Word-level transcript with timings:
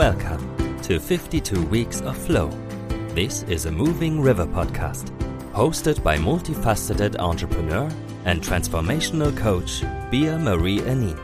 Welcome 0.00 0.78
to 0.80 0.98
52 0.98 1.66
Weeks 1.66 2.00
of 2.00 2.16
Flow. 2.16 2.48
This 3.08 3.42
is 3.42 3.66
a 3.66 3.70
moving 3.70 4.18
river 4.18 4.46
podcast 4.46 5.10
hosted 5.52 6.02
by 6.02 6.16
multifaceted 6.16 7.18
entrepreneur 7.18 7.86
and 8.24 8.40
transformational 8.40 9.36
coach 9.36 9.82
Bea 10.10 10.38
Marie 10.38 10.78
Anin. 10.78 11.18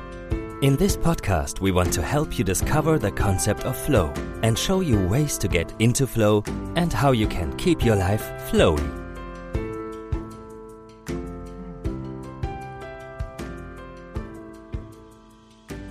In 0.62 0.76
this 0.76 0.94
podcast, 0.94 1.58
we 1.58 1.72
want 1.72 1.90
to 1.94 2.02
help 2.02 2.38
you 2.38 2.44
discover 2.44 2.98
the 2.98 3.10
concept 3.10 3.64
of 3.64 3.78
flow 3.78 4.12
and 4.42 4.58
show 4.58 4.80
you 4.80 5.08
ways 5.08 5.38
to 5.38 5.48
get 5.48 5.72
into 5.78 6.06
flow 6.06 6.44
and 6.74 6.92
how 6.92 7.12
you 7.12 7.26
can 7.26 7.56
keep 7.56 7.82
your 7.82 7.96
life 7.96 8.30
flowy. 8.50 9.05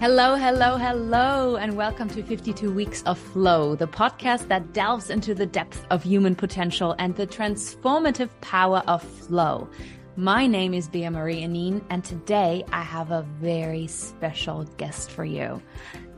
Hello, 0.08 0.36
hello, 0.36 0.78
hello, 0.78 1.56
and 1.56 1.76
welcome 1.76 2.08
to 2.10 2.22
52 2.22 2.72
Weeks 2.72 3.02
of 3.08 3.18
Flow, 3.18 3.74
the 3.74 3.88
podcast 3.88 4.48
that 4.50 4.72
delves 4.72 5.10
into 5.10 5.34
the 5.34 5.48
depth 5.48 5.84
of 5.90 6.04
human 6.04 6.36
potential 6.36 6.94
and 7.00 7.16
the 7.16 7.26
transformative 7.26 8.30
power 8.40 8.84
of 8.86 9.02
flow. 9.02 9.68
My 10.16 10.46
name 10.46 10.76
is 10.76 10.88
Bea 10.88 11.10
Marie 11.10 11.42
Anin, 11.42 11.84
and 11.90 12.04
today 12.04 12.64
I 12.72 12.84
have 12.84 13.10
a 13.10 13.24
very 13.42 13.88
special 13.88 14.66
guest 14.78 15.10
for 15.10 15.26
you. 15.26 15.60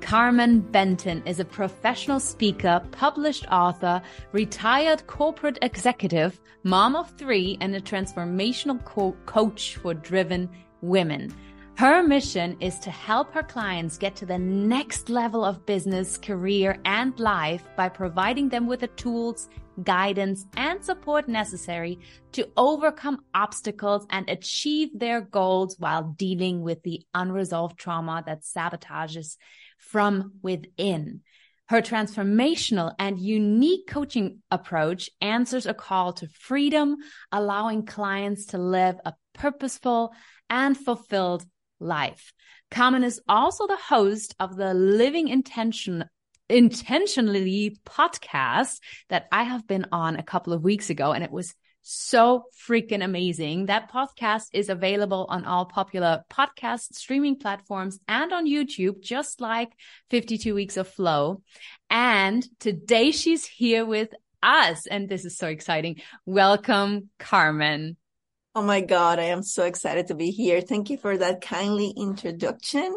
Carmen 0.02 0.60
Benton 0.60 1.24
is 1.26 1.40
a 1.40 1.46
professional 1.46 2.20
speaker, 2.20 2.84
published 2.92 3.46
author, 3.50 4.02
retired 4.34 5.08
corporate 5.08 5.60
executive, 5.62 6.42
mom 6.64 6.98
of 6.98 7.10
three, 7.12 7.58
and 7.62 7.74
a 7.74 7.80
transformational 7.80 8.84
co- 8.84 9.16
coach 9.26 9.78
for 9.78 9.94
driven 9.94 10.50
women. 10.82 11.34
Her 11.78 12.02
mission 12.02 12.58
is 12.60 12.80
to 12.80 12.90
help 12.90 13.36
her 13.36 13.44
clients 13.44 14.00
get 14.00 14.16
to 14.16 14.26
the 14.26 14.40
next 14.40 15.10
level 15.10 15.46
of 15.46 15.68
business, 15.68 16.18
career, 16.18 16.80
and 16.86 17.18
life 17.20 17.64
by 17.76 17.88
providing 17.88 18.50
them 18.50 18.66
with 18.66 18.80
the 18.80 18.88
tools, 18.88 19.48
guidance, 19.84 20.48
and 20.58 20.84
support 20.84 21.28
necessary 21.28 22.00
to 22.32 22.50
overcome 22.58 23.20
obstacles 23.36 24.08
and 24.10 24.28
achieve 24.28 24.90
their 24.98 25.22
goals 25.22 25.76
while 25.78 26.16
dealing 26.18 26.64
with 26.64 26.82
the 26.82 27.06
unresolved 27.14 27.78
trauma 27.78 28.24
that 28.26 28.42
sabotages 28.42 29.38
from 29.78 30.32
within. 30.42 31.22
Her 31.70 31.84
transformational 31.84 32.96
and 32.98 33.20
unique 33.20 33.86
coaching 33.86 34.42
approach 34.50 35.12
answers 35.22 35.68
a 35.68 35.76
call 35.76 36.14
to 36.14 36.28
freedom, 36.28 36.96
allowing 37.32 37.86
clients 37.86 38.48
to 38.48 38.58
live 38.58 38.96
a 39.06 39.14
purposeful 39.36 40.12
and 40.50 40.76
fulfilled 40.76 41.46
life. 41.80 42.34
Carmen 42.72 43.04
is 43.04 43.22
also 43.28 43.68
the 43.68 43.78
host 43.78 44.36
of 44.40 44.56
the 44.56 44.74
Living 44.74 45.28
Intention 45.28 46.06
intentionally 46.50 47.78
podcast 47.86 48.80
that 49.10 49.28
I 49.32 49.44
have 49.44 49.68
been 49.68 49.86
on 49.92 50.16
a 50.16 50.24
couple 50.24 50.54
of 50.54 50.64
weeks 50.64 50.90
ago 50.90 51.12
and 51.12 51.24
it 51.24 51.32
was 51.32 51.54
so 51.82 52.44
freaking 52.68 53.04
amazing. 53.04 53.68
That 53.68 53.92
podcast 53.92 54.48
is 54.52 54.70
available 54.70 55.26
on 55.30 55.46
all 55.46 55.66
popular 55.66 56.24
podcast 56.30 56.94
streaming 56.94 57.38
platforms 57.38 57.98
and 58.10 58.34
on 58.34 58.46
YouTube, 58.46 59.02
just 59.02 59.40
like 59.40 59.70
52 60.10 60.54
Weeks 60.54 60.76
of 60.76 60.88
Flow. 60.88 61.42
And 61.90 62.46
today 62.60 63.12
she's 63.12 63.46
here 63.46 63.86
with 63.86 64.14
us 64.44 64.86
and 64.86 65.08
this 65.08 65.24
is 65.24 65.38
so 65.38 65.48
exciting. 65.48 66.02
Welcome, 66.26 67.10
Carmen. 67.20 67.96
Oh 68.58 68.64
my 68.64 68.82
God, 68.82 69.20
I 69.20 69.26
am 69.26 69.44
so 69.44 69.66
excited 69.66 70.08
to 70.08 70.16
be 70.16 70.32
here. 70.32 70.62
Thank 70.62 70.90
you 70.90 70.98
for 70.98 71.16
that 71.16 71.42
kindly 71.42 71.94
introduction. 71.96 72.92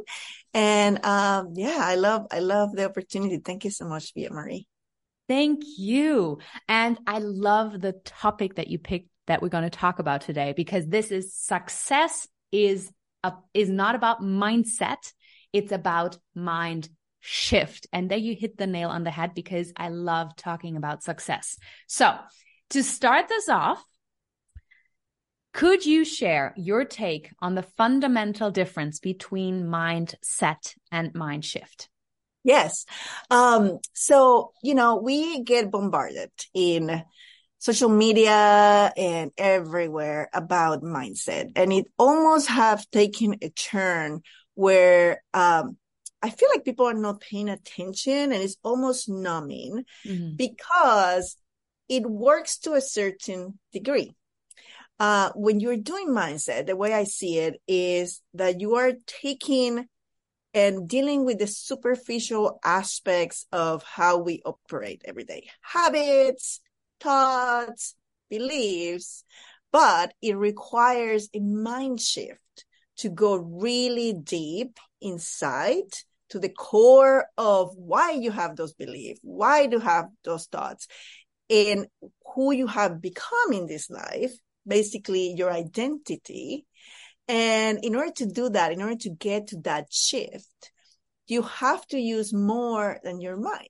And 0.55 1.05
um, 1.05 1.53
yeah, 1.55 1.77
I 1.79 1.97
love 1.97 2.29
I 2.33 2.39
love 2.39 2.73
the 2.73 2.87
opportunity. 2.87 3.37
Thank 3.37 3.65
you 3.65 3.71
so 3.71 3.85
much, 3.85 4.15
Bea 4.15 4.31
Marie. 4.31 4.67
Thank 5.29 5.65
you. 5.77 6.39
And 6.67 6.99
I 7.07 7.19
love 7.19 7.79
the 7.79 7.93
topic 8.07 8.55
that 8.55 8.69
you 8.69 8.79
picked 8.79 9.11
that 9.27 9.43
we're 9.43 9.51
going 9.51 9.65
to 9.65 9.69
talk 9.69 9.99
about 9.99 10.23
today 10.23 10.55
because 10.57 10.87
this 10.87 11.11
is 11.11 11.35
success 11.35 12.27
is 12.51 12.91
a, 13.23 13.35
is 13.53 13.69
not 13.69 13.95
about 13.95 14.23
mindset. 14.23 15.13
It's 15.53 15.73
about 15.73 16.17
mind 16.35 16.89
shift. 17.21 17.87
And 17.93 18.11
there 18.11 18.17
you 18.17 18.35
hit 18.35 18.57
the 18.57 18.67
nail 18.67 18.89
on 18.89 19.05
the 19.05 19.11
head 19.11 19.35
because 19.35 19.75
I 19.77 19.91
love 19.91 20.35
talking 20.37 20.79
about 20.79 21.03
success. 21.03 21.59
So 21.87 22.15
to 22.71 22.83
start 22.83 23.29
this 23.29 23.51
off, 23.51 23.85
could 25.53 25.85
you 25.85 26.05
share 26.05 26.55
your 26.57 26.85
take 26.85 27.31
on 27.41 27.55
the 27.55 27.63
fundamental 27.63 28.51
difference 28.51 29.01
between 29.01 29.65
mindset 29.65 30.75
and 30.93 31.15
mind 31.15 31.45
shift? 31.45 31.89
Yes. 32.45 32.87
Um, 33.31 33.79
so, 33.93 34.53
you 34.63 34.75
know, 34.75 34.97
we 34.97 35.43
get 35.43 35.71
bombarded 35.71 36.31
in 36.55 37.03
social 37.59 37.91
media 37.91 38.93
and 38.97 39.31
everywhere 39.37 40.31
about 40.33 40.83
mindset. 40.83 41.53
And 41.57 41.73
it 41.73 41.87
almost 41.99 42.49
have 42.49 42.89
taken 42.91 43.37
a 43.43 43.51
turn 43.51 44.23
where, 44.55 45.23
um, 45.35 45.77
I 46.23 46.31
feel 46.31 46.51
like 46.51 46.65
people 46.65 46.87
are 46.87 46.95
not 46.95 47.21
paying 47.21 47.49
attention 47.49 48.13
and 48.13 48.35
it's 48.35 48.57
almost 48.63 49.09
numbing 49.09 49.85
mm-hmm. 50.07 50.37
because 50.37 51.37
it 51.89 52.05
works 52.05 52.59
to 52.59 52.75
a 52.75 52.81
certain 52.81 53.59
degree 53.73 54.15
uh, 55.01 55.31
when 55.35 55.61
you're 55.61 55.79
doing 55.79 56.11
mindset, 56.11 56.67
the 56.67 56.77
way 56.77 56.93
I 56.93 57.05
see 57.05 57.39
it 57.39 57.61
is 57.67 58.21
that 58.35 58.61
you 58.61 58.75
are 58.77 58.93
taking 59.07 59.87
and 60.53 60.87
dealing 60.87 61.25
with 61.25 61.39
the 61.39 61.47
superficial 61.47 62.61
aspects 62.63 63.47
of 63.51 63.83
how 63.83 64.19
we 64.19 64.43
operate 64.45 65.01
every 65.07 65.25
day. 65.25 65.49
Habits, 65.63 66.61
thoughts, 67.01 67.95
beliefs, 68.29 69.25
but 69.73 70.13
it 70.21 70.37
requires 70.37 71.31
a 71.33 71.41
mind 71.41 72.01
shift 72.01 72.67
to 72.99 73.09
go 73.09 73.37
really 73.37 74.13
deep 74.13 74.79
inside 75.01 75.85
to 76.29 76.39
the 76.39 76.51
core 76.51 77.25
of 77.39 77.75
why 77.75 78.11
you 78.11 78.31
have 78.33 78.55
those 78.55 78.75
beliefs, 78.75 79.21
why 79.23 79.67
do 79.67 79.79
you 79.79 79.83
have 79.83 80.09
those 80.25 80.47
thoughts, 80.47 80.87
and 81.49 81.87
who 82.35 82.53
you 82.53 82.67
have 82.67 83.01
become 83.01 83.53
in 83.53 83.67
this 83.67 83.89
life 83.89 84.33
basically 84.67 85.35
your 85.35 85.51
identity. 85.51 86.67
And 87.29 87.79
in 87.83 87.95
order 87.95 88.13
to 88.17 88.27
do 88.27 88.51
that, 88.51 88.73
in 88.73 88.83
order 88.83 88.97
to 88.97 89.11
get 89.11 89.49
to 89.49 89.61
that 89.61 89.93
shift, 89.93 90.73
you 91.27 91.43
have 91.43 91.87
to 91.89 91.99
use 91.99 92.33
more 92.33 92.99
than 93.05 93.21
your 93.21 93.37
mind. 93.37 93.69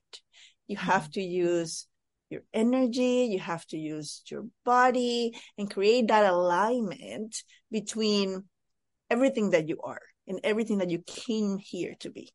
You 0.67 0.77
mm-hmm. 0.77 0.91
have 0.91 1.11
to 1.11 1.21
use 1.21 1.87
your 2.29 2.41
energy, 2.53 3.27
you 3.29 3.39
have 3.39 3.65
to 3.67 3.77
use 3.77 4.21
your 4.31 4.45
body 4.63 5.33
and 5.57 5.69
create 5.69 6.07
that 6.07 6.31
alignment 6.31 7.43
between 7.69 8.45
everything 9.09 9.51
that 9.51 9.67
you 9.67 9.79
are 9.83 10.01
and 10.27 10.39
everything 10.43 10.77
that 10.77 10.89
you 10.89 11.03
came 11.05 11.57
here 11.57 11.93
to 11.99 12.09
be. 12.09 12.31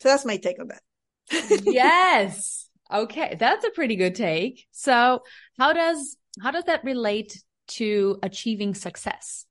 So 0.00 0.08
that's 0.08 0.26
my 0.26 0.36
take 0.36 0.60
on 0.60 0.68
that. 0.68 1.62
yes. 1.64 2.68
Okay, 2.92 3.36
that's 3.38 3.64
a 3.64 3.70
pretty 3.70 3.96
good 3.96 4.14
take. 4.14 4.66
So, 4.72 5.22
how 5.58 5.72
does 5.72 6.16
how 6.42 6.50
does 6.50 6.64
that 6.64 6.84
relate 6.84 7.40
to 7.70 8.18
achieving 8.22 8.74
success? 8.74 9.46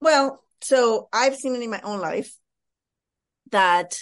Well, 0.00 0.42
so 0.60 1.08
I've 1.12 1.36
seen 1.36 1.54
it 1.54 1.62
in 1.62 1.70
my 1.70 1.80
own 1.82 2.00
life 2.00 2.36
that 3.50 3.98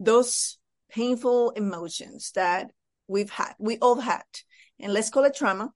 those 0.00 0.58
painful 0.90 1.50
emotions 1.50 2.32
that 2.34 2.70
we've 3.08 3.30
had, 3.30 3.54
we 3.58 3.78
all 3.78 4.00
had, 4.00 4.24
and 4.80 4.92
let's 4.92 5.10
call 5.10 5.24
it 5.24 5.34
trauma. 5.34 5.72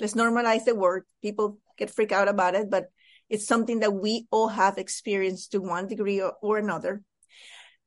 Let's 0.00 0.14
normalize 0.14 0.64
the 0.64 0.74
word. 0.74 1.04
People 1.22 1.58
get 1.78 1.90
freaked 1.90 2.12
out 2.12 2.28
about 2.28 2.54
it, 2.54 2.68
but 2.68 2.90
it's 3.30 3.46
something 3.46 3.80
that 3.80 3.94
we 3.94 4.26
all 4.30 4.48
have 4.48 4.78
experienced 4.78 5.52
to 5.52 5.58
one 5.58 5.88
degree 5.88 6.20
or, 6.20 6.34
or 6.42 6.58
another. 6.58 7.02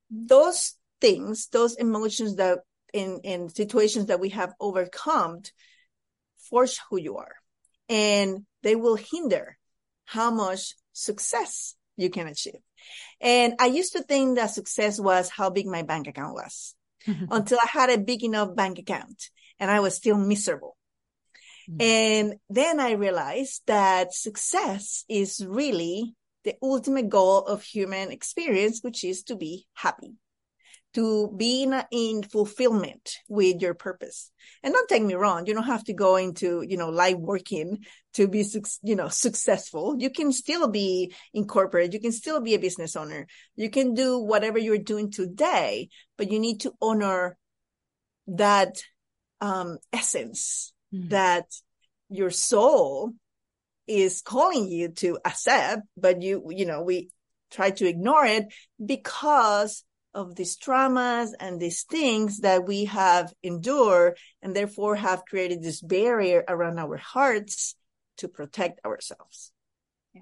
Those 0.10 0.75
things, 1.02 1.48
those 1.48 1.75
emotions 1.75 2.38
that 2.38 2.60
in, 2.94 3.19
in 3.24 3.50
situations 3.50 4.08
that 4.08 4.19
we 4.19 4.30
have 4.30 4.54
overcome 4.60 5.42
force 6.50 6.80
who 6.90 6.98
you 6.98 7.18
are 7.18 7.36
and 7.89 8.45
they 8.63 8.75
will 8.75 8.95
hinder 8.95 9.57
how 10.06 10.31
much 10.31 10.75
success 10.94 11.75
you 11.95 12.10
can 12.10 12.28
achieve. 12.28 12.60
And 13.19 13.56
I 13.60 13.68
used 13.68 13.94
to 13.94 14.04
think 14.04 14.38
that 14.38 14.51
success 14.51 15.00
was 15.00 15.30
how 15.30 15.50
big 15.50 15.68
my 15.68 15.81
bank 15.81 16.07
account 16.07 16.34
was 16.34 16.75
until 17.07 17.60
I 17.60 17.68
had 17.68 17.89
a 17.89 17.98
big 17.98 18.24
enough 18.24 18.56
bank 18.56 18.80
account 18.80 19.30
and 19.60 19.69
I 19.69 19.80
was 19.80 19.95
still 19.95 20.18
miserable. 20.18 20.78
Mm-hmm. 21.69 21.81
And 21.81 22.36
then 22.50 22.80
I 22.80 22.92
realized 22.92 23.63
that 23.68 24.13
success 24.13 25.04
is 25.10 25.45
really 25.45 26.16
the 26.44 26.56
ultimate 26.62 27.10
goal 27.10 27.40
of 27.40 27.62
human 27.62 28.12
experience, 28.12 28.80
which 28.81 29.04
is 29.04 29.24
to 29.24 29.36
be 29.36 29.66
happy, 29.74 30.13
to 30.98 31.32
be 31.38 31.72
in, 31.92 32.24
fulfillment 32.24 33.18
with 33.30 33.62
your 33.62 33.76
purpose. 33.76 34.32
And 34.64 34.74
don't 34.74 34.90
take 34.90 35.04
me 35.04 35.14
wrong. 35.14 35.46
You 35.46 35.54
don't 35.54 35.66
have 35.66 35.84
to 35.84 35.94
go 35.94 36.16
into, 36.16 36.66
you 36.68 36.76
know, 36.76 36.90
life 36.90 37.18
working 37.18 37.86
to 38.16 38.28
be, 38.28 38.44
you 38.82 38.96
know, 38.96 39.08
successful. 39.08 39.96
You 40.00 40.10
can 40.10 40.32
still 40.32 40.68
be 40.70 41.14
incorporated. 41.36 41.94
You 41.94 42.00
can 42.00 42.12
still 42.12 42.42
be 42.42 42.56
a 42.56 42.60
business 42.60 42.96
owner. 42.96 43.28
You 43.56 43.70
can 43.70 43.94
do 43.94 44.18
whatever 44.18 44.58
you're 44.58 44.80
doing 44.80 45.12
today, 45.12 45.90
but 46.18 46.32
you 46.32 46.40
need 46.40 46.62
to 46.62 46.74
honor 46.82 47.38
that, 48.26 48.82
um, 49.40 49.78
essence 49.94 50.74
mm-hmm. 50.92 51.10
that 51.10 51.46
your 52.10 52.32
soul 52.32 53.14
is 53.86 54.24
calling 54.24 54.68
you 54.68 54.90
to 54.90 55.20
accept, 55.24 55.84
but 55.96 56.24
you, 56.24 56.44
you 56.50 56.66
know, 56.66 56.82
we 56.82 57.12
try 57.52 57.70
to 57.70 57.88
ignore 57.88 58.26
it 58.26 58.46
because 58.84 59.84
of 60.13 60.36
these 60.36 60.57
traumas 60.57 61.30
and 61.39 61.59
these 61.59 61.83
things 61.83 62.39
that 62.39 62.65
we 62.65 62.86
have 62.86 63.31
endured 63.44 64.18
and 64.42 64.56
therefore 64.56 64.95
have 64.95 65.25
created 65.25 65.62
this 65.62 65.81
barrier 65.81 66.44
around 66.48 66.80
our 66.80 66.98
hearts 66.98 67.75
to 68.18 68.27
protect 68.27 68.83
ourselves. 68.86 69.51
Yeah. 70.13 70.21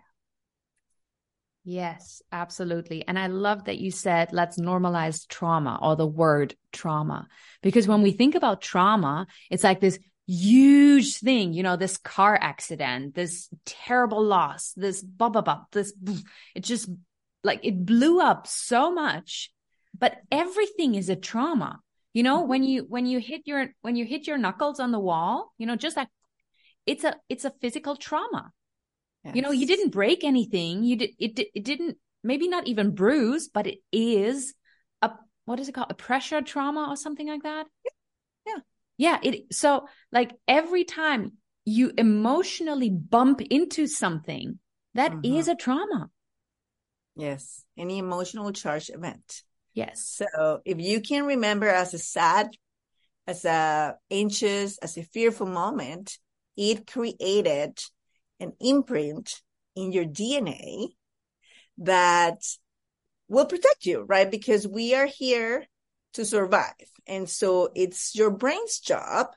Yes, 1.64 2.22
absolutely. 2.32 3.08
And 3.08 3.18
I 3.18 3.28
love 3.28 3.66
that 3.66 3.78
you 3.78 3.92
said, 3.92 4.34
let's 4.34 4.60
normalize 4.60 5.28
trauma 5.28 5.80
or 5.82 5.96
the 5.96 6.08
word 6.08 6.56
trauma. 6.74 7.28
Because 7.62 7.88
when 7.88 8.02
we 8.02 8.12
think 8.12 8.36
about 8.36 8.62
trauma, 8.62 9.28
it's 9.50 9.64
like 9.64 9.80
this 9.80 9.98
huge 10.28 11.20
thing, 11.20 11.54
you 11.54 11.64
know, 11.64 11.78
this 11.78 11.98
car 11.98 12.38
accident, 12.40 13.16
this 13.16 13.48
terrible 13.66 14.24
loss, 14.24 14.74
this 14.76 15.02
blah, 15.02 15.30
blah, 15.30 15.42
blah, 15.42 15.62
this, 15.72 15.94
it 16.54 16.64
just 16.64 16.90
like 17.44 17.60
it 17.64 17.86
blew 17.86 18.20
up 18.20 18.48
so 18.48 18.92
much 18.92 19.52
but 19.98 20.18
everything 20.32 20.96
is 20.96 21.10
a 21.10 21.16
trauma. 21.16 21.80
You 22.14 22.24
know 22.24 22.44
when 22.44 22.64
you 22.64 22.86
when 22.88 23.06
you 23.06 23.20
hit 23.20 23.42
your 23.46 23.68
when 23.82 23.96
you 23.96 24.06
hit 24.06 24.26
your 24.26 24.38
knuckles 24.38 24.80
on 24.80 24.92
the 24.92 25.00
wall 25.00 25.52
you 25.58 25.66
know 25.66 25.76
just 25.76 25.98
like 25.98 26.08
it's 26.86 27.04
a 27.04 27.16
it's 27.28 27.46
a 27.46 27.54
physical 27.62 27.96
trauma. 27.96 28.52
Yes. 29.24 29.36
you 29.36 29.42
know 29.42 29.52
you 29.52 29.68
didn't 29.68 29.90
break 29.90 30.24
anything. 30.24 30.84
You 30.84 30.96
did 30.98 31.10
it, 31.20 31.40
it 31.54 31.64
didn't 31.64 31.98
maybe 32.24 32.48
not 32.48 32.68
even 32.68 32.96
bruise 32.96 33.50
but 33.50 33.68
it 33.68 33.80
is 33.92 34.54
a 35.02 35.12
what 35.46 35.60
is 35.60 35.68
it 35.68 35.74
called? 35.74 35.92
A 35.92 35.96
pressure 35.96 36.42
trauma 36.42 36.88
or 36.90 36.96
something 36.96 37.28
like 37.28 37.44
that? 37.44 37.68
Yeah. 38.48 38.60
Yeah 38.98 39.20
it 39.22 39.54
so 39.54 39.88
like 40.12 40.32
every 40.48 40.86
time 40.86 41.34
you 41.66 41.92
emotionally 41.98 42.92
bump 42.92 43.42
into 43.42 43.88
something 43.88 44.60
that 44.94 45.12
mm-hmm. 45.12 45.36
is 45.36 45.48
a 45.50 45.56
trauma. 45.56 46.10
Yes. 47.18 47.64
Any 47.78 47.98
emotional 47.98 48.54
charge 48.54 48.90
event 48.90 49.44
Yes. 49.76 50.22
So 50.34 50.62
if 50.66 50.80
you 50.80 51.02
can 51.02 51.26
remember 51.26 51.68
as 51.68 51.94
a 51.94 52.00
sad, 52.00 52.48
as 53.28 53.46
a 53.46 53.96
anxious, 54.10 54.78
as 54.80 54.98
a 54.98 55.04
fearful 55.04 55.48
moment, 55.48 56.18
it 56.58 56.88
created 56.88 57.78
an 58.40 58.54
imprint 58.60 59.42
in 59.76 59.92
your 59.92 60.06
DNA 60.06 60.88
that 61.80 62.42
will 63.28 63.46
protect 63.46 63.86
you, 63.86 64.04
right? 64.04 64.32
Because 64.32 64.66
we 64.66 64.96
are 64.96 65.08
here 65.08 65.66
to 66.14 66.24
survive. 66.24 66.74
And 67.06 67.30
so 67.30 67.70
it's 67.76 68.16
your 68.16 68.32
brain's 68.32 68.80
job 68.80 69.28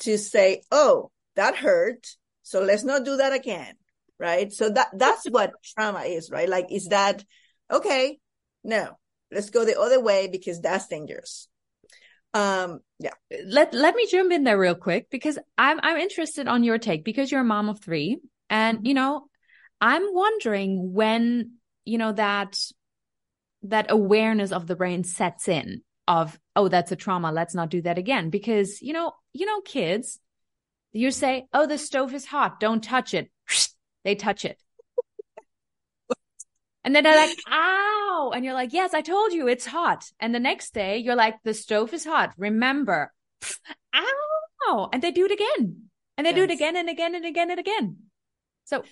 to 0.00 0.18
say, 0.18 0.62
Oh, 0.70 1.10
that 1.34 1.56
hurt. 1.56 2.06
So 2.42 2.60
let's 2.60 2.84
not 2.84 3.04
do 3.04 3.16
that 3.16 3.32
again. 3.32 3.74
Right. 4.18 4.52
So 4.52 4.68
that, 4.68 4.88
that's 4.94 5.26
what 5.30 5.52
trauma 5.64 6.00
is, 6.00 6.30
right? 6.30 6.48
Like, 6.48 6.66
is 6.72 6.88
that, 6.88 7.24
okay, 7.70 8.18
no, 8.64 8.98
let's 9.30 9.50
go 9.50 9.64
the 9.64 9.78
other 9.78 10.00
way 10.00 10.28
because 10.28 10.60
that's 10.60 10.88
dangerous. 10.88 11.48
Um 12.34 12.80
yeah. 12.98 13.14
Let 13.46 13.72
let 13.72 13.94
me 13.94 14.06
jump 14.06 14.32
in 14.32 14.44
there 14.44 14.58
real 14.58 14.74
quick 14.74 15.08
because 15.10 15.38
i'm 15.56 15.80
i'm 15.82 15.96
interested 15.96 16.46
on 16.46 16.62
your 16.62 16.78
take 16.78 17.04
because 17.04 17.32
you're 17.32 17.40
a 17.40 17.44
mom 17.44 17.70
of 17.70 17.80
three 17.80 18.18
and 18.50 18.86
you 18.86 18.92
know 18.92 19.28
i'm 19.80 20.02
wondering 20.12 20.92
when 20.92 21.52
you 21.86 21.96
know 21.96 22.12
that 22.12 22.58
that 23.62 23.90
awareness 23.90 24.52
of 24.52 24.66
the 24.66 24.76
brain 24.76 25.04
sets 25.04 25.48
in 25.48 25.82
of 26.06 26.38
oh 26.56 26.68
that's 26.68 26.90
a 26.90 26.96
trauma. 26.96 27.30
Let's 27.30 27.54
not 27.54 27.70
do 27.70 27.82
that 27.82 27.98
again 27.98 28.30
because 28.30 28.80
you 28.82 28.92
know 28.92 29.12
you 29.32 29.46
know 29.46 29.60
kids 29.60 30.18
you 30.92 31.10
say 31.10 31.46
oh 31.52 31.66
the 31.66 31.78
stove 31.78 32.14
is 32.14 32.24
hot. 32.24 32.60
Don't 32.60 32.82
touch 32.82 33.14
it. 33.14 33.30
They 34.04 34.14
touch 34.14 34.44
it 34.44 34.58
and 36.84 36.94
then 36.94 37.04
they're 37.04 37.16
like, 37.16 37.36
ow. 37.50 38.32
And 38.34 38.44
you're 38.44 38.54
like, 38.54 38.72
yes, 38.72 38.94
I 38.94 39.00
told 39.00 39.32
you 39.32 39.48
it's 39.48 39.66
hot. 39.66 40.04
And 40.20 40.34
the 40.34 40.40
next 40.40 40.74
day 40.74 40.98
you're 40.98 41.16
like, 41.16 41.36
the 41.44 41.54
stove 41.54 41.92
is 41.92 42.04
hot. 42.04 42.32
Remember, 42.36 43.12
ow. 43.94 44.88
And 44.92 45.02
they 45.02 45.10
do 45.10 45.26
it 45.26 45.32
again. 45.32 45.90
And 46.16 46.26
they 46.26 46.30
yes. 46.30 46.36
do 46.36 46.42
it 46.44 46.50
again 46.50 46.76
and 46.76 46.88
again 46.88 47.14
and 47.14 47.24
again 47.24 47.50
and 47.50 47.60
again. 47.60 47.96
So. 48.64 48.84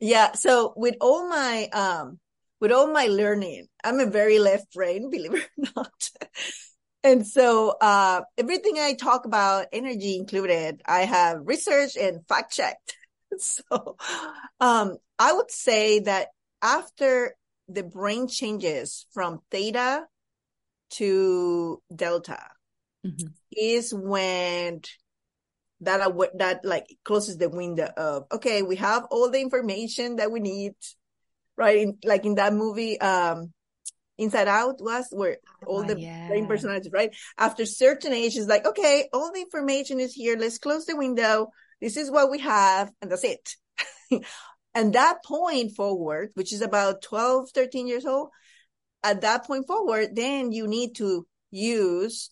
Yeah. 0.00 0.32
So 0.32 0.72
with 0.76 0.96
all 1.00 1.28
my, 1.28 1.68
um, 1.72 2.18
with 2.60 2.72
all 2.72 2.86
my 2.86 3.06
learning, 3.06 3.66
I'm 3.82 4.00
a 4.00 4.06
very 4.06 4.38
left 4.38 4.72
brain, 4.72 5.10
believe 5.10 5.34
it 5.34 5.48
or 5.58 5.64
not. 5.76 6.10
and 7.02 7.26
so, 7.26 7.74
uh, 7.80 8.22
everything 8.38 8.78
I 8.78 8.94
talk 8.94 9.26
about, 9.26 9.66
energy 9.72 10.16
included, 10.16 10.80
I 10.86 11.00
have 11.00 11.40
researched 11.44 11.96
and 11.96 12.26
fact 12.26 12.52
checked. 12.52 12.96
so, 13.38 13.96
um, 14.60 14.96
I 15.18 15.32
would 15.32 15.50
say 15.50 16.00
that 16.00 16.28
after 16.62 17.34
the 17.68 17.82
brain 17.82 18.28
changes 18.28 19.06
from 19.12 19.40
theta 19.50 20.04
to 20.90 21.82
delta 21.94 22.42
mm-hmm. 23.06 23.28
is 23.50 23.92
when 23.94 24.80
that 25.80 26.00
that 26.34 26.64
like 26.64 26.86
closes 27.04 27.38
the 27.38 27.48
window 27.48 27.88
of 27.96 28.24
okay 28.30 28.62
we 28.62 28.76
have 28.76 29.04
all 29.10 29.30
the 29.30 29.40
information 29.40 30.16
that 30.16 30.30
we 30.30 30.40
need 30.40 30.74
right? 31.56 31.78
In, 31.78 31.98
like 32.04 32.24
in 32.24 32.36
that 32.36 32.52
movie 32.52 33.00
um 33.00 33.52
inside 34.18 34.48
out 34.48 34.76
was 34.80 35.06
where 35.10 35.38
all 35.66 35.80
oh, 35.80 35.82
the 35.82 35.98
yeah. 35.98 36.28
brain 36.28 36.46
personalities 36.46 36.92
right? 36.92 37.14
After 37.38 37.64
certain 37.66 38.12
age 38.12 38.36
is 38.36 38.46
like 38.46 38.66
okay 38.66 39.08
all 39.12 39.32
the 39.32 39.40
information 39.40 40.00
is 40.00 40.12
here. 40.12 40.36
Let's 40.36 40.58
close 40.58 40.86
the 40.86 40.96
window. 40.96 41.48
This 41.80 41.96
is 41.96 42.10
what 42.10 42.30
we 42.30 42.38
have 42.40 42.90
and 43.00 43.10
that's 43.10 43.24
it 43.24 43.56
And 44.74 44.94
that 44.94 45.22
point 45.24 45.72
forward, 45.72 46.30
which 46.34 46.52
is 46.52 46.62
about 46.62 47.02
12, 47.02 47.50
13 47.50 47.86
years 47.86 48.06
old, 48.06 48.30
at 49.02 49.20
that 49.20 49.46
point 49.46 49.66
forward, 49.66 50.14
then 50.14 50.52
you 50.52 50.66
need 50.66 50.94
to 50.96 51.26
use 51.50 52.30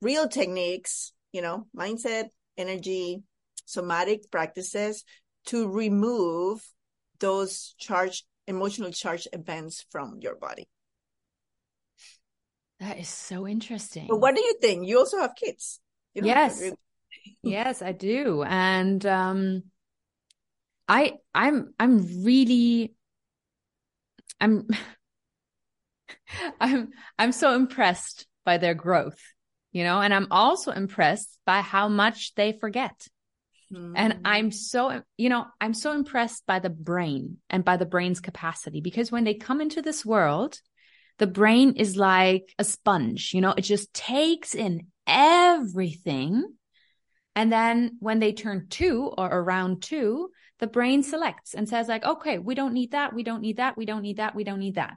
real 0.00 0.28
techniques, 0.28 1.12
you 1.32 1.42
know, 1.42 1.66
mindset, 1.76 2.26
energy, 2.56 3.22
somatic 3.64 4.30
practices 4.30 5.04
to 5.46 5.68
remove 5.68 6.60
those 7.18 7.74
charge, 7.78 8.24
emotional 8.46 8.90
charge 8.90 9.26
events 9.32 9.84
from 9.90 10.18
your 10.20 10.36
body. 10.36 10.68
That 12.80 12.98
is 12.98 13.08
so 13.08 13.46
interesting. 13.46 14.06
But 14.08 14.20
what 14.20 14.34
do 14.34 14.42
you 14.42 14.58
think? 14.60 14.86
You 14.86 14.98
also 14.98 15.18
have 15.20 15.34
kids. 15.36 15.80
yes. 16.14 16.62
yes, 17.42 17.80
I 17.80 17.92
do. 17.92 18.42
And 18.42 19.04
um 19.06 19.62
I 20.92 21.14
I'm 21.34 21.72
I'm 21.80 22.22
really 22.22 22.94
I'm 24.38 24.68
I'm 26.60 26.90
I'm 27.18 27.32
so 27.32 27.54
impressed 27.54 28.26
by 28.44 28.58
their 28.58 28.74
growth, 28.74 29.18
you 29.72 29.84
know, 29.84 30.02
and 30.02 30.12
I'm 30.12 30.26
also 30.30 30.70
impressed 30.70 31.38
by 31.46 31.62
how 31.62 31.88
much 31.88 32.34
they 32.34 32.52
forget. 32.52 33.08
Mm. 33.72 33.92
And 33.96 34.18
I'm 34.26 34.50
so, 34.50 35.00
you 35.16 35.30
know, 35.30 35.46
I'm 35.62 35.72
so 35.72 35.92
impressed 35.92 36.44
by 36.46 36.58
the 36.58 36.68
brain 36.68 37.38
and 37.48 37.64
by 37.64 37.78
the 37.78 37.86
brain's 37.86 38.20
capacity 38.20 38.82
because 38.82 39.10
when 39.10 39.24
they 39.24 39.32
come 39.32 39.62
into 39.62 39.80
this 39.80 40.04
world, 40.04 40.60
the 41.18 41.26
brain 41.26 41.72
is 41.76 41.96
like 41.96 42.52
a 42.58 42.64
sponge, 42.64 43.32
you 43.32 43.40
know, 43.40 43.54
it 43.56 43.62
just 43.62 43.94
takes 43.94 44.54
in 44.54 44.88
everything. 45.06 46.44
And 47.34 47.50
then 47.50 47.96
when 48.00 48.18
they 48.18 48.34
turn 48.34 48.66
two 48.68 49.10
or 49.16 49.26
around 49.26 49.80
two, 49.80 50.28
the 50.62 50.68
brain 50.68 51.02
selects 51.02 51.54
and 51.54 51.68
says 51.68 51.88
like, 51.88 52.04
okay, 52.04 52.38
we 52.38 52.54
don't 52.54 52.72
need 52.72 52.92
that. 52.92 53.12
We 53.12 53.24
don't 53.24 53.40
need 53.40 53.56
that. 53.56 53.76
We 53.76 53.84
don't 53.84 54.02
need 54.02 54.18
that. 54.18 54.36
We 54.36 54.44
don't 54.44 54.60
need 54.60 54.76
that. 54.76 54.96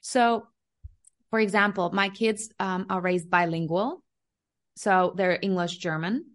So 0.00 0.46
for 1.30 1.40
example, 1.40 1.90
my 1.92 2.10
kids 2.10 2.48
um, 2.60 2.86
are 2.88 3.00
raised 3.00 3.28
bilingual. 3.28 4.04
So 4.76 5.12
they're 5.16 5.36
English, 5.42 5.78
German. 5.78 6.26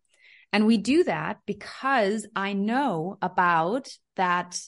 And 0.51 0.65
we 0.65 0.75
do 0.75 1.05
that 1.05 1.37
because 1.45 2.27
I 2.35 2.51
know 2.51 3.17
about 3.21 3.87
that 4.17 4.59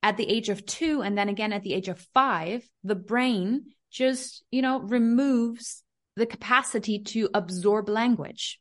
at 0.00 0.16
the 0.16 0.30
age 0.30 0.48
of 0.48 0.64
two 0.64 1.02
and 1.02 1.18
then 1.18 1.28
again 1.28 1.52
at 1.52 1.64
the 1.64 1.74
age 1.74 1.88
of 1.88 2.06
five, 2.14 2.62
the 2.84 2.94
brain 2.94 3.64
just, 3.90 4.44
you 4.52 4.62
know, 4.62 4.78
removes 4.78 5.82
the 6.14 6.26
capacity 6.26 7.00
to 7.00 7.30
absorb 7.34 7.88
language. 7.88 8.60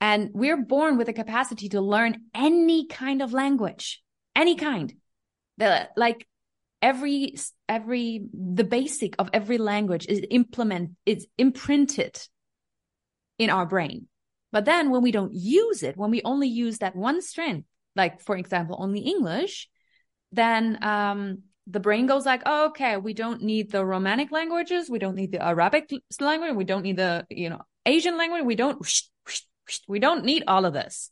And 0.00 0.30
we're 0.32 0.56
born 0.56 0.96
with 0.96 1.08
a 1.08 1.12
capacity 1.12 1.68
to 1.70 1.80
learn 1.80 2.22
any 2.34 2.86
kind 2.86 3.20
of 3.20 3.32
language, 3.32 4.02
any 4.34 4.56
kind. 4.56 4.94
The, 5.58 5.88
like 5.94 6.26
every 6.82 7.36
every 7.68 8.26
the 8.32 8.64
basic 8.64 9.14
of 9.18 9.28
every 9.32 9.58
language 9.58 10.06
is 10.08 10.22
implement 10.30 10.92
is 11.04 11.26
imprinted 11.38 12.18
in 13.38 13.50
our 13.50 13.66
brain. 13.66 14.06
But 14.52 14.64
then 14.64 14.90
when 14.90 15.02
we 15.02 15.12
don't 15.12 15.32
use 15.32 15.82
it 15.82 15.96
when 15.96 16.10
we 16.10 16.22
only 16.24 16.48
use 16.48 16.78
that 16.78 16.96
one 16.96 17.22
strength 17.22 17.66
like 17.96 18.20
for 18.20 18.36
example 18.36 18.76
only 18.78 19.00
english 19.00 19.68
then 20.32 20.82
um 20.82 21.42
the 21.66 21.80
brain 21.80 22.06
goes 22.06 22.24
like 22.24 22.42
oh, 22.46 22.68
okay 22.68 22.96
we 22.96 23.14
don't 23.14 23.42
need 23.42 23.70
the 23.70 23.84
Romanic 23.84 24.30
languages. 24.32 24.88
We 24.90 24.98
don't 24.98 25.14
need 25.14 25.32
the 25.32 25.42
arabic 25.42 25.90
language. 26.20 26.54
We 26.54 26.64
don't 26.64 26.82
need 26.82 26.96
the 26.96 27.26
you 27.30 27.50
know 27.50 27.60
asian 27.86 28.16
language. 28.16 28.44
We 28.44 28.56
don't 28.56 28.84
we 29.88 29.98
don't 29.98 30.24
need 30.24 30.44
all 30.46 30.64
of 30.64 30.72
this 30.72 31.10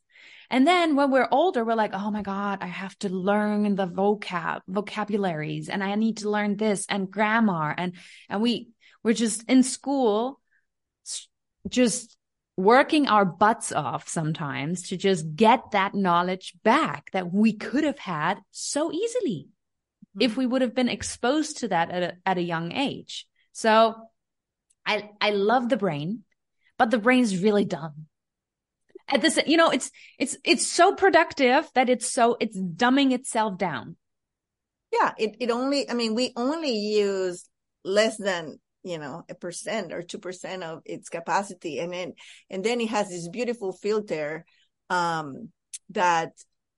and 0.51 0.67
then 0.67 0.97
when 0.97 1.11
we're 1.11 1.29
older, 1.31 1.65
we're 1.65 1.75
like, 1.75 1.93
oh 1.93 2.11
my 2.11 2.23
God, 2.23 2.59
I 2.63 2.67
have 2.67 2.99
to 3.01 3.11
learn 3.11 3.75
the 3.75 3.87
vocab, 3.87 4.63
vocabularies, 4.67 5.69
and 5.69 5.85
I 5.85 5.95
need 5.95 6.19
to 6.19 6.31
learn 6.31 6.57
this 6.57 6.87
and 6.89 7.11
grammar. 7.11 7.75
And, 7.77 7.95
and 8.31 8.41
we, 8.41 8.71
we're 9.03 9.13
just 9.13 9.45
in 9.49 9.63
school, 9.63 10.41
just 11.69 12.17
working 12.57 13.09
our 13.09 13.27
butts 13.27 13.73
off 13.73 14.09
sometimes 14.09 14.89
to 14.89 14.97
just 14.97 15.37
get 15.37 15.73
that 15.73 15.95
knowledge 15.95 16.55
back 16.65 17.11
that 17.13 17.33
we 17.33 17.53
could 17.53 17.85
have 17.85 17.99
had 17.99 18.39
so 18.51 18.91
easily 18.91 19.49
mm-hmm. 19.49 20.23
if 20.23 20.37
we 20.37 20.47
would 20.47 20.63
have 20.63 20.75
been 20.75 20.89
exposed 20.89 21.59
to 21.59 21.69
that 21.69 21.91
at 21.91 22.03
a, 22.03 22.17
at 22.25 22.39
a 22.39 22.43
young 22.43 22.73
age. 22.73 23.27
So 23.53 23.95
I, 24.87 25.11
I 25.21 25.31
love 25.31 25.69
the 25.69 25.77
brain, 25.77 26.25
but 26.79 26.91
the 26.91 26.99
brain's 26.99 27.43
really 27.43 27.67
dumb 27.67 28.07
at 29.09 29.23
this 29.23 29.39
you 29.47 29.57
know 29.57 29.71
it's 29.71 29.91
it's 30.19 30.37
it's 30.45 30.67
so 30.67 30.95
productive 30.95 31.69
that 31.75 31.89
it's 31.89 32.11
so 32.11 32.37
it's 32.41 32.59
dumbing 32.59 33.13
itself 33.13 33.59
down. 33.59 33.97
Yeah 34.93 35.13
it, 35.19 35.37
it 35.41 35.51
only 35.51 35.89
i 35.91 35.95
mean 35.95 36.15
we 36.15 36.33
only 36.37 36.73
use 36.73 37.45
less 37.85 38.17
than 38.17 38.59
you 38.83 38.99
know 38.99 39.25
a 39.29 39.35
percent 39.35 39.93
or 39.93 40.03
two 40.03 40.19
percent 40.19 40.63
of 40.63 40.83
its 40.85 41.09
capacity. 41.09 41.79
And 41.79 41.93
then 41.93 42.13
and 42.51 42.65
then 42.65 42.81
it 42.81 42.89
has 42.91 43.09
this 43.09 43.29
beautiful 43.29 43.73
filter 43.73 44.45
um 44.91 45.51
that 45.91 46.33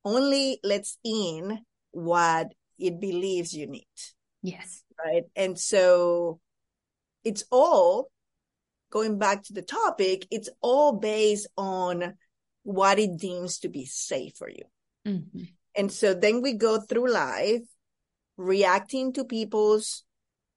only 0.04 0.58
lets 0.64 0.99
in 1.04 1.58
what 1.90 2.49
it 2.78 3.00
believes 3.00 3.52
you 3.52 3.66
need. 3.66 3.87
Yes. 4.42 4.82
Right? 4.99 5.25
And 5.37 5.58
so 5.58 6.40
it's 7.25 7.44
all 7.50 8.10
going 8.90 9.18
back 9.18 9.44
to 9.44 9.52
the 9.52 9.62
topic, 9.62 10.26
it's 10.30 10.49
all 10.61 10.92
based 10.92 11.49
on 11.56 12.14
what 12.62 12.99
it 12.99 13.16
deems 13.16 13.61
to 13.61 13.68
be 13.68 13.87
safe 13.87 14.35
for 14.37 14.49
you. 14.49 14.64
Mm-hmm. 15.06 15.42
And 15.76 15.92
so 15.92 16.14
then 16.14 16.42
we 16.42 16.54
go 16.54 16.80
through 16.80 17.11
life 17.11 17.62
reacting 18.37 19.12
to 19.14 19.25
people's 19.25 20.04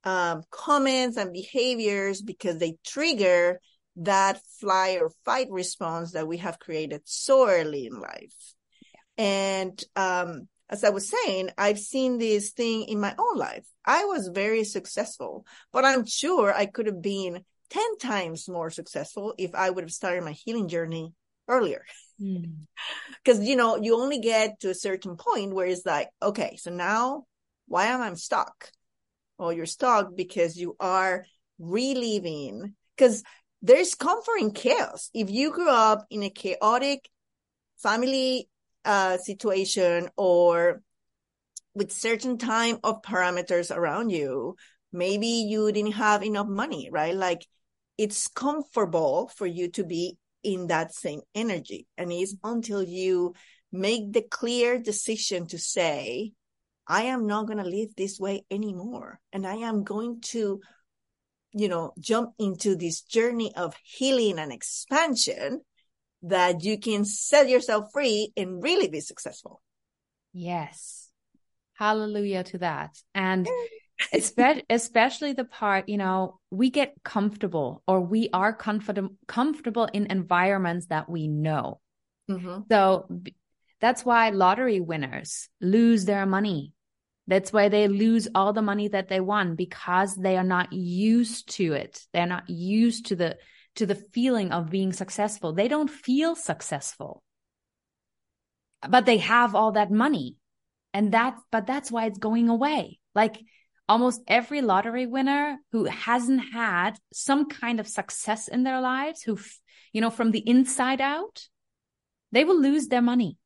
um, 0.03 0.43
comments 0.49 1.17
and 1.17 1.31
behaviors 1.31 2.21
because 2.21 2.57
they 2.57 2.77
trigger 2.85 3.59
that 3.97 4.41
fly 4.59 4.97
or 4.99 5.11
fight 5.23 5.47
response 5.49 6.13
that 6.13 6.27
we 6.27 6.37
have 6.37 6.59
created 6.59 7.01
so 7.05 7.47
early 7.47 7.85
in 7.85 7.99
life. 7.99 8.53
Yeah. 8.81 9.23
And 9.25 9.83
um, 9.95 10.47
as 10.69 10.83
I 10.83 10.89
was 10.89 11.09
saying, 11.09 11.51
I've 11.57 11.79
seen 11.79 12.17
this 12.17 12.51
thing 12.51 12.85
in 12.85 12.99
my 12.99 13.13
own 13.17 13.37
life. 13.37 13.65
I 13.85 14.05
was 14.05 14.29
very 14.33 14.63
successful, 14.63 15.45
but 15.71 15.85
I'm 15.85 16.05
sure 16.05 16.53
I 16.53 16.65
could 16.65 16.87
have 16.87 17.01
been 17.01 17.43
10 17.73 17.97
times 17.97 18.47
more 18.47 18.69
successful 18.69 19.33
if 19.37 19.55
I 19.55 19.69
would 19.69 19.83
have 19.83 19.91
started 19.91 20.23
my 20.23 20.31
healing 20.31 20.67
journey 20.67 21.13
earlier. 21.47 21.83
Because, 23.23 23.39
mm. 23.39 23.47
you 23.47 23.55
know, 23.55 23.75
you 23.77 23.99
only 23.99 24.19
get 24.19 24.59
to 24.61 24.69
a 24.69 24.75
certain 24.75 25.17
point 25.17 25.53
where 25.53 25.65
it's 25.65 25.85
like, 25.85 26.09
okay, 26.21 26.57
so 26.57 26.71
now 26.71 27.25
why 27.67 27.87
am 27.87 28.01
I 28.01 28.13
stuck? 28.13 28.71
Well, 29.37 29.51
you're 29.51 29.65
stuck 29.65 30.15
because 30.15 30.55
you 30.55 30.75
are 30.79 31.25
reliving, 31.59 32.75
because 32.95 33.23
there's 33.61 33.95
comfort 33.95 34.37
in 34.39 34.51
chaos. 34.51 35.09
If 35.13 35.31
you 35.31 35.51
grew 35.51 35.69
up 35.69 36.05
in 36.09 36.23
a 36.23 36.29
chaotic 36.29 37.09
family 37.77 38.47
uh, 38.85 39.17
situation 39.17 40.09
or 40.15 40.81
with 41.73 41.91
certain 41.91 42.37
time 42.37 42.77
of 42.83 43.01
parameters 43.01 43.75
around 43.75 44.11
you, 44.11 44.55
maybe 44.91 45.27
you 45.27 45.71
didn't 45.71 45.93
have 45.93 46.23
enough 46.23 46.47
money, 46.47 46.89
right? 46.91 47.15
Like 47.15 47.47
it's 47.97 48.27
comfortable 48.27 49.31
for 49.35 49.45
you 49.45 49.69
to 49.71 49.83
be 49.83 50.17
in 50.43 50.67
that 50.67 50.93
same 50.93 51.21
energy. 51.33 51.87
And 51.97 52.11
it's 52.11 52.35
until 52.43 52.83
you 52.83 53.33
make 53.71 54.13
the 54.13 54.21
clear 54.21 54.79
decision 54.79 55.47
to 55.47 55.57
say, 55.57 56.33
I 56.87 57.03
am 57.03 57.27
not 57.27 57.47
going 57.47 57.59
to 57.59 57.63
live 57.63 57.95
this 57.95 58.19
way 58.19 58.45
anymore. 58.51 59.19
And 59.31 59.47
I 59.47 59.55
am 59.55 59.83
going 59.83 60.21
to, 60.21 60.59
you 61.53 61.67
know, 61.69 61.93
jump 61.99 62.31
into 62.37 62.75
this 62.75 63.01
journey 63.01 63.55
of 63.55 63.73
healing 63.83 64.37
and 64.37 64.51
expansion 64.51 65.61
that 66.23 66.63
you 66.63 66.77
can 66.77 67.05
set 67.05 67.49
yourself 67.49 67.89
free 67.93 68.31
and 68.35 68.61
really 68.61 68.89
be 68.89 68.99
successful. 68.99 69.61
Yes. 70.33 71.09
Hallelujah 71.75 72.43
to 72.45 72.57
that. 72.59 72.97
And 73.13 73.47
especially, 74.13 74.63
especially 74.69 75.33
the 75.33 75.45
part, 75.45 75.89
you 75.89 75.97
know, 75.97 76.39
we 76.49 76.69
get 76.69 76.93
comfortable 77.03 77.83
or 77.87 78.01
we 78.01 78.29
are 78.33 78.53
comfortable 78.53 79.15
comfortable 79.27 79.85
in 79.85 80.07
environments 80.07 80.87
that 80.87 81.09
we 81.09 81.27
know. 81.27 81.79
Mm-hmm. 82.29 82.61
So 82.71 83.07
that's 83.81 84.05
why 84.05 84.29
lottery 84.29 84.79
winners 84.79 85.49
lose 85.59 86.05
their 86.05 86.25
money. 86.25 86.73
That's 87.27 87.53
why 87.53 87.69
they 87.69 87.87
lose 87.87 88.27
all 88.35 88.53
the 88.53 88.61
money 88.61 88.89
that 88.89 89.07
they 89.07 89.19
won 89.19 89.55
because 89.55 90.15
they 90.15 90.37
are 90.37 90.43
not 90.43 90.73
used 90.73 91.49
to 91.55 91.73
it. 91.73 92.05
They're 92.13 92.25
not 92.25 92.49
used 92.49 93.07
to 93.07 93.15
the 93.15 93.37
to 93.75 93.85
the 93.85 93.95
feeling 93.95 94.51
of 94.51 94.69
being 94.69 94.93
successful. 94.93 95.53
They 95.53 95.67
don't 95.67 95.89
feel 95.89 96.35
successful. 96.35 97.23
But 98.87 99.05
they 99.05 99.17
have 99.17 99.55
all 99.55 99.71
that 99.73 99.91
money. 99.91 100.35
And 100.93 101.13
that 101.13 101.37
but 101.51 101.65
that's 101.65 101.91
why 101.91 102.05
it's 102.05 102.19
going 102.19 102.49
away. 102.49 102.99
Like 103.15 103.37
almost 103.87 104.21
every 104.27 104.61
lottery 104.61 105.05
winner 105.05 105.57
who 105.71 105.85
hasn't 105.85 106.53
had 106.53 106.97
some 107.11 107.49
kind 107.49 107.79
of 107.79 107.87
success 107.87 108.47
in 108.47 108.63
their 108.63 108.81
lives, 108.81 109.21
who, 109.23 109.37
you 109.91 110.01
know, 110.01 110.09
from 110.09 110.31
the 110.31 110.47
inside 110.47 111.01
out, 111.01 111.47
they 112.31 112.43
will 112.43 112.59
lose 112.59 112.87
their 112.87 113.01
money. 113.01 113.37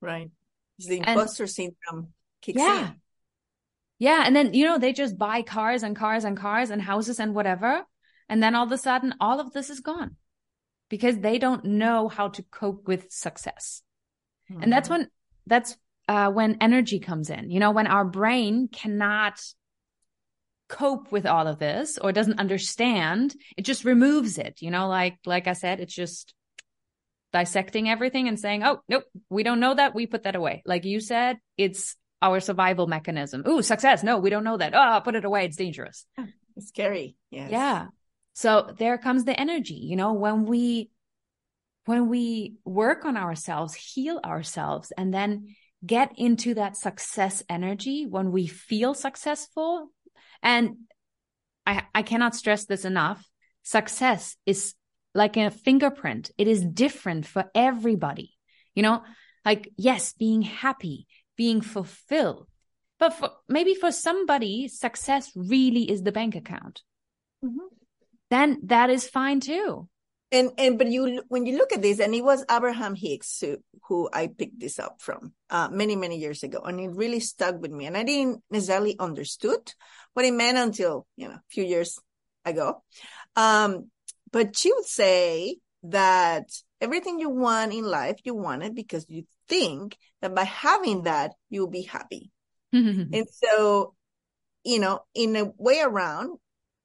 Right. 0.00 0.30
The 0.78 0.98
imposter 0.98 1.44
and, 1.44 1.50
syndrome 1.50 2.12
kicks 2.42 2.60
yeah. 2.60 2.88
in. 2.88 2.94
Yeah. 3.98 4.22
And 4.26 4.36
then, 4.36 4.52
you 4.52 4.66
know, 4.66 4.78
they 4.78 4.92
just 4.92 5.16
buy 5.16 5.42
cars 5.42 5.82
and 5.82 5.96
cars 5.96 6.24
and 6.24 6.36
cars 6.36 6.70
and 6.70 6.82
houses 6.82 7.18
and 7.18 7.34
whatever. 7.34 7.82
And 8.28 8.42
then 8.42 8.54
all 8.54 8.66
of 8.66 8.72
a 8.72 8.78
sudden, 8.78 9.14
all 9.20 9.40
of 9.40 9.52
this 9.52 9.70
is 9.70 9.80
gone 9.80 10.16
because 10.90 11.18
they 11.18 11.38
don't 11.38 11.64
know 11.64 12.08
how 12.08 12.28
to 12.28 12.42
cope 12.42 12.86
with 12.86 13.10
success. 13.10 13.82
Mm-hmm. 14.50 14.62
And 14.64 14.72
that's 14.72 14.88
mm-hmm. 14.88 15.00
when, 15.02 15.10
that's 15.46 15.76
uh, 16.08 16.30
when 16.30 16.58
energy 16.60 17.00
comes 17.00 17.30
in, 17.30 17.50
you 17.50 17.60
know, 17.60 17.72
when 17.72 17.86
our 17.86 18.04
brain 18.04 18.68
cannot 18.68 19.40
cope 20.68 21.12
with 21.12 21.26
all 21.26 21.46
of 21.46 21.58
this 21.58 21.98
or 21.98 22.12
doesn't 22.12 22.40
understand, 22.40 23.34
it 23.56 23.62
just 23.62 23.84
removes 23.84 24.38
it, 24.38 24.58
you 24.60 24.70
know, 24.70 24.88
like, 24.88 25.18
like 25.26 25.46
I 25.46 25.52
said, 25.52 25.80
it's 25.80 25.94
just 25.94 26.34
dissecting 27.32 27.88
everything 27.88 28.28
and 28.28 28.38
saying, 28.38 28.64
oh, 28.64 28.80
nope, 28.88 29.04
we 29.28 29.42
don't 29.42 29.60
know 29.60 29.74
that. 29.74 29.94
We 29.94 30.06
put 30.06 30.24
that 30.24 30.36
away. 30.36 30.62
Like 30.64 30.84
you 30.84 31.00
said, 31.00 31.38
it's 31.56 31.96
our 32.22 32.40
survival 32.40 32.86
mechanism. 32.86 33.44
Ooh, 33.46 33.62
success. 33.62 34.02
No, 34.02 34.18
we 34.18 34.30
don't 34.30 34.44
know 34.44 34.56
that. 34.56 34.72
Oh, 34.74 35.00
put 35.04 35.16
it 35.16 35.24
away. 35.24 35.44
It's 35.44 35.56
dangerous. 35.56 36.06
It's 36.56 36.68
scary. 36.68 37.16
Yes. 37.30 37.50
Yeah. 37.50 37.86
So 38.32 38.72
there 38.78 38.98
comes 38.98 39.24
the 39.24 39.38
energy, 39.38 39.74
you 39.74 39.96
know, 39.96 40.14
when 40.14 40.46
we, 40.46 40.90
when 41.84 42.08
we 42.08 42.56
work 42.64 43.04
on 43.04 43.16
ourselves, 43.16 43.74
heal 43.74 44.20
ourselves, 44.24 44.92
and 44.96 45.12
then 45.12 45.54
get 45.86 46.12
into 46.16 46.54
that 46.54 46.76
success 46.76 47.42
energy 47.48 48.06
when 48.06 48.32
we 48.32 48.46
feel 48.46 48.94
successful. 48.94 49.88
And 50.42 50.76
I, 51.66 51.84
I 51.94 52.02
cannot 52.02 52.34
stress 52.34 52.64
this 52.64 52.84
enough. 52.84 53.24
Success 53.62 54.36
is 54.46 54.74
like 55.14 55.36
a 55.36 55.50
fingerprint. 55.50 56.30
It 56.38 56.48
is 56.48 56.64
different 56.64 57.26
for 57.26 57.50
everybody. 57.54 58.32
You 58.74 58.82
know, 58.82 59.02
like, 59.44 59.70
yes, 59.76 60.12
being 60.12 60.42
happy, 60.42 61.06
being 61.36 61.60
fulfilled. 61.60 62.46
But 62.98 63.14
for, 63.14 63.30
maybe 63.48 63.74
for 63.74 63.92
somebody, 63.92 64.68
success 64.68 65.30
really 65.34 65.90
is 65.90 66.02
the 66.02 66.12
bank 66.12 66.34
account. 66.34 66.82
Mm-hmm. 67.44 67.66
Then 68.30 68.60
that 68.64 68.90
is 68.90 69.08
fine 69.08 69.40
too 69.40 69.88
and 70.32 70.50
and 70.58 70.78
but 70.78 70.88
you 70.88 71.22
when 71.28 71.46
you 71.46 71.56
look 71.56 71.72
at 71.72 71.82
this 71.82 72.00
and 72.00 72.14
it 72.14 72.24
was 72.24 72.44
abraham 72.50 72.94
hicks 72.94 73.40
who, 73.40 73.56
who 73.88 74.08
i 74.12 74.26
picked 74.26 74.58
this 74.58 74.78
up 74.78 75.00
from 75.00 75.32
uh, 75.50 75.68
many 75.70 75.94
many 75.94 76.18
years 76.18 76.42
ago 76.42 76.60
and 76.64 76.80
it 76.80 76.90
really 76.90 77.20
stuck 77.20 77.60
with 77.60 77.70
me 77.70 77.86
and 77.86 77.96
i 77.96 78.02
didn't 78.02 78.42
necessarily 78.50 78.98
understood 78.98 79.72
what 80.16 80.24
it 80.24 80.32
meant 80.32 80.56
until 80.56 81.06
you 81.16 81.28
know 81.28 81.34
a 81.34 81.42
few 81.50 81.62
years 81.62 82.00
ago. 82.46 82.82
Um, 83.34 83.90
but 84.32 84.56
she 84.56 84.72
would 84.72 84.86
say 84.86 85.58
that 85.82 86.50
everything 86.80 87.18
you 87.18 87.28
want 87.28 87.74
in 87.74 87.84
life 87.84 88.16
you 88.24 88.34
want 88.34 88.62
it 88.62 88.74
because 88.74 89.04
you 89.08 89.24
think 89.48 89.96
that 90.22 90.34
by 90.34 90.44
having 90.44 91.02
that 91.02 91.32
you'll 91.50 91.68
be 91.68 91.82
happy. 91.82 92.30
And 92.72 93.26
so 93.30 93.94
you 94.64 94.80
know, 94.80 95.00
in 95.14 95.36
a 95.36 95.52
way 95.58 95.80
around, 95.80 96.38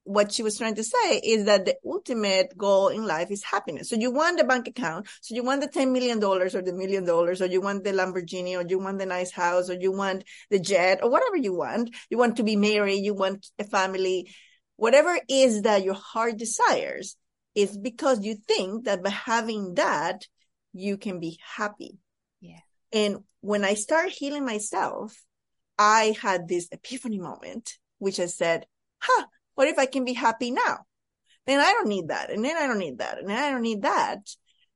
what 0.04 0.32
she 0.32 0.42
was 0.42 0.58
trying 0.58 0.76
to 0.76 0.84
say 0.84 1.20
is 1.24 1.46
that 1.46 1.66
the 1.66 1.76
ultimate 1.86 2.58
goal 2.58 2.88
in 2.88 3.06
life 3.06 3.30
is 3.30 3.44
happiness. 3.44 3.90
So 3.90 3.96
you 3.96 4.12
want 4.12 4.38
the 4.38 4.44
bank 4.44 4.68
account. 4.68 5.08
So 5.22 5.36
you 5.36 5.44
want 5.44 5.62
the 5.62 5.68
$10 5.68 5.92
million 5.92 6.24
or 6.24 6.50
the 6.50 6.74
million 6.74 7.06
dollars, 7.06 7.42
or 7.42 7.46
you 7.46 7.62
want 7.62 7.84
the 7.84 7.92
Lamborghini, 7.92 8.58
or 8.58 8.68
you 8.68 8.80
want 8.80 9.00
the 9.00 9.06
nice 9.06 9.32
house, 9.32 9.70
or 9.70 9.74
you 9.74 9.92
want 9.92 10.24
the 10.50 10.60
jet, 10.60 11.00
or 11.04 11.10
whatever 11.10 11.38
you 11.38 11.54
want. 11.54 11.96
You 12.10 12.18
want 12.18 12.38
to 12.38 12.44
be 12.44 12.56
married. 12.56 13.04
You 13.04 13.14
want 13.14 13.48
a 13.60 13.64
family. 13.64 14.32
Whatever 14.76 15.20
is 15.30 15.64
that 15.64 15.84
your 15.84 15.94
heart 15.94 16.38
desires 16.38 17.16
is 17.54 17.78
because 17.78 18.24
you 18.24 18.36
think 18.48 18.86
that 18.86 19.04
by 19.04 19.10
having 19.10 19.76
that, 19.76 20.26
you 20.74 20.98
can 20.98 21.20
be 21.20 21.40
happy. 21.56 21.98
Yeah. 22.40 22.60
And 22.92 23.18
when 23.42 23.64
I 23.64 23.76
started 23.76 24.14
healing 24.14 24.46
myself, 24.46 25.16
I 25.78 26.16
had 26.22 26.48
this 26.48 26.70
epiphany 26.72 27.20
moment, 27.20 27.78
which 28.00 28.20
I 28.20 28.28
said, 28.28 28.66
huh, 29.00 29.26
what 29.56 29.68
if 29.68 29.78
I 29.78 29.86
can 29.86 30.06
be 30.06 30.14
happy 30.14 30.52
now? 30.52 30.80
Then 31.46 31.60
I 31.60 31.72
don't 31.72 31.88
need 31.88 32.10
that. 32.10 32.30
And 32.30 32.44
then 32.44 32.56
I 32.56 32.68
don't 32.68 32.80
need 32.80 33.00
that. 33.00 33.20
And 33.20 33.30
then 33.30 33.38
I 33.38 33.50
don't 33.50 33.62
need 33.62 33.82
that. 33.82 34.20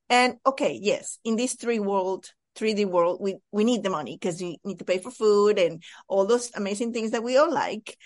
And 0.09 0.35
okay, 0.45 0.79
yes, 0.81 1.19
in 1.23 1.35
this 1.35 1.55
three 1.55 1.79
world, 1.79 2.25
3D 2.55 2.85
world, 2.85 3.19
we, 3.21 3.35
we 3.51 3.63
need 3.63 3.83
the 3.83 3.89
money 3.89 4.17
because 4.19 4.41
we 4.41 4.59
need 4.63 4.79
to 4.79 4.85
pay 4.85 4.99
for 4.99 5.11
food 5.11 5.59
and 5.59 5.83
all 6.07 6.25
those 6.25 6.51
amazing 6.55 6.93
things 6.93 7.11
that 7.11 7.23
we 7.23 7.37
all 7.37 7.51
like. 7.51 7.97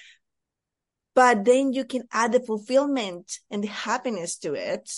But 1.15 1.45
then 1.45 1.73
you 1.73 1.85
can 1.85 2.03
add 2.11 2.31
the 2.31 2.39
fulfillment 2.39 3.39
and 3.49 3.63
the 3.63 3.67
happiness 3.67 4.37
to 4.39 4.53
it. 4.53 4.89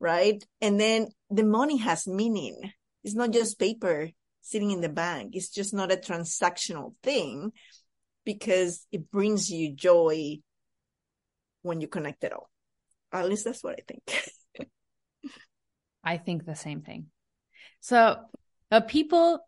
Right. 0.00 0.44
And 0.60 0.78
then 0.78 1.08
the 1.30 1.44
money 1.44 1.78
has 1.78 2.06
meaning. 2.06 2.72
It's 3.02 3.14
not 3.14 3.32
just 3.32 3.58
paper 3.58 4.10
sitting 4.42 4.70
in 4.70 4.80
the 4.80 4.88
bank. 4.88 5.34
It's 5.34 5.50
just 5.50 5.74
not 5.74 5.92
a 5.92 5.96
transactional 5.96 6.94
thing 7.02 7.52
because 8.24 8.86
it 8.92 9.10
brings 9.10 9.50
you 9.50 9.74
joy 9.74 10.38
when 11.68 11.80
you 11.80 11.88
connect 11.88 12.24
it 12.24 12.32
all. 12.32 12.50
At 13.12 13.28
least 13.28 13.44
that's 13.44 13.62
what 13.62 13.78
I 13.78 13.82
think. 13.86 14.68
I 16.04 16.16
think 16.16 16.44
the 16.44 16.54
same 16.54 16.82
thing. 16.82 17.06
So, 17.80 18.16
uh, 18.70 18.80
people, 18.80 19.40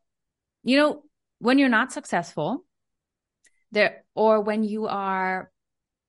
you 0.63 0.77
know, 0.77 1.03
when 1.39 1.59
you're 1.59 1.69
not 1.69 1.93
successful, 1.93 2.65
there, 3.73 4.05
or 4.15 4.41
when 4.41 4.63
you 4.63 4.87
are 4.87 5.51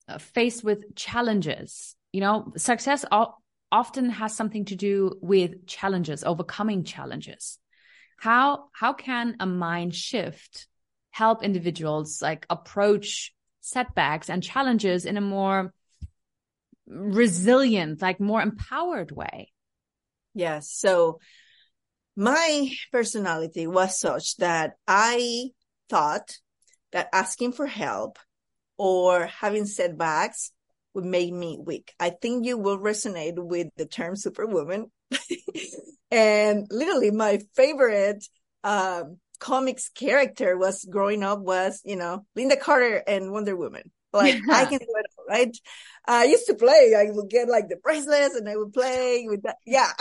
uh, 0.08 0.18
faced 0.18 0.64
with 0.64 0.96
challenges, 0.96 1.96
you 2.12 2.22
know, 2.22 2.54
success 2.58 3.06
often 3.72 4.10
has 4.10 4.36
something 4.36 4.66
to 4.66 4.76
do 4.76 5.18
with 5.22 5.66
challenges, 5.68 6.24
overcoming 6.24 6.84
challenges. 6.84 7.58
How 8.18 8.66
how 8.74 8.94
can 8.94 9.38
a 9.40 9.46
mind 9.46 9.96
shift 9.96 10.68
help 11.12 11.44
individuals 11.44 12.22
like 12.22 12.46
approach 12.50 13.34
setbacks 13.62 14.30
and 14.30 14.44
challenges 14.44 15.06
in 15.06 15.18
a 15.18 15.22
more 15.22 15.74
resilient, 16.88 18.02
like 18.02 18.20
more 18.20 18.42
empowered 18.42 19.12
way. 19.12 19.52
Yes. 20.34 20.72
So 20.72 21.20
my 22.16 22.72
personality 22.92 23.68
was 23.68 24.00
such 24.00 24.38
that 24.38 24.74
I 24.88 25.50
thought 25.90 26.38
that 26.92 27.10
asking 27.14 27.54
for 27.54 27.68
help 27.68 28.20
or 28.78 29.28
having 29.28 29.66
setbacks 29.66 30.52
would 30.94 31.06
make 31.06 31.34
me 31.34 31.58
weak. 31.64 31.94
I 32.00 32.10
think 32.10 32.46
you 32.46 32.58
will 32.58 32.80
resonate 32.80 33.38
with 33.38 33.68
the 33.78 33.86
term 33.86 34.16
superwoman. 34.16 34.92
and 36.12 36.68
literally 36.70 37.12
my 37.12 37.40
favorite 37.56 38.26
um, 38.64 39.18
comics 39.40 39.90
character 39.90 40.58
was 40.58 40.86
growing 40.86 41.24
up 41.24 41.40
was, 41.40 41.82
you 41.86 41.96
know, 41.96 42.26
Lynda 42.38 42.60
Carter 42.60 43.04
and 43.08 43.32
Wonder 43.32 43.56
Woman. 43.56 43.92
Like 44.14 44.36
I 44.50 44.66
can 44.70 44.80
do 44.80 44.86
it 44.88 45.06
right? 45.32 45.58
I 46.06 46.26
used 46.26 46.48
to 46.48 46.56
play. 46.56 46.94
I 46.98 47.12
would 47.12 47.30
get 47.30 47.48
like 47.48 47.70
the 47.70 47.78
bracelets 47.78 48.36
and 48.36 48.50
I 48.50 48.58
would 48.58 48.74
play 48.74 49.26
with 49.28 49.44
that. 49.44 49.58
Yeah. 49.66 49.92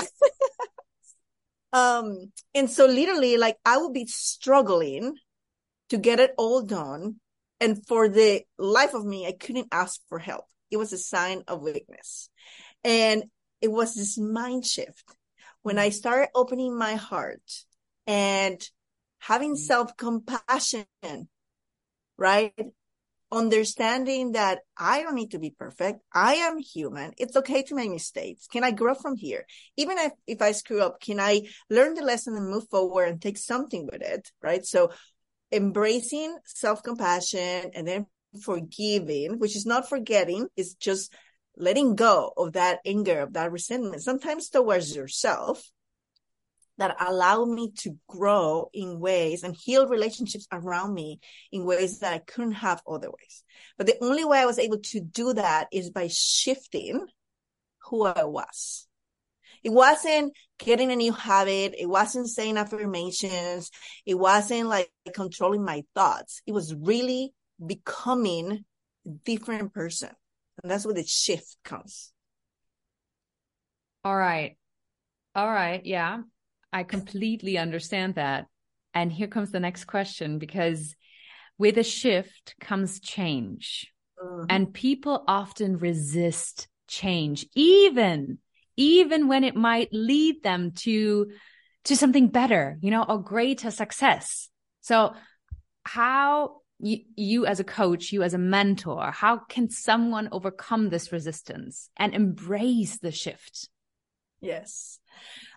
um, 1.73 2.33
and 2.55 2.69
so 2.69 2.87
literally 2.87 3.37
like 3.37 3.57
I 3.65 3.79
would 3.79 3.93
be 3.93 4.07
struggling 4.07 5.15
to 5.91 5.99
get 5.99 6.21
it 6.21 6.35
all 6.37 6.63
done. 6.63 7.17
And 7.61 7.87
for 7.87 8.09
the 8.09 8.43
life 8.59 8.95
of 8.95 9.05
me, 9.05 9.27
I 9.27 9.33
couldn't 9.33 9.69
ask 9.71 10.01
for 10.09 10.19
help. 10.19 10.47
It 10.71 10.79
was 10.79 10.93
a 10.93 10.99
sign 10.99 11.43
of 11.47 11.63
weakness. 11.63 12.31
And 12.83 13.25
it 13.61 13.69
was 13.69 13.95
this 13.95 14.17
mind 14.17 14.65
shift 14.65 15.05
when 15.63 15.79
I 15.79 15.91
started 15.91 16.31
opening 16.35 16.77
my 16.79 16.95
heart 16.95 17.43
and 18.07 18.59
having 19.19 19.55
mm. 19.55 19.59
self 19.59 19.95
compassion, 19.97 20.87
right? 22.17 22.55
Understanding 23.33 24.33
that 24.33 24.61
I 24.77 25.03
don't 25.03 25.15
need 25.15 25.33
to 25.33 25.39
be 25.39 25.51
perfect. 25.51 26.01
I 26.13 26.35
am 26.35 26.59
human. 26.59 27.13
It's 27.17 27.37
okay 27.37 27.63
to 27.65 27.75
make 27.75 27.91
mistakes. 27.91 28.47
Can 28.47 28.65
I 28.65 28.71
grow 28.73 28.95
from 28.95 29.17
here? 29.17 29.47
Even 29.77 29.99
if, 29.99 30.13
if 30.27 30.43
I 30.43 30.53
screw 30.53 30.81
up, 30.81 31.01
can 31.01 31.21
I 31.21 31.43
learn 31.69 31.95
the 31.95 32.03
lesson 32.03 32.37
and 32.37 32.51
move 32.51 32.69
forward 32.69 33.09
and 33.09 33.23
take 33.23 33.39
something 33.39 33.89
with 33.91 34.03
it? 34.03 34.31
Right. 34.43 34.65
So 34.65 34.93
embracing 35.53 36.37
self 36.45 36.83
compassion 36.83 37.71
and 37.75 37.87
then 37.87 38.07
forgiving, 38.43 39.39
which 39.39 39.57
is 39.57 39.67
not 39.67 39.89
forgetting, 39.89 40.49
is 40.57 40.75
just 40.75 41.13
letting 41.57 41.95
go 41.95 42.33
of 42.37 42.55
that 42.55 42.81
anger, 42.85 43.21
of 43.21 43.35
that 43.35 43.53
resentment, 43.53 44.03
sometimes 44.03 44.49
towards 44.49 44.95
yourself 44.95 45.63
that 46.81 46.97
allow 46.99 47.45
me 47.45 47.71
to 47.79 47.97
grow 48.09 48.71
in 48.73 49.01
ways 49.01 49.43
and 49.43 49.55
heal 49.55 49.87
relationships 49.87 50.47
around 50.51 50.95
me 50.95 51.21
in 51.53 51.65
ways 51.65 52.01
that 52.01 52.13
I 52.13 52.19
couldn't 52.19 52.53
have 52.53 52.83
otherwise. 52.89 53.45
But 53.77 53.87
the 53.87 54.03
only 54.03 54.25
way 54.25 54.39
I 54.39 54.47
was 54.47 54.59
able 54.59 54.79
to 54.79 55.01
do 55.01 55.35
that 55.35 55.69
is 55.73 55.91
by 55.91 56.09
shifting 56.09 57.07
who 57.85 58.05
I 58.05 58.25
was. 58.25 58.87
It 59.63 59.71
wasn't 59.71 60.33
getting 60.59 60.91
a 60.91 60.97
new 60.97 61.13
habit. 61.13 61.75
It 61.79 61.89
wasn't 61.89 62.29
saying 62.29 62.57
affirmations. 62.57 63.71
It 64.07 64.15
wasn't 64.15 64.69
like 64.69 64.91
controlling 65.15 65.65
my 65.65 65.85
thoughts. 65.95 66.41
It 66.47 66.53
was 66.53 66.75
really 66.75 67.35
becoming 67.65 68.65
a 69.07 69.11
different 69.25 69.75
person. 69.75 70.11
And 70.63 70.71
that's 70.71 70.87
where 70.87 70.95
the 70.95 71.05
shift 71.05 71.57
comes. 71.63 72.13
All 74.03 74.17
right. 74.17 74.57
All 75.35 75.49
right. 75.49 75.85
Yeah. 75.85 76.21
I 76.73 76.85
completely 76.85 77.59
understand 77.59 78.15
that. 78.15 78.47
And 78.95 79.13
here 79.13 79.29
comes 79.29 79.51
the 79.51 79.61
next 79.61 79.85
question 79.85 80.39
because 80.39 80.95
with 81.59 81.79
a 81.79 81.85
shift 81.85 82.55
comes 82.61 83.01
change. 83.01 83.93
Mm-hmm. 84.23 84.47
And 84.49 84.73
people 84.73 85.25
often 85.29 85.79
resist 85.79 86.69
change, 86.89 87.47
even, 87.55 88.39
even 88.77 89.29
when 89.29 89.45
it 89.45 89.55
might 89.55 89.93
lead 89.93 90.43
them 90.43 90.73
to, 90.77 91.31
to 91.85 91.97
something 91.97 92.29
better, 92.29 92.79
you 92.81 92.91
know, 92.91 93.05
or 93.05 93.23
greater 93.23 93.71
success. 93.71 94.49
So 94.81 95.15
how 95.85 96.61
you, 96.79 97.01
you 97.17 97.47
as 97.47 97.61
a 97.61 97.65
coach, 97.65 98.13
you 98.13 98.23
as 98.23 98.35
a 98.35 98.39
mentor, 98.39 99.11
how 99.11 99.39
can 99.39 99.71
someone 99.71 100.29
overcome 100.33 100.89
this 100.89 101.13
resistance 101.13 101.91
and 101.97 102.15
embrace 102.15 102.99
the 102.99 103.13
shift? 103.13 103.69
Yes. 104.41 104.99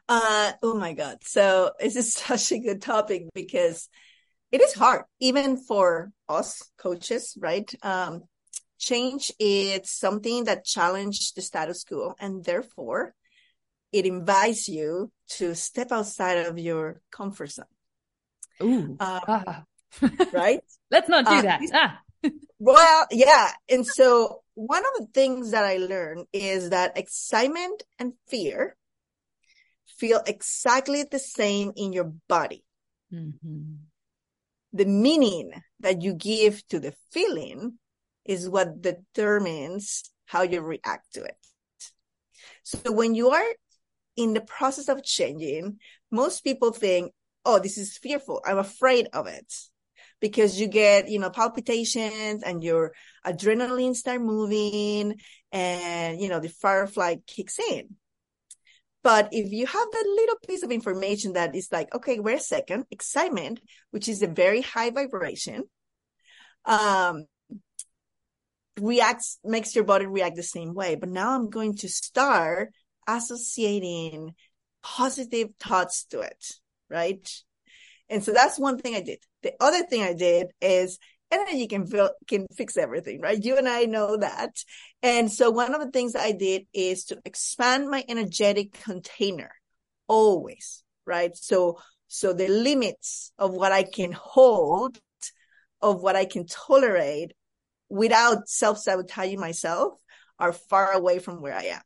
Uh, 0.09 0.53
oh 0.61 0.75
my 0.75 0.93
God. 0.93 1.17
So 1.23 1.71
this 1.79 1.95
is 1.95 2.13
such 2.13 2.51
a 2.51 2.59
good 2.59 2.81
topic 2.81 3.27
because 3.33 3.89
it 4.51 4.61
is 4.61 4.73
hard, 4.73 5.05
even 5.19 5.57
for 5.57 6.11
us 6.29 6.61
coaches, 6.77 7.37
right? 7.39 7.71
Um, 7.81 8.23
change 8.77 9.31
is 9.39 9.89
something 9.89 10.43
that 10.43 10.65
challenged 10.65 11.35
the 11.35 11.41
status 11.41 11.83
quo 11.83 12.13
and 12.19 12.43
therefore 12.43 13.13
it 13.91 14.05
invites 14.05 14.67
you 14.67 15.11
to 15.29 15.55
step 15.55 15.91
outside 15.91 16.45
of 16.45 16.59
your 16.59 17.01
comfort 17.11 17.51
zone. 17.51 17.65
Ooh. 18.61 18.97
Um, 18.99 19.21
ah. 19.27 19.63
right? 20.33 20.61
Let's 20.91 21.09
not 21.09 21.25
do 21.25 21.33
uh, 21.33 21.41
that. 21.43 21.61
Ah. 21.73 21.99
well, 22.59 23.07
yeah. 23.11 23.51
And 23.69 23.85
so 23.85 24.41
one 24.55 24.83
of 24.83 24.91
the 24.99 25.07
things 25.13 25.51
that 25.51 25.63
I 25.63 25.77
learned 25.77 26.25
is 26.33 26.71
that 26.71 26.97
excitement 26.97 27.83
and 27.99 28.13
fear 28.27 28.75
feel 29.97 30.21
exactly 30.25 31.03
the 31.09 31.19
same 31.19 31.71
in 31.75 31.93
your 31.93 32.13
body. 32.27 32.63
Mm-hmm. 33.13 33.75
The 34.73 34.85
meaning 34.85 35.51
that 35.81 36.01
you 36.01 36.13
give 36.13 36.65
to 36.67 36.79
the 36.79 36.93
feeling 37.11 37.77
is 38.25 38.49
what 38.49 38.81
determines 38.81 40.09
how 40.25 40.41
you 40.41 40.61
react 40.61 41.13
to 41.13 41.23
it. 41.23 41.37
So 42.63 42.91
when 42.91 43.13
you 43.13 43.29
are 43.29 43.43
in 44.15 44.33
the 44.33 44.41
process 44.41 44.89
of 44.89 45.03
changing, 45.03 45.79
most 46.11 46.43
people 46.43 46.71
think, 46.71 47.11
oh, 47.45 47.59
this 47.59 47.77
is 47.77 47.97
fearful. 47.97 48.41
I'm 48.45 48.57
afraid 48.57 49.07
of 49.13 49.27
it 49.27 49.53
because 50.19 50.59
you 50.59 50.67
get, 50.67 51.09
you 51.09 51.19
know, 51.19 51.29
palpitations 51.29 52.41
and 52.43 52.63
your 52.63 52.93
adrenaline 53.25 53.95
start 53.95 54.21
moving 54.21 55.19
and, 55.51 56.21
you 56.21 56.29
know, 56.29 56.39
the 56.39 56.49
firefly 56.49 57.17
kicks 57.27 57.59
in. 57.59 57.95
But 59.03 59.29
if 59.31 59.51
you 59.51 59.65
have 59.65 59.87
that 59.91 60.13
little 60.15 60.37
piece 60.47 60.63
of 60.63 60.71
information 60.71 61.33
that 61.33 61.55
is 61.55 61.67
like, 61.71 61.93
okay, 61.93 62.19
wait 62.19 62.37
a 62.37 62.39
second, 62.39 62.85
excitement, 62.89 63.59
which 63.91 64.07
is 64.07 64.23
a 64.23 64.27
very 64.27 64.61
high 64.61 64.91
vibration, 64.91 65.63
um, 66.65 67.25
reacts, 68.79 69.39
makes 69.43 69.75
your 69.75 69.83
body 69.83 70.05
react 70.05 70.37
the 70.37 70.43
same 70.43 70.73
way. 70.73 70.95
But 70.95 71.09
now 71.09 71.35
I'm 71.35 71.49
going 71.49 71.75
to 71.77 71.89
start 71.89 72.69
associating 73.07 74.33
positive 74.81 75.49
thoughts 75.59 76.05
to 76.05 76.21
it, 76.21 76.45
right? 76.89 77.29
And 78.09 78.23
so 78.23 78.31
that's 78.31 78.57
one 78.59 78.77
thing 78.77 78.95
I 78.95 79.01
did. 79.01 79.19
The 79.41 79.53
other 79.59 79.83
thing 79.85 80.01
I 80.01 80.13
did 80.13 80.47
is 80.61 80.97
energy 81.33 81.67
can 81.67 81.85
feel, 81.87 82.11
can 82.27 82.47
fix 82.55 82.77
everything, 82.77 83.19
right? 83.21 83.43
You 83.43 83.57
and 83.57 83.67
I 83.67 83.85
know 83.85 84.17
that. 84.17 84.55
And 85.01 85.31
so 85.31 85.49
one 85.51 85.73
of 85.73 85.81
the 85.81 85.91
things 85.91 86.13
that 86.13 86.23
I 86.23 86.31
did 86.31 86.63
is 86.73 87.05
to 87.05 87.19
expand 87.25 87.89
my 87.89 88.03
energetic 88.07 88.73
container 88.83 89.51
always, 90.07 90.83
right? 91.05 91.35
So, 91.35 91.79
so 92.07 92.33
the 92.33 92.47
limits 92.47 93.31
of 93.37 93.53
what 93.53 93.71
I 93.71 93.83
can 93.83 94.11
hold, 94.11 94.99
of 95.81 96.01
what 96.01 96.15
I 96.15 96.25
can 96.25 96.45
tolerate 96.45 97.33
without 97.89 98.47
self-sabotaging 98.47 99.39
myself 99.39 99.93
are 100.39 100.53
far 100.53 100.93
away 100.93 101.19
from 101.19 101.41
where 101.41 101.55
I 101.55 101.63
am. 101.63 101.81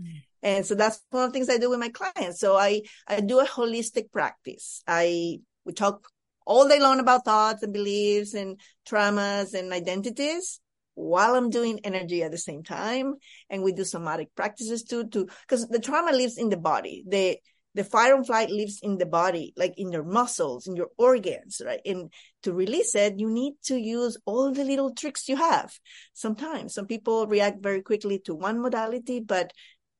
Mm. 0.00 0.22
And 0.42 0.66
so 0.66 0.74
that's 0.74 1.00
one 1.10 1.24
of 1.24 1.30
the 1.30 1.32
things 1.32 1.48
I 1.48 1.58
do 1.58 1.70
with 1.70 1.78
my 1.78 1.90
clients. 1.90 2.40
So 2.40 2.56
I, 2.56 2.82
I 3.06 3.20
do 3.20 3.38
a 3.40 3.46
holistic 3.46 4.10
practice. 4.10 4.82
I, 4.86 5.38
we 5.64 5.72
talk 5.72 6.08
all 6.46 6.68
day 6.68 6.80
long 6.80 7.00
about 7.00 7.24
thoughts 7.24 7.62
and 7.62 7.72
beliefs 7.72 8.34
and 8.34 8.58
traumas 8.88 9.54
and 9.54 9.72
identities 9.72 10.60
while 10.94 11.34
I'm 11.34 11.50
doing 11.50 11.80
energy 11.84 12.22
at 12.22 12.30
the 12.30 12.38
same 12.38 12.62
time. 12.62 13.14
And 13.48 13.62
we 13.62 13.72
do 13.72 13.84
somatic 13.84 14.34
practices 14.34 14.82
too, 14.82 15.08
to, 15.08 15.28
cause 15.48 15.66
the 15.68 15.80
trauma 15.80 16.12
lives 16.12 16.38
in 16.38 16.48
the 16.48 16.56
body. 16.56 17.04
The, 17.06 17.38
the 17.74 17.84
fire 17.84 18.14
and 18.14 18.26
flight 18.26 18.50
lives 18.50 18.80
in 18.82 18.98
the 18.98 19.06
body, 19.06 19.54
like 19.56 19.72
in 19.78 19.90
your 19.90 20.04
muscles, 20.04 20.66
in 20.66 20.76
your 20.76 20.88
organs, 20.98 21.62
right? 21.64 21.80
And 21.86 22.12
to 22.42 22.52
release 22.52 22.94
it, 22.94 23.18
you 23.18 23.30
need 23.30 23.54
to 23.64 23.76
use 23.76 24.18
all 24.26 24.52
the 24.52 24.64
little 24.64 24.94
tricks 24.94 25.28
you 25.28 25.36
have. 25.36 25.72
Sometimes 26.12 26.74
some 26.74 26.86
people 26.86 27.26
react 27.26 27.62
very 27.62 27.80
quickly 27.80 28.18
to 28.26 28.34
one 28.34 28.60
modality, 28.60 29.20
but 29.20 29.52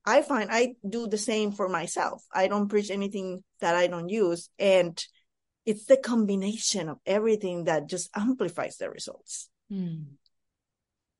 I 0.05 0.21
find 0.21 0.49
I 0.51 0.75
do 0.87 1.07
the 1.07 1.17
same 1.17 1.51
for 1.51 1.69
myself. 1.69 2.23
I 2.31 2.47
don't 2.47 2.67
preach 2.67 2.91
anything 2.91 3.43
that 3.61 3.75
I 3.75 3.87
don't 3.87 4.09
use. 4.09 4.49
And 4.59 5.03
it's 5.65 5.85
the 5.85 5.97
combination 5.97 6.89
of 6.89 6.99
everything 7.05 7.65
that 7.65 7.87
just 7.87 8.09
amplifies 8.15 8.77
the 8.77 8.89
results. 8.89 9.49
Mm. 9.71 10.05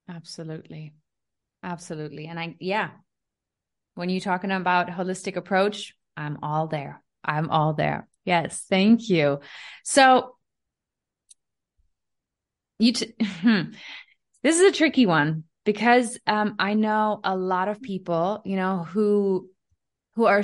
Absolutely. 0.10 0.94
Absolutely. 1.64 2.28
And 2.28 2.40
I, 2.40 2.56
yeah, 2.60 2.90
when 3.96 4.10
you're 4.10 4.20
talking 4.20 4.52
about 4.52 4.90
holistic 4.90 5.36
approach, 5.36 5.96
I'm 6.18 6.40
all 6.44 6.68
there. 6.68 7.02
I'm 7.24 7.50
all 7.50 7.74
there. 7.74 8.08
Yes. 8.26 8.66
Thank 8.70 9.10
you. 9.10 9.40
So 9.84 10.36
you, 12.80 12.94
t- 12.94 13.14
hmm, 13.22 13.62
this 14.42 14.60
is 14.60 14.62
a 14.62 14.78
tricky 14.78 15.06
one 15.06 15.46
because 15.64 16.20
um, 16.28 16.56
I 16.60 16.74
know 16.74 17.22
a 17.24 17.36
lot 17.36 17.70
of 17.70 17.82
people, 17.82 18.42
you 18.46 18.58
know, 18.58 18.84
who 18.84 19.50
who 20.16 20.26
are 20.26 20.44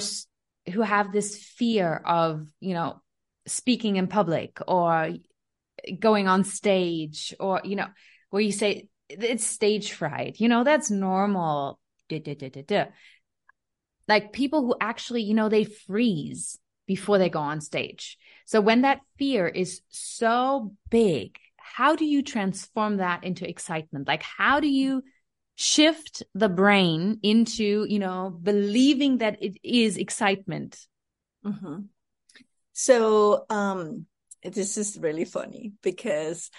who 0.71 0.81
have 0.81 1.11
this 1.11 1.37
fear 1.37 2.01
of, 2.05 2.47
you 2.59 2.73
know, 2.73 3.01
speaking 3.45 3.95
in 3.95 4.07
public 4.07 4.59
or 4.67 5.11
going 5.99 6.27
on 6.27 6.43
stage 6.43 7.33
or 7.39 7.61
you 7.63 7.75
know, 7.75 7.87
where 8.29 8.41
you 8.41 8.51
say 8.51 8.87
it's 9.09 9.45
stage 9.45 9.93
fright. 9.93 10.39
You 10.39 10.49
know, 10.49 10.63
that's 10.63 10.91
normal. 10.91 11.79
Duh, 12.09 12.19
duh, 12.19 12.33
duh, 12.33 12.85
like 14.07 14.33
people 14.33 14.65
who 14.65 14.75
actually, 14.81 15.21
you 15.21 15.35
know, 15.35 15.49
they 15.49 15.63
freeze 15.63 16.57
before 16.87 17.19
they 17.19 17.29
go 17.29 17.39
on 17.39 17.61
stage. 17.61 18.17
So 18.45 18.61
when 18.61 18.81
that 18.81 19.01
fear 19.17 19.47
is 19.47 19.81
so 19.89 20.73
big 20.89 21.37
how 21.79 21.95
do 21.95 22.03
you 22.03 22.21
transform 22.23 22.97
that 22.97 23.23
into 23.23 23.47
excitement? 23.47 24.07
Like, 24.07 24.23
how 24.23 24.59
do 24.59 24.67
you 24.67 25.03
shift 25.55 26.23
the 26.33 26.49
brain 26.49 27.19
into, 27.23 27.85
you 27.87 27.99
know, 27.99 28.37
believing 28.41 29.19
that 29.19 29.41
it 29.41 29.57
is 29.63 29.97
excitement? 29.97 30.77
Mm-hmm. 31.45 31.81
So, 32.81 33.43
um, 33.49 34.05
this 34.41 34.77
is 34.77 34.97
really 34.97 35.25
funny 35.25 35.73
because, 35.83 36.49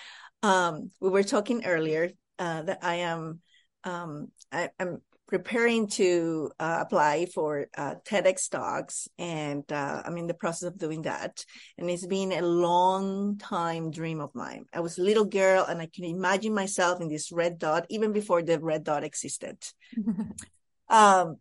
um, 0.42 0.90
we 1.00 1.08
were 1.08 1.22
talking 1.22 1.64
earlier, 1.64 2.10
uh, 2.38 2.60
that 2.60 2.80
I 2.82 2.96
am, 2.96 3.40
um, 3.84 4.30
I, 4.52 4.68
am 4.78 5.00
preparing 5.28 5.86
to 5.92 6.50
uh, 6.60 6.80
apply 6.82 7.24
for 7.24 7.68
uh, 7.74 7.94
TEDx 8.06 8.50
talks, 8.50 9.08
and 9.18 9.64
uh, 9.72 10.02
I'm 10.04 10.18
in 10.18 10.26
the 10.26 10.34
process 10.34 10.68
of 10.68 10.76
doing 10.76 11.02
that. 11.02 11.42
And 11.78 11.88
it's 11.88 12.04
been 12.04 12.32
a 12.32 12.42
long 12.42 13.38
time 13.38 13.90
dream 13.90 14.20
of 14.20 14.34
mine. 14.34 14.66
I 14.74 14.80
was 14.80 14.98
a 14.98 15.02
little 15.02 15.24
girl, 15.24 15.64
and 15.64 15.80
I 15.80 15.86
can 15.86 16.04
imagine 16.04 16.52
myself 16.52 17.00
in 17.00 17.08
this 17.08 17.32
red 17.32 17.58
dot 17.58 17.86
even 17.88 18.12
before 18.12 18.42
the 18.42 18.60
red 18.60 18.84
dot 18.84 19.04
existed. 19.04 19.56
um, 20.90 21.36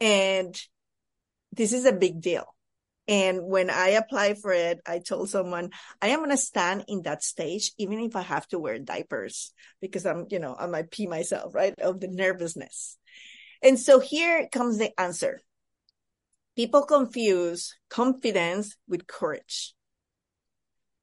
and 0.00 0.54
this 1.50 1.72
is 1.72 1.84
a 1.84 1.92
big 1.92 2.20
deal. 2.20 2.53
And 3.06 3.44
when 3.44 3.68
I 3.68 3.88
applied 3.88 4.38
for 4.38 4.52
it, 4.52 4.80
I 4.86 4.98
told 4.98 5.28
someone, 5.28 5.70
I 6.00 6.08
am 6.08 6.20
going 6.20 6.30
to 6.30 6.38
stand 6.38 6.84
in 6.88 7.02
that 7.02 7.22
stage, 7.22 7.72
even 7.76 8.00
if 8.00 8.16
I 8.16 8.22
have 8.22 8.48
to 8.48 8.58
wear 8.58 8.78
diapers, 8.78 9.52
because 9.80 10.06
I'm, 10.06 10.26
you 10.30 10.38
know, 10.38 10.56
I 10.58 10.66
might 10.66 10.90
pee 10.90 11.06
myself, 11.06 11.54
right? 11.54 11.78
Of 11.80 12.00
the 12.00 12.08
nervousness. 12.08 12.96
And 13.62 13.78
so 13.78 14.00
here 14.00 14.48
comes 14.50 14.78
the 14.78 14.98
answer. 14.98 15.42
People 16.56 16.82
confuse 16.82 17.74
confidence 17.90 18.76
with 18.88 19.06
courage, 19.06 19.74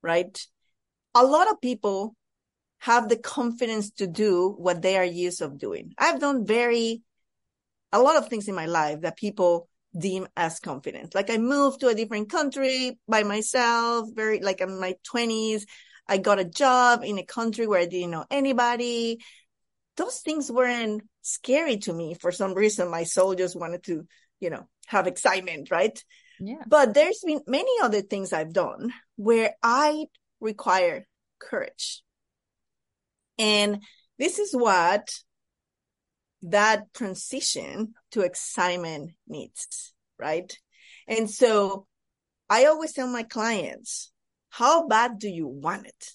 right? 0.01 0.39
A 1.13 1.23
lot 1.23 1.51
of 1.51 1.61
people 1.61 2.15
have 2.79 3.09
the 3.09 3.17
confidence 3.17 3.91
to 3.91 4.07
do 4.07 4.55
what 4.57 4.81
they 4.81 4.97
are 4.97 5.05
used 5.05 5.41
of 5.41 5.59
doing. 5.59 5.93
I've 5.99 6.19
done 6.19 6.47
very, 6.47 7.03
a 7.91 7.99
lot 8.01 8.15
of 8.15 8.27
things 8.27 8.47
in 8.47 8.55
my 8.55 8.65
life 8.65 9.01
that 9.01 9.17
people 9.17 9.67
deem 9.97 10.27
as 10.37 10.59
confidence. 10.59 11.13
Like 11.13 11.29
I 11.29 11.37
moved 11.37 11.81
to 11.81 11.87
a 11.87 11.95
different 11.95 12.29
country 12.29 12.99
by 13.07 13.23
myself, 13.23 14.09
very, 14.13 14.39
like 14.39 14.61
in 14.61 14.79
my 14.79 14.95
twenties. 15.03 15.65
I 16.07 16.17
got 16.17 16.39
a 16.39 16.45
job 16.45 17.03
in 17.03 17.17
a 17.17 17.25
country 17.25 17.67
where 17.67 17.79
I 17.79 17.85
didn't 17.85 18.11
know 18.11 18.25
anybody 18.29 19.19
those 19.97 20.19
things 20.19 20.51
weren't 20.51 21.03
scary 21.21 21.77
to 21.77 21.93
me 21.93 22.15
for 22.15 22.31
some 22.31 22.53
reason. 22.53 22.89
My 22.89 23.03
soul 23.03 23.35
just 23.35 23.59
wanted 23.59 23.83
to, 23.83 24.07
you 24.39 24.49
know, 24.49 24.67
have 24.87 25.07
excitement, 25.07 25.71
right? 25.71 26.03
Yeah. 26.39 26.63
But 26.67 26.93
there's 26.93 27.21
been 27.25 27.41
many 27.47 27.71
other 27.81 28.01
things 28.01 28.33
I've 28.33 28.53
done 28.53 28.91
where 29.15 29.53
I 29.61 30.05
require 30.39 31.05
courage. 31.39 32.01
And 33.37 33.83
this 34.17 34.39
is 34.39 34.53
what 34.53 35.13
that 36.43 36.93
transition 36.93 37.93
to 38.11 38.21
excitement 38.21 39.11
needs, 39.27 39.93
right? 40.17 40.57
And 41.07 41.29
so 41.29 41.87
I 42.49 42.65
always 42.65 42.93
tell 42.93 43.07
my 43.07 43.23
clients, 43.23 44.11
how 44.49 44.87
bad 44.87 45.19
do 45.19 45.29
you 45.29 45.47
want 45.47 45.87
it? 45.87 46.07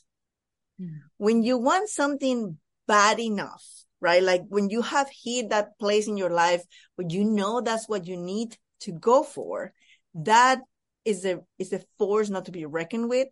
When 1.17 1.43
you 1.43 1.59
want 1.59 1.89
something 1.89 2.59
bad 2.87 3.19
enough, 3.19 3.65
right? 4.01 4.23
Like 4.23 4.43
when 4.49 4.69
you 4.69 4.83
have 4.83 5.09
hit 5.25 5.51
that 5.51 5.79
place 5.79 6.07
in 6.07 6.17
your 6.17 6.31
life 6.31 6.63
where 6.97 7.09
you 7.09 7.25
know 7.25 7.61
that's 7.61 7.89
what 7.89 8.07
you 8.07 8.17
need 8.17 8.57
to 8.81 8.93
go 8.93 9.23
for, 9.23 9.73
that 10.15 10.61
is 11.05 11.25
a 11.25 11.41
is 11.59 11.73
a 11.73 11.81
force 11.99 12.29
not 12.29 12.47
to 12.47 12.53
be 12.53 12.67
reckoned 12.67 13.09
with. 13.09 13.29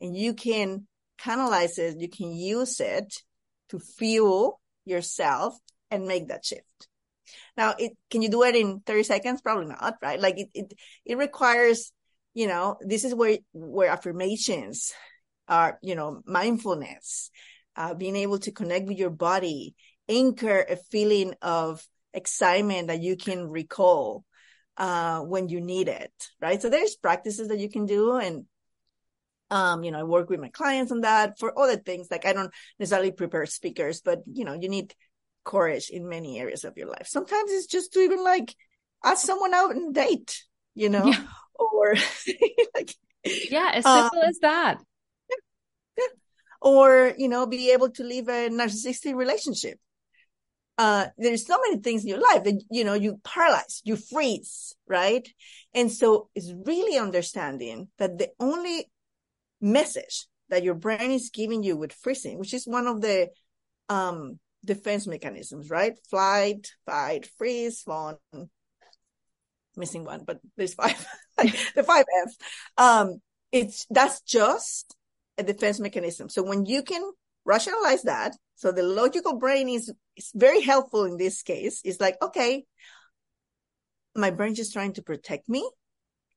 And 0.00 0.16
you 0.16 0.34
can 0.34 0.86
canalize 1.18 1.78
it, 1.78 1.98
you 1.98 2.08
can 2.08 2.32
use 2.32 2.78
it 2.80 3.22
to 3.70 3.78
fuel 3.78 4.60
yourself 4.84 5.58
and 5.90 6.06
make 6.06 6.28
that 6.28 6.44
shift. 6.44 6.88
Now, 7.56 7.74
it 7.78 7.92
can 8.10 8.22
you 8.22 8.28
do 8.28 8.42
it 8.42 8.54
in 8.54 8.80
30 8.80 9.02
seconds? 9.02 9.40
Probably 9.40 9.66
not, 9.66 9.96
right? 10.02 10.20
Like 10.20 10.38
it 10.38 10.50
it 10.54 10.72
it 11.04 11.18
requires, 11.18 11.92
you 12.34 12.46
know, 12.46 12.76
this 12.80 13.04
is 13.04 13.14
where 13.14 13.38
where 13.52 13.90
affirmations 13.90 14.92
are, 15.48 15.78
you 15.82 15.94
know, 15.94 16.22
mindfulness, 16.26 17.30
uh, 17.76 17.94
being 17.94 18.16
able 18.16 18.38
to 18.40 18.52
connect 18.52 18.86
with 18.86 18.98
your 18.98 19.10
body, 19.10 19.74
anchor 20.08 20.64
a 20.68 20.76
feeling 20.90 21.34
of 21.42 21.86
excitement 22.14 22.88
that 22.88 23.02
you 23.02 23.16
can 23.16 23.48
recall 23.48 24.24
uh, 24.76 25.20
when 25.20 25.48
you 25.48 25.60
need 25.60 25.88
it, 25.88 26.12
right? 26.40 26.60
So 26.60 26.68
there's 26.68 26.96
practices 26.96 27.48
that 27.48 27.58
you 27.58 27.70
can 27.70 27.86
do 27.86 28.16
and 28.16 28.44
um, 29.48 29.84
you 29.84 29.92
know, 29.92 30.00
I 30.00 30.02
work 30.02 30.28
with 30.28 30.40
my 30.40 30.48
clients 30.48 30.90
on 30.90 31.02
that 31.02 31.38
for 31.38 31.56
other 31.56 31.76
things. 31.76 32.08
Like 32.10 32.26
I 32.26 32.32
don't 32.32 32.52
necessarily 32.80 33.12
prepare 33.12 33.46
speakers, 33.46 34.00
but 34.00 34.22
you 34.26 34.44
know, 34.44 34.54
you 34.54 34.68
need 34.68 34.92
courage 35.46 35.88
in 35.88 36.08
many 36.08 36.38
areas 36.38 36.64
of 36.64 36.76
your 36.76 36.88
life. 36.88 37.06
Sometimes 37.06 37.50
it's 37.52 37.66
just 37.66 37.92
to 37.94 38.00
even 38.00 38.22
like 38.22 38.54
ask 39.02 39.24
someone 39.24 39.54
out 39.54 39.70
and 39.70 39.94
date, 39.94 40.42
you 40.74 40.90
know, 40.90 41.06
yeah. 41.06 41.22
or 41.54 41.94
like, 42.74 42.94
yeah, 43.24 43.70
as 43.74 43.84
simple 43.84 44.18
um, 44.18 44.28
as 44.28 44.38
that 44.40 44.78
or, 46.60 47.14
you 47.16 47.28
know, 47.28 47.46
be 47.46 47.70
able 47.70 47.90
to 47.90 48.02
live 48.02 48.28
a 48.28 48.48
narcissistic 48.48 49.14
relationship. 49.14 49.78
Uh, 50.78 51.06
there's 51.16 51.46
so 51.46 51.56
many 51.62 51.80
things 51.80 52.02
in 52.02 52.08
your 52.08 52.20
life 52.20 52.44
that, 52.44 52.60
you 52.70 52.84
know, 52.84 52.94
you 52.94 53.20
paralyze, 53.24 53.80
you 53.84 53.96
freeze, 53.96 54.74
right? 54.86 55.26
And 55.74 55.90
so 55.90 56.28
it's 56.34 56.52
really 56.64 56.98
understanding 56.98 57.88
that 57.98 58.18
the 58.18 58.30
only 58.40 58.90
message 59.60 60.26
that 60.48 60.64
your 60.64 60.74
brain 60.74 61.12
is 61.12 61.30
giving 61.30 61.62
you 61.62 61.76
with 61.76 61.92
freezing, 61.92 62.38
which 62.38 62.52
is 62.52 62.66
one 62.66 62.86
of 62.86 63.00
the, 63.00 63.28
um, 63.88 64.38
defense 64.66 65.06
mechanisms, 65.06 65.70
right? 65.70 65.94
Flight, 66.10 66.72
fight, 66.84 67.28
freeze, 67.38 67.82
fawn. 67.82 68.16
Missing 69.76 70.04
one, 70.04 70.24
but 70.26 70.40
there's 70.56 70.74
five, 70.74 71.06
the 71.36 71.82
five 71.82 72.04
F's. 72.24 72.36
Um, 72.78 73.20
it's 73.52 73.86
that's 73.90 74.22
just 74.22 74.96
a 75.38 75.42
defense 75.42 75.78
mechanism. 75.80 76.28
So 76.28 76.42
when 76.42 76.64
you 76.64 76.82
can 76.82 77.02
rationalize 77.44 78.02
that, 78.02 78.34
so 78.56 78.72
the 78.72 78.82
logical 78.82 79.38
brain 79.38 79.68
is, 79.68 79.92
is 80.16 80.30
very 80.34 80.62
helpful 80.62 81.04
in 81.04 81.18
this 81.18 81.42
case. 81.42 81.82
It's 81.84 82.00
like, 82.00 82.16
okay, 82.22 82.64
my 84.14 84.30
brain 84.30 84.54
just 84.54 84.72
trying 84.72 84.94
to 84.94 85.02
protect 85.02 85.48
me, 85.48 85.68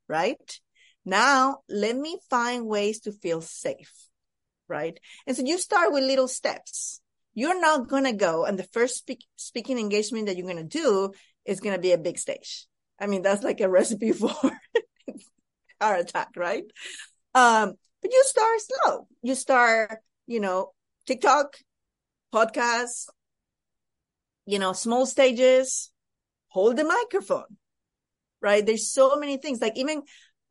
right? 0.09 0.59
Now 1.05 1.59
let 1.69 1.95
me 1.95 2.19
find 2.29 2.67
ways 2.67 2.99
to 3.01 3.13
feel 3.13 3.41
safe, 3.41 3.93
right? 4.67 4.99
And 5.25 5.35
so 5.35 5.43
you 5.43 5.57
start 5.57 5.93
with 5.93 6.03
little 6.03 6.27
steps. 6.27 7.01
You're 7.39 7.61
not 7.61 7.87
going 7.87 8.03
to 8.03 8.11
go 8.11 8.43
and 8.43 8.59
the 8.59 8.67
first 8.75 8.97
speak, 8.97 9.23
speaking 9.37 9.79
engagement 9.79 10.25
that 10.25 10.35
you're 10.35 10.51
going 10.51 10.67
to 10.67 10.77
do 10.81 11.13
is 11.45 11.61
going 11.61 11.73
to 11.73 11.81
be 11.81 11.93
a 11.93 11.97
big 11.97 12.17
stage. 12.17 12.67
I 12.99 13.07
mean, 13.07 13.21
that's 13.21 13.43
like 13.43 13.61
a 13.61 13.69
recipe 13.69 14.11
for 14.19 14.33
heart 15.81 16.01
attack, 16.01 16.31
right? 16.35 16.65
Um, 17.33 17.75
but 18.01 18.11
you 18.11 18.23
start 18.25 18.59
slow. 18.59 19.07
You 19.21 19.35
start, 19.35 19.99
you 20.27 20.41
know, 20.41 20.73
TikTok, 21.07 21.55
podcasts, 22.33 23.07
you 24.45 24.59
know, 24.59 24.73
small 24.73 25.05
stages, 25.05 25.91
hold 26.49 26.75
the 26.75 26.83
microphone, 26.83 27.55
right? 28.41 28.65
There's 28.65 28.91
so 28.91 29.15
many 29.15 29.37
things 29.37 29.61
like 29.61 29.77
even, 29.77 30.01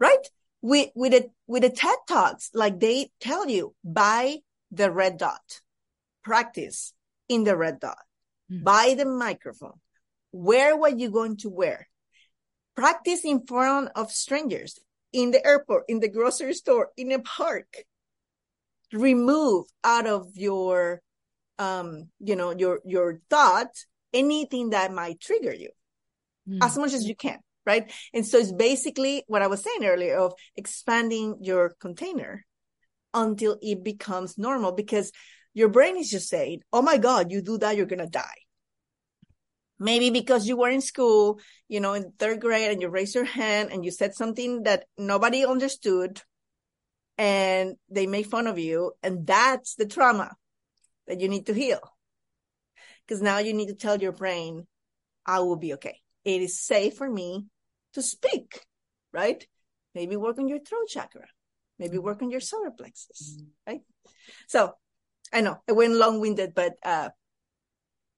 right? 0.00 0.26
With, 0.62 0.88
with 0.94 1.26
with 1.46 1.64
the 1.64 1.70
TED 1.70 1.98
Talks, 2.08 2.48
like 2.54 2.80
they 2.80 3.10
tell 3.20 3.46
you 3.46 3.74
buy 3.84 4.38
the 4.70 4.90
red 4.90 5.18
dot, 5.18 5.60
practice 6.22 6.92
in 7.28 7.44
the 7.44 7.56
red 7.56 7.80
dot, 7.80 7.98
mm. 8.50 8.62
buy 8.62 8.94
the 8.96 9.04
microphone, 9.04 9.80
wear 10.32 10.76
what 10.76 10.98
you're 10.98 11.10
going 11.10 11.36
to 11.38 11.48
wear, 11.48 11.88
practice 12.76 13.24
in 13.24 13.46
front 13.46 13.90
of 13.94 14.10
strangers 14.10 14.78
in 15.12 15.30
the 15.30 15.44
airport, 15.44 15.84
in 15.88 16.00
the 16.00 16.08
grocery 16.08 16.54
store, 16.54 16.90
in 16.96 17.12
a 17.12 17.18
park. 17.18 17.84
Remove 18.92 19.66
out 19.84 20.06
of 20.06 20.28
your, 20.34 21.02
um, 21.58 22.08
you 22.20 22.36
know, 22.36 22.52
your, 22.52 22.80
your 22.86 23.20
thought, 23.28 23.68
anything 24.14 24.70
that 24.70 24.92
might 24.92 25.20
trigger 25.20 25.52
you 25.52 25.68
mm. 26.48 26.58
as 26.62 26.78
much 26.78 26.94
as 26.94 27.06
you 27.06 27.14
can. 27.14 27.38
Right. 27.66 27.92
And 28.14 28.26
so 28.26 28.38
it's 28.38 28.50
basically 28.50 29.24
what 29.26 29.42
I 29.42 29.46
was 29.46 29.62
saying 29.62 29.84
earlier 29.84 30.16
of 30.16 30.32
expanding 30.56 31.36
your 31.42 31.76
container 31.78 32.46
until 33.12 33.58
it 33.60 33.84
becomes 33.84 34.38
normal 34.38 34.72
because 34.72 35.12
your 35.58 35.68
brain 35.68 35.96
is 35.96 36.10
just 36.10 36.28
saying, 36.28 36.62
Oh 36.72 36.82
my 36.82 36.98
God, 36.98 37.32
you 37.32 37.42
do 37.42 37.58
that, 37.58 37.76
you're 37.76 37.86
going 37.86 37.98
to 37.98 38.06
die 38.06 38.40
maybe 39.78 40.10
because 40.10 40.48
you 40.48 40.56
were 40.56 40.70
in 40.70 40.80
school, 40.80 41.40
you 41.68 41.80
know, 41.80 41.94
in 41.94 42.12
third 42.18 42.40
grade 42.40 42.70
and 42.70 42.82
you 42.82 42.88
raised 42.88 43.14
your 43.14 43.24
hand 43.24 43.70
and 43.72 43.84
you 43.84 43.90
said 43.90 44.14
something 44.14 44.64
that 44.64 44.84
nobody 44.96 45.44
understood 45.44 46.20
and 47.16 47.76
they 47.88 48.06
make 48.06 48.26
fun 48.26 48.46
of 48.46 48.58
you. 48.58 48.92
And 49.02 49.26
that's 49.26 49.74
the 49.74 49.86
trauma 49.86 50.34
that 51.06 51.20
you 51.20 51.28
need 51.28 51.46
to 51.46 51.54
heal. 51.54 51.80
Because 53.06 53.22
now 53.22 53.38
you 53.38 53.54
need 53.54 53.68
to 53.68 53.74
tell 53.74 54.00
your 54.00 54.12
brain, 54.12 54.66
I 55.24 55.40
will 55.40 55.56
be 55.56 55.74
okay. 55.74 56.00
It 56.24 56.42
is 56.42 56.60
safe 56.60 56.96
for 56.96 57.08
me 57.08 57.46
to 57.94 58.02
speak, 58.02 58.60
right? 59.12 59.46
Maybe 59.94 60.16
work 60.16 60.38
on 60.38 60.48
your 60.48 60.60
throat 60.60 60.88
chakra. 60.88 61.26
Maybe 61.78 61.96
work 61.96 62.22
on 62.22 62.30
your 62.30 62.40
solar 62.40 62.72
plexus, 62.72 63.36
mm-hmm. 63.36 63.48
right? 63.66 63.80
So 64.48 64.74
I 65.32 65.40
know 65.40 65.58
I 65.68 65.72
went 65.72 65.94
long 65.94 66.20
winded, 66.20 66.54
but, 66.54 66.74
uh, 66.84 67.10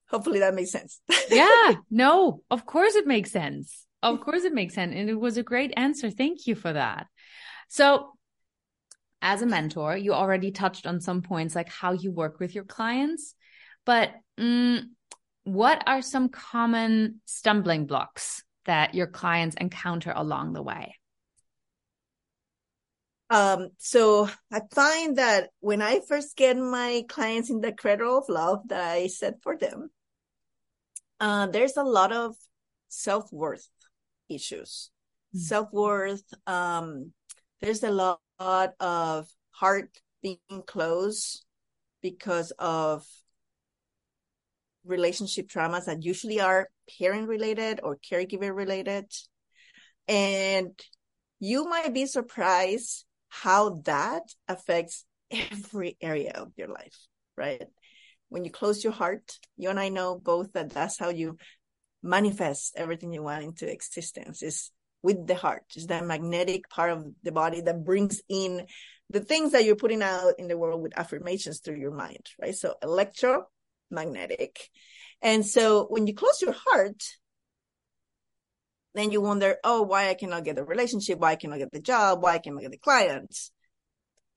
hopefully 0.07 0.39
that 0.39 0.53
makes 0.53 0.71
sense. 0.71 0.99
yeah, 1.29 1.75
no, 1.89 2.43
of 2.51 2.65
course 2.65 2.95
it 2.95 3.07
makes 3.07 3.31
sense. 3.31 3.85
Of 4.03 4.21
course 4.21 4.43
it 4.43 4.53
makes 4.53 4.73
sense. 4.73 4.93
And 4.95 5.09
it 5.09 5.19
was 5.19 5.37
a 5.37 5.43
great 5.43 5.73
answer. 5.77 6.09
Thank 6.09 6.47
you 6.47 6.55
for 6.55 6.73
that. 6.73 7.07
So, 7.69 8.13
as 9.21 9.41
a 9.41 9.45
mentor, 9.45 9.95
you 9.95 10.13
already 10.13 10.51
touched 10.51 10.87
on 10.87 10.99
some 10.99 11.21
points 11.21 11.55
like 11.55 11.69
how 11.69 11.93
you 11.93 12.11
work 12.11 12.39
with 12.39 12.55
your 12.55 12.63
clients, 12.63 13.35
but 13.85 14.11
mm, 14.39 14.81
what 15.43 15.83
are 15.85 16.01
some 16.01 16.29
common 16.29 17.21
stumbling 17.25 17.85
blocks 17.85 18.43
that 18.65 18.95
your 18.95 19.07
clients 19.07 19.55
encounter 19.59 20.11
along 20.15 20.53
the 20.53 20.63
way? 20.63 20.95
Um, 23.31 23.69
so 23.77 24.29
I 24.51 24.59
find 24.75 25.17
that 25.17 25.51
when 25.61 25.81
I 25.81 26.01
first 26.05 26.35
get 26.35 26.57
my 26.57 27.05
clients 27.07 27.49
in 27.49 27.61
the 27.61 27.71
cradle 27.71 28.17
of 28.17 28.27
love 28.27 28.67
that 28.67 28.83
I 28.83 29.07
set 29.07 29.41
for 29.41 29.57
them, 29.57 29.89
uh, 31.21 31.47
there's 31.47 31.77
a 31.77 31.83
lot 31.83 32.11
of 32.11 32.35
self 32.89 33.31
worth 33.31 33.65
issues. 34.27 34.91
Mm-hmm. 35.33 35.43
Self 35.43 35.71
worth. 35.71 36.25
Um, 36.45 37.13
there's 37.61 37.83
a 37.83 37.91
lot 37.91 38.19
of 38.81 39.29
heart 39.51 39.97
being 40.21 40.39
closed 40.67 41.45
because 42.01 42.51
of 42.59 43.05
relationship 44.83 45.47
traumas 45.47 45.85
that 45.85 46.03
usually 46.03 46.41
are 46.41 46.67
parent 46.99 47.29
related 47.29 47.79
or 47.81 47.97
caregiver 47.97 48.53
related. 48.53 49.05
And 50.09 50.77
you 51.39 51.63
might 51.63 51.93
be 51.93 52.05
surprised 52.07 53.05
how 53.31 53.81
that 53.85 54.23
affects 54.47 55.05
every 55.31 55.97
area 56.01 56.33
of 56.35 56.51
your 56.55 56.67
life, 56.67 56.97
right? 57.35 57.63
when 58.31 58.45
you 58.45 58.49
close 58.49 58.81
your 58.81 58.93
heart, 58.93 59.39
you 59.57 59.69
and 59.69 59.79
I 59.79 59.89
know 59.89 60.17
both 60.17 60.53
that 60.53 60.69
that's 60.69 60.97
how 60.97 61.09
you 61.09 61.37
manifest 62.01 62.73
everything 62.77 63.11
you 63.11 63.21
want 63.21 63.43
into 63.43 63.69
existence 63.69 64.41
is 64.41 64.71
with 65.03 65.27
the 65.27 65.35
heart. 65.35 65.63
It's 65.75 65.87
that 65.87 66.05
magnetic 66.05 66.69
part 66.69 66.91
of 66.91 67.05
the 67.23 67.33
body 67.33 67.59
that 67.59 67.83
brings 67.83 68.21
in 68.29 68.65
the 69.09 69.19
things 69.19 69.51
that 69.51 69.65
you're 69.65 69.75
putting 69.75 70.01
out 70.01 70.35
in 70.39 70.47
the 70.47 70.57
world 70.57 70.81
with 70.81 70.97
affirmations 70.97 71.59
through 71.59 71.75
your 71.75 71.91
mind, 71.91 72.25
right? 72.41 72.55
So 72.55 72.75
electromagnetic. 72.81 74.69
And 75.21 75.45
so 75.45 75.87
when 75.89 76.07
you 76.07 76.15
close 76.15 76.41
your 76.41 76.55
heart, 76.57 77.03
then 78.93 79.11
you 79.11 79.21
wonder, 79.21 79.57
oh, 79.63 79.83
why 79.83 80.09
I 80.09 80.13
cannot 80.13 80.43
get 80.43 80.57
the 80.57 80.63
relationship? 80.63 81.19
Why 81.19 81.31
I 81.31 81.35
cannot 81.35 81.59
get 81.59 81.71
the 81.71 81.79
job? 81.79 82.21
Why 82.21 82.33
I 82.33 82.39
cannot 82.39 82.61
get 82.61 82.71
the 82.71 82.77
clients? 82.77 83.51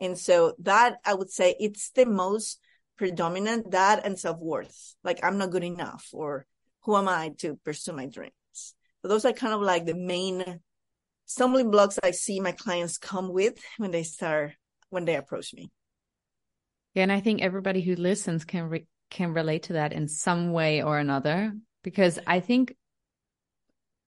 And 0.01 0.19
so 0.19 0.55
that 0.61 0.99
I 1.05 1.15
would 1.15 1.31
say 1.31 1.57
it's 1.59 1.91
the 1.91 2.07
most 2.07 2.61
predominant 2.97 3.73
that 3.73 4.05
and 4.05 4.19
self-worth 4.19 4.95
like 5.03 5.19
i'm 5.23 5.39
not 5.39 5.51
good 5.51 5.65
enough 5.65 6.09
or 6.13 6.47
who 6.83 6.97
am 6.97 7.09
i 7.09 7.31
to 7.39 7.59
pursue 7.65 7.93
my 7.93 8.07
dreams 8.07 8.33
so 8.61 9.09
those 9.09 9.25
are 9.25 9.33
kind 9.33 9.53
of 9.53 9.61
like 9.61 9.85
the 9.85 9.95
main 9.95 10.61
stumbling 11.25 11.71
blocks 11.71 11.99
i 12.03 12.11
see 12.11 12.41
my 12.41 12.53
clients 12.53 12.99
come 12.99 13.33
with 13.33 13.59
when 13.79 13.91
they 13.91 14.03
start 14.03 14.53
when 14.91 15.05
they 15.05 15.17
approach 15.17 15.53
me 15.55 15.71
yeah 16.95 17.03
and 17.03 17.13
i 17.13 17.21
think 17.21 17.43
everybody 17.43 17.81
who 17.81 17.97
listens 17.97 18.45
can 18.45 18.69
re- 18.69 18.87
can 19.11 19.33
relate 19.33 19.65
to 19.65 19.75
that 19.75 19.93
in 19.93 20.07
some 20.07 20.53
way 20.53 20.83
or 20.83 20.99
another 20.99 21.53
because 21.83 22.19
i 22.27 22.39
think 22.39 22.77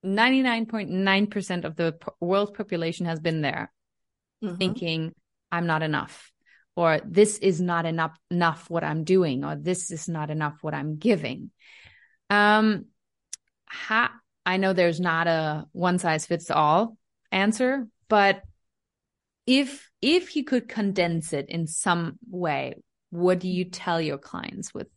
99.9% 0.04 1.64
of 1.64 1.76
the 1.76 1.98
world 2.20 2.54
population 2.54 3.06
has 3.06 3.20
been 3.20 3.40
there 3.40 3.72
mm-hmm. 4.42 4.56
thinking 4.56 5.14
i'm 5.50 5.66
not 5.66 5.82
enough 5.82 6.32
or 6.76 7.00
this 7.04 7.38
is 7.38 7.60
not 7.60 7.86
enough 7.86 8.16
enough 8.30 8.68
what 8.70 8.84
i'm 8.84 9.04
doing 9.04 9.44
or 9.44 9.56
this 9.56 9.90
is 9.90 10.08
not 10.08 10.30
enough 10.30 10.58
what 10.62 10.74
i'm 10.74 10.96
giving 10.96 11.50
um 12.30 12.86
ha- 13.68 14.14
i 14.46 14.56
know 14.56 14.72
there's 14.72 15.00
not 15.00 15.26
a 15.26 15.66
one 15.72 15.98
size 15.98 16.26
fits 16.26 16.50
all 16.50 16.96
answer 17.32 17.86
but 18.08 18.42
if 19.46 19.90
if 20.00 20.36
you 20.36 20.44
could 20.44 20.68
condense 20.68 21.32
it 21.32 21.46
in 21.48 21.66
some 21.66 22.18
way 22.30 22.74
what 23.10 23.40
do 23.40 23.48
you 23.48 23.64
tell 23.64 24.00
your 24.00 24.18
clients 24.18 24.72
with 24.72 24.88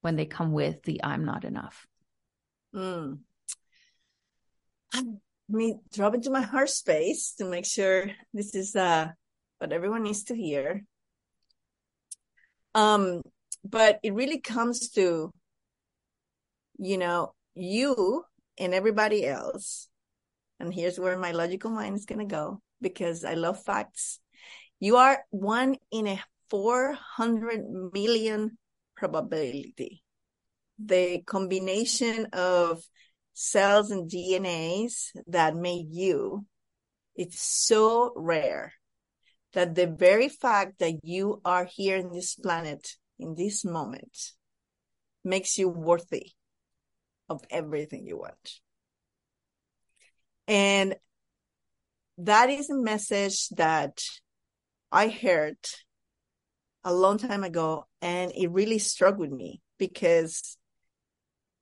when 0.00 0.16
they 0.16 0.26
come 0.26 0.52
with 0.52 0.82
the 0.84 1.02
i'm 1.04 1.24
not 1.24 1.44
enough 1.44 1.86
mm. 2.74 3.18
Let 4.94 5.04
me 5.48 5.76
drop 5.92 6.14
into 6.14 6.30
my 6.30 6.42
heart 6.42 6.70
space 6.70 7.34
to 7.38 7.44
make 7.44 7.66
sure 7.66 8.10
this 8.32 8.54
is 8.54 8.76
uh 8.76 9.08
what 9.58 9.72
everyone 9.72 10.02
needs 10.02 10.24
to 10.24 10.34
hear 10.34 10.82
um, 12.74 13.22
but 13.64 13.98
it 14.02 14.14
really 14.14 14.40
comes 14.40 14.90
to, 14.90 15.32
you 16.78 16.98
know, 16.98 17.34
you 17.54 18.24
and 18.58 18.74
everybody 18.74 19.26
else. 19.26 19.88
And 20.58 20.72
here's 20.72 20.98
where 20.98 21.18
my 21.18 21.32
logical 21.32 21.70
mind 21.70 21.96
is 21.96 22.04
going 22.04 22.20
to 22.20 22.32
go 22.32 22.60
because 22.80 23.24
I 23.24 23.34
love 23.34 23.62
facts. 23.62 24.20
You 24.78 24.96
are 24.96 25.24
one 25.30 25.76
in 25.90 26.06
a 26.06 26.22
400 26.50 27.64
million 27.92 28.56
probability. 28.96 30.02
The 30.78 31.22
combination 31.22 32.26
of 32.32 32.82
cells 33.42 33.90
and 33.90 34.10
DNAs 34.10 35.12
that 35.26 35.56
made 35.56 35.86
you, 35.90 36.44
it's 37.16 37.40
so 37.40 38.12
rare 38.14 38.74
that 39.54 39.74
the 39.74 39.86
very 39.86 40.28
fact 40.28 40.78
that 40.80 41.00
you 41.02 41.40
are 41.42 41.64
here 41.64 41.96
in 41.96 42.12
this 42.12 42.34
planet 42.34 42.96
in 43.18 43.34
this 43.34 43.64
moment 43.64 44.14
makes 45.24 45.56
you 45.56 45.70
worthy 45.70 46.32
of 47.30 47.42
everything 47.50 48.06
you 48.06 48.18
want. 48.18 48.60
And 50.46 50.96
that 52.18 52.50
is 52.50 52.68
a 52.68 52.76
message 52.76 53.48
that 53.56 54.02
I 54.92 55.08
heard 55.08 55.56
a 56.84 56.92
long 56.92 57.16
time 57.16 57.44
ago 57.44 57.86
and 58.02 58.32
it 58.34 58.50
really 58.50 58.78
struck 58.78 59.16
with 59.16 59.30
me 59.30 59.62
because 59.78 60.58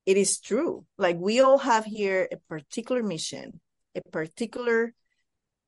it 0.09 0.17
is 0.17 0.39
true. 0.39 0.85
Like 0.97 1.17
we 1.19 1.39
all 1.39 1.59
have 1.59 1.85
here 1.85 2.27
a 2.31 2.37
particular 2.49 3.03
mission, 3.03 3.61
a 3.93 4.01
particular 4.01 4.95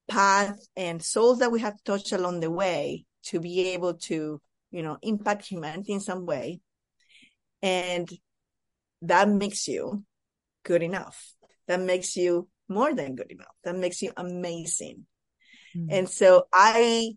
path 0.09 0.57
and 0.75 0.99
souls 0.99 1.39
that 1.39 1.51
we 1.51 1.59
have 1.59 1.83
touched 1.83 2.11
along 2.11 2.39
the 2.39 2.49
way 2.49 3.05
to 3.25 3.39
be 3.39 3.73
able 3.73 3.93
to, 4.09 4.41
you 4.71 4.81
know, 4.81 4.97
impact 5.03 5.45
humanity 5.45 5.93
in 5.93 5.99
some 5.99 6.25
way. 6.25 6.59
And 7.61 8.09
that 9.03 9.29
makes 9.29 9.67
you 9.67 10.03
good 10.63 10.81
enough. 10.81 11.35
That 11.67 11.79
makes 11.79 12.15
you 12.15 12.49
more 12.67 12.95
than 12.95 13.13
good 13.13 13.29
enough. 13.29 13.53
That 13.63 13.75
makes 13.75 14.01
you 14.01 14.11
amazing. 14.17 15.05
Mm-hmm. 15.77 15.93
And 15.93 16.09
so 16.09 16.47
I 16.51 17.11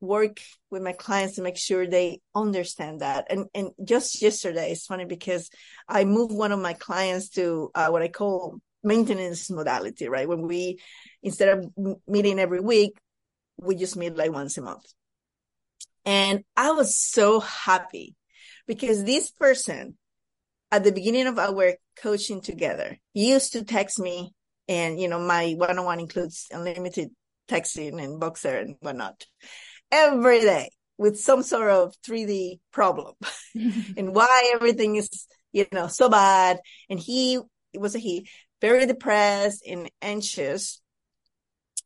work 0.00 0.40
with 0.70 0.82
my 0.82 0.92
clients 0.92 1.36
to 1.36 1.42
make 1.42 1.56
sure 1.56 1.86
they 1.86 2.20
understand 2.34 3.00
that. 3.00 3.26
And 3.30 3.46
and 3.54 3.70
just 3.84 4.22
yesterday, 4.22 4.72
it's 4.72 4.86
funny 4.86 5.04
because 5.04 5.50
I 5.88 6.04
moved 6.04 6.34
one 6.34 6.52
of 6.52 6.60
my 6.60 6.72
clients 6.72 7.30
to 7.30 7.70
uh, 7.74 7.88
what 7.88 8.02
I 8.02 8.08
call 8.08 8.58
maintenance 8.82 9.50
modality, 9.50 10.08
right? 10.08 10.28
When 10.28 10.46
we 10.46 10.80
instead 11.22 11.58
of 11.58 11.96
meeting 12.06 12.38
every 12.38 12.60
week, 12.60 12.96
we 13.58 13.76
just 13.76 13.96
meet 13.96 14.16
like 14.16 14.32
once 14.32 14.56
a 14.58 14.62
month. 14.62 14.86
And 16.04 16.44
I 16.56 16.70
was 16.72 16.98
so 16.98 17.40
happy 17.40 18.16
because 18.66 19.04
this 19.04 19.30
person 19.30 19.98
at 20.70 20.84
the 20.84 20.92
beginning 20.92 21.26
of 21.26 21.38
our 21.38 21.74
coaching 21.96 22.40
together 22.40 22.96
used 23.12 23.52
to 23.52 23.64
text 23.64 23.98
me 23.98 24.32
and 24.68 25.00
you 25.00 25.08
know 25.08 25.18
my 25.18 25.52
one-on-one 25.58 26.00
includes 26.00 26.46
unlimited 26.50 27.10
texting 27.48 28.02
and 28.02 28.20
Voxer 28.20 28.60
and 28.60 28.76
whatnot 28.80 29.26
every 29.90 30.40
day 30.40 30.70
with 30.98 31.18
some 31.18 31.42
sort 31.42 31.70
of 31.70 31.94
3D 32.06 32.60
problem 32.72 33.14
and 33.96 34.14
why 34.14 34.52
everything 34.54 34.96
is, 34.96 35.26
you 35.52 35.66
know, 35.72 35.86
so 35.86 36.08
bad. 36.08 36.60
And 36.88 37.00
he, 37.00 37.40
it 37.72 37.80
was 37.80 37.94
a 37.94 37.98
he, 37.98 38.28
very 38.60 38.86
depressed 38.86 39.64
and 39.66 39.90
anxious. 40.02 40.80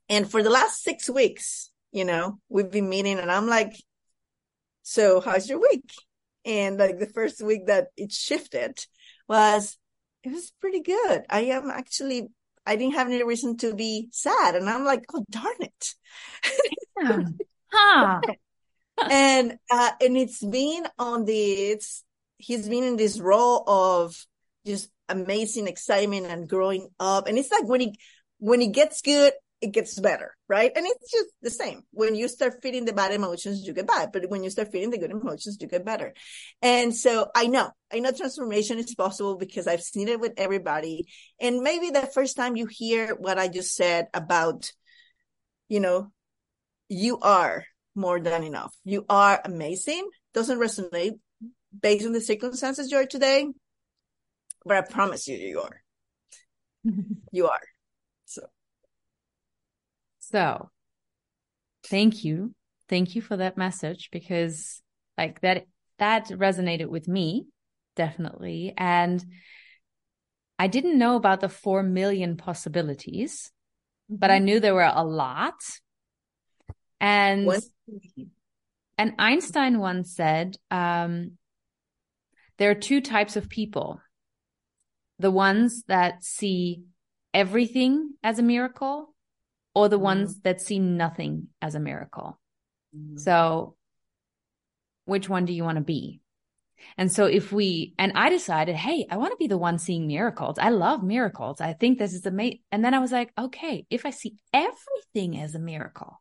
And 0.09 0.29
for 0.29 0.43
the 0.43 0.51
last 0.51 0.83
six 0.83 1.09
weeks, 1.09 1.71
you 1.93 2.05
know, 2.05 2.38
we've 2.49 2.71
been 2.71 2.88
meeting 2.88 3.19
and 3.21 3.31
I'm 3.31 3.47
like, 3.47 3.75
so 4.83 5.21
how's 5.21 5.49
your 5.49 5.61
week? 5.61 5.88
And 6.45 6.77
like 6.77 6.99
the 6.99 7.07
first 7.07 7.40
week 7.40 7.67
that 7.67 7.87
it 7.97 8.12
shifted 8.12 8.85
was, 9.29 9.79
it 10.25 10.33
was 10.33 10.53
pretty 10.61 10.81
good. 10.81 11.23
I 11.31 11.43
am 11.43 11.71
actually, 11.71 12.29
I 12.67 12.77
didn't 12.77 12.95
have 12.95 13.07
any 13.07 13.23
reason 13.23 13.57
to 13.59 13.75
be 13.75 14.09
sad. 14.11 14.57
And 14.57 14.69
I'm 14.69 14.85
like, 14.85 15.05
oh, 15.14 15.25
darn 15.31 15.55
it. 15.61 15.95
Yeah. 17.01 17.23
Huh. 17.74 18.20
and 19.10 19.58
uh, 19.70 19.90
and 20.00 20.16
it's 20.16 20.44
been 20.44 20.87
on 20.98 21.24
the 21.24 21.52
it's 21.52 22.04
he's 22.38 22.68
been 22.68 22.84
in 22.84 22.96
this 22.96 23.18
role 23.18 23.64
of 23.66 24.14
just 24.66 24.90
amazing 25.08 25.66
excitement 25.66 26.26
and 26.26 26.48
growing 26.48 26.88
up. 26.98 27.26
And 27.26 27.38
it's 27.38 27.50
like 27.50 27.64
when 27.64 27.80
he 27.80 27.98
when 28.38 28.60
he 28.60 28.68
gets 28.68 29.02
good, 29.02 29.32
it 29.60 29.72
gets 29.72 29.98
better, 29.98 30.34
right? 30.48 30.70
And 30.74 30.84
it's 30.87 31.10
just 31.10 31.30
the 31.40 31.50
same. 31.50 31.82
When 31.90 32.14
you 32.14 32.28
start 32.28 32.62
feeling 32.62 32.84
the 32.84 32.92
bad 32.92 33.12
emotions, 33.12 33.66
you 33.66 33.72
get 33.72 33.87
bad. 33.87 34.10
But 34.12 34.28
when 34.28 34.44
you 34.44 34.50
start 34.50 34.70
feeling 34.70 34.90
the 34.90 34.98
good 34.98 35.10
emotions, 35.10 35.56
you 35.60 35.68
get 35.68 35.84
better. 35.84 36.12
And 36.60 36.94
so 36.94 37.30
I 37.34 37.46
know, 37.46 37.70
I 37.92 38.00
know 38.00 38.12
transformation 38.12 38.78
is 38.78 38.94
possible 38.94 39.37
because 39.37 39.66
I've 39.66 39.82
seen 39.82 40.08
it 40.08 40.20
with 40.20 40.34
everybody. 40.37 41.08
And 41.40 41.60
maybe 41.60 41.90
the 41.90 42.06
first 42.06 42.37
time 42.37 42.56
you 42.56 42.66
hear 42.66 43.14
what 43.14 43.38
I 43.38 43.48
just 43.48 43.74
said 43.74 44.08
about, 44.12 44.70
you 45.68 45.80
know, 45.80 46.12
you 46.88 47.18
are 47.20 47.64
more 47.94 48.20
than 48.20 48.42
enough. 48.42 48.75
You 48.85 49.05
are 49.09 49.40
amazing. 49.44 50.09
Doesn't 50.33 50.59
resonate 50.59 51.18
based 51.81 52.07
on 52.07 52.12
the 52.12 52.20
circumstances 52.20 52.90
you 52.90 52.99
are 52.99 53.07
today, 53.07 53.47
but 54.64 54.77
I 54.77 54.81
promise 54.83 55.29
you, 55.29 55.37
you 55.37 55.61
are. 55.61 55.83
you 57.33 57.49
are. 57.49 57.61
So. 58.25 58.42
So, 60.20 60.70
thank 61.87 62.25
you, 62.25 62.55
thank 62.88 63.14
you 63.14 63.23
for 63.23 63.37
that 63.37 63.57
message 63.57 64.09
because, 64.11 64.83
like 65.18 65.40
that, 65.42 65.66
that 65.99 66.29
resonated 66.29 66.88
with 66.88 67.09
me 67.09 67.47
definitely, 67.97 68.75
and 68.77 69.25
I 70.59 70.66
didn't 70.66 70.99
know 70.99 71.16
about 71.16 71.40
the 71.40 71.49
four 71.49 71.83
million 71.83 72.37
possibilities, 72.37 73.53
but 74.09 74.31
I 74.31 74.37
mm-hmm. 74.37 74.44
knew 74.44 74.61
there 74.61 74.75
were 74.75 74.90
a 74.92 75.05
lot 75.05 75.55
and 77.05 77.62
and 78.97 79.12
Einstein 79.19 79.79
once 79.79 80.14
said, 80.14 80.57
um, 80.71 81.33
there 82.57 82.71
are 82.71 82.75
two 82.75 83.01
types 83.03 83.37
of 83.37 83.51
people: 83.51 84.01
the 85.19 85.31
ones 85.31 85.85
that 85.88 86.25
see 86.25 86.85
everything 87.35 88.14
as 88.23 88.38
a 88.38 88.43
miracle, 88.43 89.14
or 89.75 89.88
the 89.88 89.97
mm-hmm. 89.97 90.05
ones 90.05 90.40
that 90.40 90.62
see 90.62 90.79
nothing 90.79 91.49
as 91.61 91.75
a 91.75 91.81
miracle. 91.81 92.40
Mm-hmm. 92.97 93.19
So, 93.19 93.77
which 95.05 95.29
one 95.29 95.45
do 95.45 95.53
you 95.53 95.64
want 95.64 95.77
to 95.77 95.85
be? 95.85 96.21
And 96.97 97.11
so 97.11 97.27
if 97.27 97.53
we, 97.53 97.95
and 97.99 98.12
I 98.14 98.29
decided, 98.29 98.77
hey, 98.77 99.07
I 99.11 99.17
want 99.17 99.33
to 99.33 99.38
be 99.38 99.47
the 99.47 99.59
one 99.59 99.79
seeing 99.79 100.07
miracles. 100.07 100.59
I 100.59 100.69
love 100.69 101.03
miracles. 101.03 101.61
I 101.61 101.73
think 101.73 101.99
this 101.99 102.12
is 102.12 102.27
amazing. 102.27 102.61
And 102.71 102.85
then 102.85 102.95
I 102.95 102.99
was 102.99 103.12
like, 103.12 103.31
okay, 103.38 103.87
if 103.90 104.05
I 104.05 104.11
see 104.11 104.37
everything 104.53 105.40
as 105.40 105.55
a 105.55 105.59
miracle, 105.59 106.21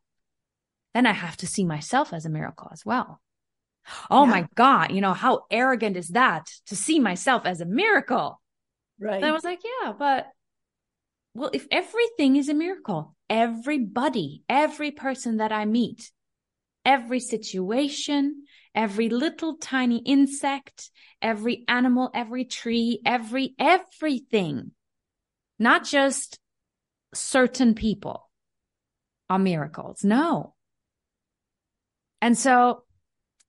then 0.94 1.06
I 1.06 1.12
have 1.12 1.36
to 1.38 1.46
see 1.46 1.64
myself 1.64 2.12
as 2.12 2.24
a 2.24 2.30
miracle 2.30 2.68
as 2.72 2.84
well. 2.84 3.20
Oh 4.10 4.24
yeah. 4.24 4.30
my 4.30 4.48
God, 4.54 4.92
you 4.92 5.00
know, 5.00 5.12
how 5.12 5.42
arrogant 5.50 5.96
is 5.96 6.08
that 6.08 6.48
to 6.66 6.76
see 6.76 6.98
myself 6.98 7.44
as 7.44 7.60
a 7.60 7.66
miracle? 7.66 8.40
Right. 8.98 9.16
And 9.16 9.24
I 9.24 9.32
was 9.32 9.44
like, 9.44 9.60
yeah, 9.64 9.92
but 9.92 10.28
well, 11.34 11.50
if 11.52 11.66
everything 11.70 12.36
is 12.36 12.48
a 12.48 12.54
miracle, 12.54 13.14
everybody, 13.28 14.42
every 14.48 14.92
person 14.92 15.38
that 15.38 15.52
I 15.52 15.64
meet, 15.64 16.12
every 16.84 17.20
situation, 17.20 18.44
every 18.74 19.08
little 19.08 19.56
tiny 19.56 19.98
insect, 19.98 20.90
every 21.20 21.64
animal, 21.66 22.10
every 22.14 22.44
tree, 22.44 23.00
every, 23.04 23.54
everything, 23.58 24.70
not 25.58 25.84
just 25.84 26.38
certain 27.12 27.74
people 27.74 28.30
are 29.28 29.38
miracles. 29.38 30.04
No, 30.04 30.53
and 32.24 32.38
so 32.38 32.84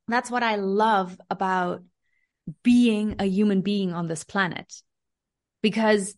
that's 0.09 0.29
what 0.29 0.43
I 0.43 0.57
love 0.57 1.17
about 1.29 1.81
being 2.61 3.15
a 3.19 3.25
human 3.25 3.61
being 3.61 3.93
on 3.93 4.09
this 4.09 4.25
planet. 4.25 4.73
Because 5.61 6.13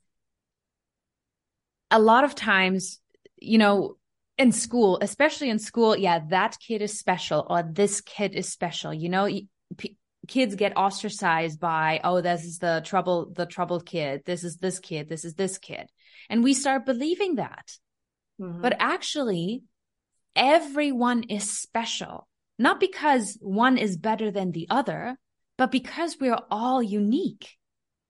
a 1.92 2.00
lot 2.00 2.24
of 2.24 2.34
times, 2.34 3.00
you 3.38 3.60
know, 3.60 3.98
in 4.40 4.52
school, 4.52 4.98
especially 5.04 5.52
in 5.52 5.60
school, 5.60 5.96
yeah, 5.96 6.22
that 6.32 6.58
kid 6.60 6.82
is 6.82 6.98
special 6.98 7.46
or 7.48 7.62
this 7.62 8.02
kid 8.02 8.34
is 8.34 8.52
special. 8.52 8.92
You 8.92 9.10
know, 9.10 9.30
p- 9.78 9.96
kids 10.28 10.56
get 10.56 10.76
ostracized 10.76 11.60
by, 11.60 12.02
oh, 12.04 12.22
this 12.22 12.44
is 12.44 12.58
the 12.58 12.82
trouble, 12.84 13.32
the 13.36 13.46
troubled 13.46 13.86
kid. 13.86 14.24
This 14.26 14.44
is 14.44 14.58
this 14.58 14.80
kid. 14.80 15.10
This 15.10 15.26
is 15.26 15.36
this 15.36 15.60
kid. 15.60 15.92
And 16.28 16.44
we 16.44 16.56
start 16.56 16.88
believing 16.88 17.36
that. 17.36 17.78
Mm-hmm. 18.42 18.64
But 18.64 18.78
actually, 18.80 19.62
everyone 20.36 21.22
is 21.22 21.52
special 21.52 22.28
not 22.58 22.80
because 22.80 23.38
one 23.42 23.78
is 23.78 23.98
better 23.98 24.32
than 24.32 24.52
the 24.52 24.68
other, 24.70 25.18
but 25.58 25.72
because 25.72 26.18
we're 26.20 26.40
all 26.50 26.82
unique. 26.82 27.58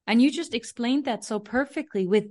And 0.06 0.22
you 0.22 0.32
just 0.32 0.54
explained 0.54 1.06
that 1.06 1.26
so 1.26 1.40
perfectly 1.40 2.08
with 2.08 2.26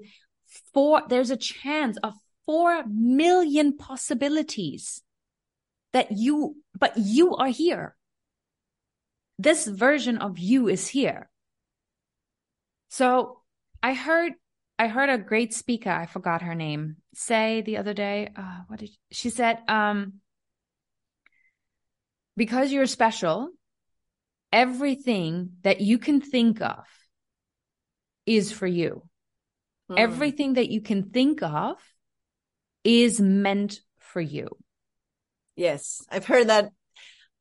four, 0.73 1.03
there's 1.09 1.31
a 1.31 1.37
chance 1.37 1.99
of 2.03 2.15
four 2.47 2.85
million 2.87 3.77
possibilities 3.77 5.03
that 5.93 6.13
you, 6.13 6.57
but 6.79 6.93
you 6.97 7.37
are 7.37 7.49
here. 7.49 7.97
This 9.39 9.67
version 9.67 10.19
of 10.19 10.39
you 10.39 10.69
is 10.69 10.89
here. 10.89 11.29
So 12.89 13.41
I 13.83 13.93
heard, 13.93 14.33
I 14.79 14.89
heard 14.89 15.11
a 15.11 15.19
great 15.19 15.53
speaker, 15.53 15.91
I 15.91 16.07
forgot 16.07 16.43
her 16.43 16.55
name, 16.55 16.97
say 17.15 17.61
the 17.61 17.77
other 17.77 17.93
day, 17.93 18.31
uh, 18.35 18.61
what 18.69 18.81
did 18.81 18.89
she, 18.89 18.99
she 19.11 19.31
said, 19.31 19.59
um, 19.69 20.21
because 22.37 22.73
you're 22.73 22.87
special, 22.87 23.51
everything 24.53 25.51
that 25.63 25.81
you 25.81 25.99
can 25.99 26.21
think 26.21 26.61
of 26.61 26.85
is 28.25 28.53
for 28.53 28.67
you. 28.67 29.03
Mm. 29.91 29.99
Everything 29.99 30.55
that 30.55 30.69
you 30.69 30.81
can 30.81 31.11
think 31.11 31.43
of 31.43 31.77
is 32.85 33.21
meant 33.21 33.81
for 33.99 34.21
you. 34.21 34.49
Yes, 35.57 36.03
I've 36.11 36.27
heard 36.27 36.49
that 36.49 36.71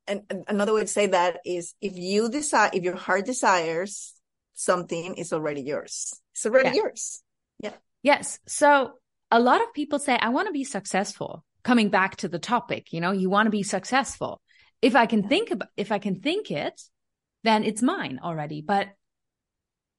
and, 0.06 0.22
another 0.48 0.72
way 0.72 0.82
to 0.82 0.86
say 0.86 1.08
that 1.08 1.40
is 1.44 1.74
if 1.80 1.96
you 1.96 2.28
decide, 2.28 2.74
if 2.74 2.84
your 2.84 2.96
heart 2.96 3.26
desires 3.26 4.14
something, 4.54 5.16
it's 5.16 5.32
already 5.32 5.62
yours. 5.62 6.14
It's 6.32 6.46
already 6.46 6.70
Yeah. 6.70 6.74
yours. 6.74 7.22
Yeah. 7.58 7.72
Yes. 8.02 8.38
So 8.46 8.92
a 9.30 9.40
lot 9.40 9.62
of 9.62 9.72
people 9.74 9.98
say, 9.98 10.16
I 10.16 10.28
want 10.28 10.46
to 10.46 10.52
be 10.52 10.64
successful. 10.64 11.44
Coming 11.62 11.88
back 11.88 12.16
to 12.16 12.28
the 12.28 12.38
topic, 12.38 12.92
you 12.92 13.00
know, 13.00 13.10
you 13.10 13.28
want 13.28 13.46
to 13.46 13.50
be 13.50 13.64
successful. 13.64 14.40
If 14.82 14.94
I 14.94 15.06
can 15.06 15.28
think 15.28 15.50
about, 15.50 15.68
if 15.76 15.90
I 15.92 15.98
can 15.98 16.20
think 16.20 16.50
it, 16.50 16.80
then 17.44 17.64
it's 17.64 17.82
mine 17.82 18.20
already. 18.22 18.60
But 18.60 18.88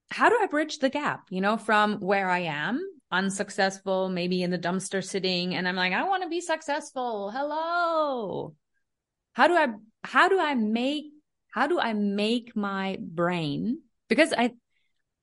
how 0.10 0.30
do 0.30 0.38
I 0.40 0.48
bridge 0.48 0.80
the 0.80 0.90
gap, 0.90 1.28
you 1.30 1.42
know, 1.42 1.58
from 1.58 2.00
where 2.00 2.30
I 2.30 2.40
am 2.40 2.82
unsuccessful, 3.12 4.10
maybe 4.10 4.44
in 4.44 4.52
the 4.52 4.60
dumpster 4.60 5.04
sitting, 5.04 5.56
and 5.56 5.68
I'm 5.68 5.76
like, 5.76 5.94
I 5.94 6.04
want 6.04 6.24
to 6.24 6.30
be 6.30 6.42
successful. 6.42 7.32
Hello. 7.32 8.56
How 9.34 9.48
do 9.48 9.54
I, 9.54 9.68
how 10.04 10.30
do 10.30 10.40
I 10.40 10.56
make, 10.56 11.06
how 11.52 11.68
do 11.68 11.80
I 11.80 11.94
make 11.94 12.56
my 12.56 12.98
brain? 13.00 13.82
Because 14.10 14.34
I, 14.38 14.54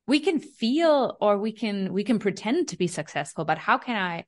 we 0.07 0.21
can 0.21 0.39
feel 0.39 1.17
or 1.21 1.39
we 1.39 1.53
can 1.53 1.93
we 1.93 2.05
can 2.05 2.19
pretend 2.19 2.69
to 2.69 2.77
be 2.77 2.87
successful 2.87 3.45
but 3.45 3.59
how 3.59 3.79
can 3.79 3.97
i 3.97 4.25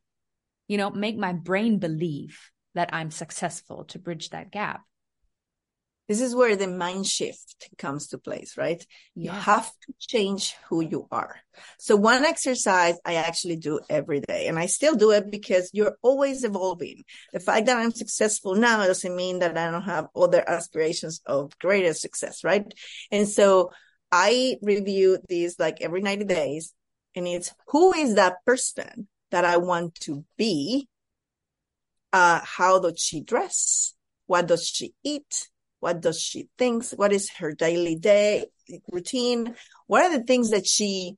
you 0.69 0.79
know 0.79 0.91
make 0.91 1.17
my 1.17 1.33
brain 1.33 1.79
believe 1.79 2.51
that 2.75 2.91
i'm 2.93 3.11
successful 3.11 3.85
to 3.85 3.99
bridge 3.99 4.31
that 4.31 4.51
gap 4.51 4.83
This 6.09 6.21
is 6.21 6.35
where 6.35 6.55
the 6.55 6.69
mind 6.69 7.07
shift 7.07 7.69
comes 7.79 8.09
to 8.09 8.19
place, 8.19 8.57
right? 8.57 8.85
You 9.17 9.31
have 9.31 9.67
to 9.67 9.95
change 9.99 10.55
who 10.69 10.81
you 10.81 11.09
are. 11.11 11.41
So 11.79 11.97
one 11.97 12.25
exercise 12.25 12.97
I 13.05 13.15
actually 13.15 13.57
do 13.57 13.81
every 13.91 14.21
day 14.21 14.47
and 14.47 14.59
I 14.59 14.67
still 14.67 14.95
do 14.95 15.11
it 15.11 15.31
because 15.31 15.71
you're 15.73 15.97
always 16.03 16.45
evolving. 16.45 17.03
The 17.33 17.41
fact 17.41 17.67
that 17.67 17.77
I'm 17.77 17.91
successful 17.91 18.55
now 18.55 18.87
doesn't 18.87 19.17
mean 19.17 19.41
that 19.41 19.59
I 19.59 19.71
don't 19.71 19.83
have 19.83 20.07
other 20.15 20.49
aspirations 20.49 21.21
of 21.27 21.59
greater 21.59 21.93
success, 21.93 22.45
right? 22.45 22.73
And 23.11 23.29
so 23.29 23.73
I 24.13 24.59
review 24.63 25.19
these 25.29 25.59
like 25.59 25.81
every 25.81 26.03
90 26.03 26.25
days 26.25 26.73
and 27.17 27.27
it's 27.27 27.53
who 27.69 27.95
is 27.95 28.15
that 28.15 28.45
person 28.45 29.09
that 29.31 29.45
I 29.45 29.57
want 29.57 29.97
to 30.03 30.25
be? 30.37 30.89
Uh, 32.13 32.41
how 32.45 32.79
does 32.79 33.01
she 33.01 33.21
dress? 33.21 33.95
What 34.27 34.47
does 34.47 34.67
she 34.67 34.95
eat? 35.03 35.49
What 35.87 36.01
does 36.01 36.21
she 36.21 36.49
think? 36.59 36.85
What 36.97 37.13
is 37.13 37.31
her 37.39 37.53
daily 37.53 37.95
day 37.95 38.47
routine? 38.91 39.55
What 39.87 40.03
are 40.03 40.19
the 40.19 40.25
things 40.25 40.51
that 40.51 40.67
she 40.67 41.15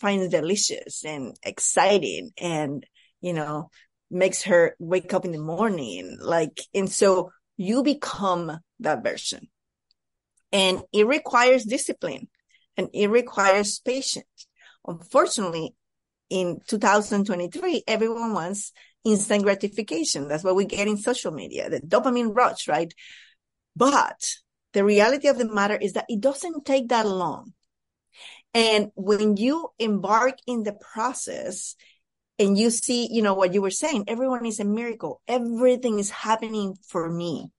finds 0.00 0.28
delicious 0.28 1.02
and 1.02 1.34
exciting 1.42 2.32
and, 2.36 2.84
you 3.22 3.32
know, 3.32 3.70
makes 4.10 4.42
her 4.42 4.76
wake 4.78 5.14
up 5.14 5.24
in 5.24 5.32
the 5.32 5.38
morning? 5.38 6.18
Like, 6.20 6.60
and 6.74 6.92
so 6.92 7.32
you 7.56 7.82
become 7.82 8.58
that 8.80 9.02
version 9.02 9.48
and 10.52 10.82
it 10.92 11.06
requires 11.06 11.64
discipline 11.64 12.28
and 12.76 12.90
it 12.92 13.08
requires 13.08 13.78
patience. 13.78 14.46
Unfortunately, 14.86 15.74
in 16.28 16.60
2023, 16.68 17.84
everyone 17.86 18.34
wants 18.34 18.72
instant 19.04 19.44
gratification. 19.44 20.28
That's 20.28 20.44
what 20.44 20.54
we 20.54 20.66
get 20.66 20.86
in 20.86 20.98
social 20.98 21.32
media, 21.32 21.70
the 21.70 21.80
dopamine 21.80 22.36
rush, 22.36 22.68
right? 22.68 22.92
But 23.74 24.36
the 24.72 24.84
reality 24.84 25.28
of 25.28 25.38
the 25.38 25.52
matter 25.52 25.76
is 25.76 25.94
that 25.94 26.06
it 26.08 26.20
doesn't 26.20 26.64
take 26.64 26.88
that 26.88 27.06
long. 27.06 27.52
And 28.54 28.90
when 28.94 29.36
you 29.36 29.70
embark 29.78 30.38
in 30.46 30.62
the 30.62 30.74
process 30.74 31.74
and 32.38 32.58
you 32.58 32.70
see, 32.70 33.08
you 33.10 33.22
know, 33.22 33.34
what 33.34 33.54
you 33.54 33.62
were 33.62 33.70
saying, 33.70 34.04
everyone 34.08 34.44
is 34.44 34.60
a 34.60 34.64
miracle. 34.64 35.20
Everything 35.26 35.98
is 35.98 36.10
happening 36.10 36.76
for 36.86 37.10
me. 37.10 37.50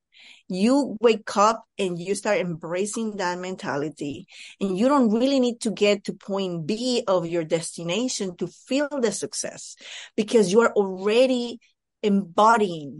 You 0.48 0.98
wake 1.02 1.36
up 1.36 1.64
and 1.80 1.98
you 1.98 2.14
start 2.16 2.40
embracing 2.40 3.18
that 3.18 3.40
mentality 3.40 4.28
and 4.60 4.78
you 4.78 4.88
don't 4.88 5.12
really 5.12 5.40
need 5.40 5.62
to 5.62 5.72
get 5.72 6.04
to 6.06 6.14
point 6.14 6.68
B 6.68 7.04
of 7.08 7.26
your 7.26 7.44
destination 7.44 8.36
to 8.38 8.48
feel 8.48 8.90
the 8.90 9.12
success 9.12 9.76
because 10.16 10.52
you 10.52 10.62
are 10.62 10.72
already 10.74 11.60
embodying 12.04 13.00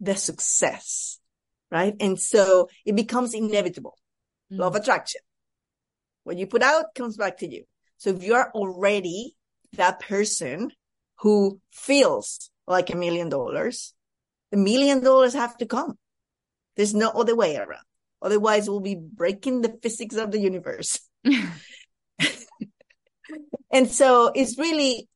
the 0.00 0.16
success 0.16 1.18
right? 1.70 1.94
And 2.00 2.20
so 2.20 2.68
it 2.84 2.96
becomes 2.96 3.34
inevitable. 3.34 3.96
Mm. 4.52 4.58
Law 4.58 4.66
of 4.68 4.76
attraction. 4.76 5.20
What 6.24 6.38
you 6.38 6.46
put 6.46 6.62
out 6.62 6.94
comes 6.94 7.16
back 7.16 7.38
to 7.38 7.48
you. 7.48 7.64
So 7.98 8.10
if 8.10 8.22
you 8.22 8.34
are 8.34 8.50
already 8.54 9.34
that 9.74 10.00
person 10.00 10.70
who 11.20 11.60
feels 11.70 12.50
like 12.66 12.90
a 12.90 12.96
million 12.96 13.28
dollars, 13.28 13.94
the 14.50 14.56
million 14.56 15.02
dollars 15.02 15.34
have 15.34 15.56
to 15.58 15.66
come. 15.66 15.98
There's 16.76 16.94
no 16.94 17.10
other 17.10 17.34
way 17.34 17.56
around. 17.56 17.84
Otherwise, 18.20 18.68
we'll 18.68 18.80
be 18.80 18.96
breaking 18.96 19.62
the 19.62 19.78
physics 19.82 20.16
of 20.16 20.30
the 20.30 20.40
universe. 20.40 21.00
and 23.70 23.90
so 23.90 24.30
it's 24.34 24.58
really, 24.58 25.08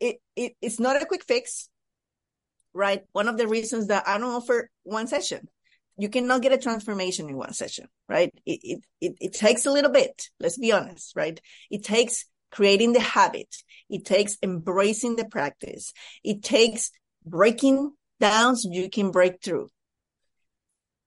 it, 0.00 0.16
it 0.36 0.52
it's 0.60 0.80
not 0.80 1.00
a 1.00 1.06
quick 1.06 1.24
fix 1.24 1.68
right? 2.74 3.02
One 3.12 3.28
of 3.28 3.36
the 3.36 3.48
reasons 3.48 3.88
that 3.88 4.06
I 4.06 4.18
don't 4.18 4.34
offer 4.34 4.70
one 4.84 5.06
session. 5.06 5.48
You 5.96 6.08
cannot 6.08 6.42
get 6.42 6.52
a 6.52 6.58
transformation 6.58 7.28
in 7.28 7.36
one 7.36 7.52
session, 7.52 7.88
right? 8.08 8.32
It, 8.46 8.60
it, 8.62 8.84
it, 9.00 9.12
it 9.20 9.32
takes 9.32 9.66
a 9.66 9.72
little 9.72 9.90
bit. 9.90 10.28
Let's 10.38 10.56
be 10.56 10.70
honest, 10.70 11.14
right? 11.16 11.40
It 11.70 11.82
takes 11.82 12.24
creating 12.52 12.92
the 12.92 13.00
habit. 13.00 13.48
It 13.90 14.04
takes 14.04 14.38
embracing 14.42 15.16
the 15.16 15.24
practice. 15.24 15.92
It 16.22 16.42
takes 16.42 16.92
breaking 17.24 17.92
down 18.20 18.56
so 18.56 18.70
you 18.70 18.88
can 18.88 19.10
break 19.10 19.42
through. 19.42 19.68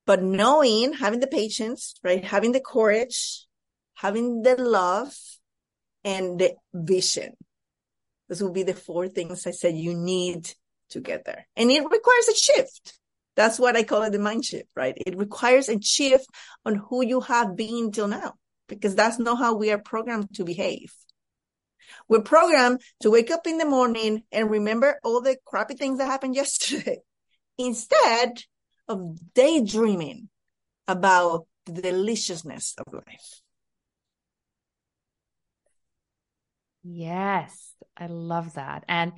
But 0.05 0.21
knowing, 0.21 0.93
having 0.93 1.19
the 1.19 1.27
patience, 1.27 1.95
right? 2.03 2.23
Having 2.23 2.53
the 2.53 2.59
courage, 2.59 3.47
having 3.93 4.41
the 4.41 4.55
love 4.61 5.13
and 6.03 6.39
the 6.39 6.55
vision. 6.73 7.35
Those 8.27 8.41
will 8.41 8.51
be 8.51 8.63
the 8.63 8.73
four 8.73 9.07
things 9.07 9.45
I 9.45 9.51
said 9.51 9.75
you 9.75 9.93
need 9.93 10.53
to 10.91 10.99
get 10.99 11.25
there. 11.25 11.47
And 11.55 11.71
it 11.71 11.83
requires 11.83 12.27
a 12.29 12.35
shift. 12.35 12.99
That's 13.35 13.59
what 13.59 13.75
I 13.75 13.83
call 13.83 14.03
it 14.03 14.11
the 14.11 14.19
mind 14.19 14.45
shift, 14.45 14.69
right? 14.75 14.95
It 15.05 15.17
requires 15.17 15.69
a 15.69 15.81
shift 15.81 16.27
on 16.65 16.75
who 16.75 17.03
you 17.03 17.21
have 17.21 17.55
been 17.55 17.91
till 17.91 18.07
now, 18.07 18.33
because 18.67 18.95
that's 18.95 19.19
not 19.19 19.37
how 19.37 19.55
we 19.55 19.71
are 19.71 19.77
programmed 19.77 20.33
to 20.35 20.43
behave. 20.43 20.93
We're 22.07 22.21
programmed 22.21 22.81
to 23.01 23.11
wake 23.11 23.31
up 23.31 23.47
in 23.47 23.57
the 23.57 23.65
morning 23.65 24.23
and 24.31 24.49
remember 24.49 24.99
all 25.03 25.21
the 25.21 25.37
crappy 25.45 25.75
things 25.75 25.97
that 25.97 26.07
happened 26.07 26.35
yesterday 26.43 26.99
instead 27.57 28.43
of 28.87 29.17
daydreaming 29.33 30.29
about 30.87 31.47
the 31.65 31.81
deliciousness 31.81 32.75
of 32.77 32.93
life. 32.93 33.41
Yes, 36.83 37.75
I 37.95 38.07
love 38.07 38.55
that. 38.55 38.83
And 38.87 39.13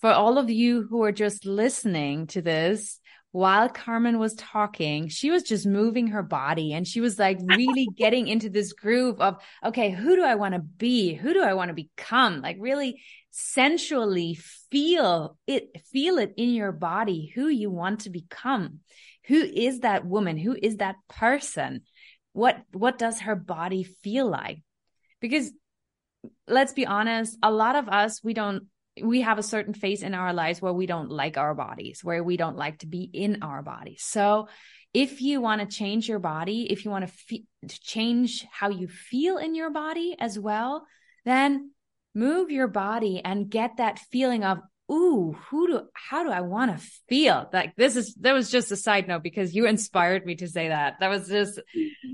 for 0.00 0.10
all 0.10 0.38
of 0.38 0.50
you 0.50 0.86
who 0.88 1.02
are 1.02 1.12
just 1.12 1.46
listening 1.46 2.26
to 2.28 2.42
this, 2.42 3.00
while 3.32 3.68
Carmen 3.68 4.18
was 4.18 4.34
talking, 4.34 5.08
she 5.08 5.30
was 5.30 5.42
just 5.42 5.66
moving 5.66 6.06
her 6.06 6.22
body 6.22 6.72
and 6.72 6.88
she 6.88 7.02
was 7.02 7.18
like 7.18 7.38
really 7.42 7.86
getting 7.96 8.28
into 8.28 8.48
this 8.48 8.72
groove 8.72 9.20
of, 9.20 9.36
okay, 9.62 9.90
who 9.90 10.16
do 10.16 10.24
I 10.24 10.36
want 10.36 10.54
to 10.54 10.60
be? 10.60 11.12
Who 11.12 11.34
do 11.34 11.42
I 11.42 11.52
want 11.52 11.68
to 11.68 11.74
become? 11.74 12.40
Like 12.40 12.56
really 12.58 13.02
sensually 13.30 14.38
feel 14.70 15.36
it, 15.46 15.82
feel 15.92 16.16
it 16.16 16.32
in 16.38 16.54
your 16.54 16.72
body, 16.72 17.30
who 17.34 17.48
you 17.48 17.70
want 17.70 18.00
to 18.00 18.10
become. 18.10 18.80
Who 19.26 19.42
is 19.42 19.80
that 19.80 20.06
woman? 20.06 20.38
Who 20.38 20.56
is 20.60 20.78
that 20.78 20.96
person? 21.08 21.82
What, 22.32 22.62
what 22.72 22.96
does 22.96 23.20
her 23.20 23.36
body 23.36 23.82
feel 23.82 24.30
like? 24.30 24.62
Because 25.20 25.52
let's 26.48 26.72
be 26.72 26.86
honest, 26.86 27.36
a 27.42 27.50
lot 27.50 27.76
of 27.76 27.88
us, 27.88 28.24
we 28.24 28.32
don't 28.32 28.66
we 29.02 29.20
have 29.20 29.38
a 29.38 29.42
certain 29.42 29.74
phase 29.74 30.02
in 30.02 30.14
our 30.14 30.32
lives 30.32 30.62
where 30.62 30.72
we 30.72 30.86
don't 30.86 31.10
like 31.10 31.36
our 31.36 31.54
bodies, 31.54 32.02
where 32.02 32.24
we 32.24 32.36
don't 32.36 32.56
like 32.56 32.78
to 32.78 32.86
be 32.86 33.02
in 33.02 33.42
our 33.42 33.62
bodies. 33.62 34.02
So 34.02 34.48
if 34.94 35.20
you 35.20 35.40
want 35.40 35.60
to 35.60 35.66
change 35.66 36.08
your 36.08 36.18
body, 36.18 36.70
if 36.70 36.84
you 36.84 36.90
want 36.90 37.06
to, 37.06 37.12
fe- 37.12 37.44
to 37.68 37.80
change 37.80 38.46
how 38.50 38.70
you 38.70 38.88
feel 38.88 39.36
in 39.36 39.54
your 39.54 39.70
body 39.70 40.16
as 40.18 40.38
well, 40.38 40.86
then 41.24 41.72
move 42.14 42.50
your 42.50 42.68
body 42.68 43.20
and 43.22 43.50
get 43.50 43.76
that 43.76 43.98
feeling 43.98 44.44
of, 44.44 44.58
ooh, 44.90 45.36
who 45.50 45.66
do, 45.66 45.82
how 45.92 46.24
do 46.24 46.30
I 46.30 46.40
want 46.40 46.70
to 46.70 46.86
feel? 47.08 47.50
Like 47.52 47.76
this 47.76 47.96
is, 47.96 48.14
that 48.20 48.32
was 48.32 48.50
just 48.50 48.72
a 48.72 48.76
side 48.76 49.08
note 49.08 49.22
because 49.22 49.54
you 49.54 49.66
inspired 49.66 50.24
me 50.24 50.36
to 50.36 50.48
say 50.48 50.68
that. 50.68 50.94
That 51.00 51.08
was 51.08 51.28
just, 51.28 51.60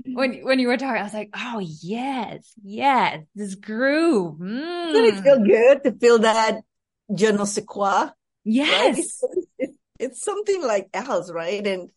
when, 0.05 0.43
when 0.43 0.59
you 0.59 0.67
were 0.67 0.75
talking, 0.75 0.99
I 0.99 1.03
was 1.03 1.13
like, 1.13 1.29
oh 1.33 1.59
yes, 1.59 2.51
yes, 2.61 3.23
this 3.35 3.55
groove. 3.55 4.39
Mm. 4.39 4.93
It 4.95 5.23
feel 5.23 5.45
good 5.45 5.83
to 5.83 5.91
feel 5.93 6.19
that 6.19 6.61
je 7.09 7.31
ne 7.31 7.45
sais 7.45 7.65
quoi? 7.65 8.11
Yes. 8.43 8.69
Right? 8.69 8.97
It's, 8.97 9.23
it's, 9.57 9.77
it's 9.99 10.23
something 10.23 10.61
like 10.61 10.89
else, 10.93 11.31
right? 11.31 11.65
And 11.65 11.89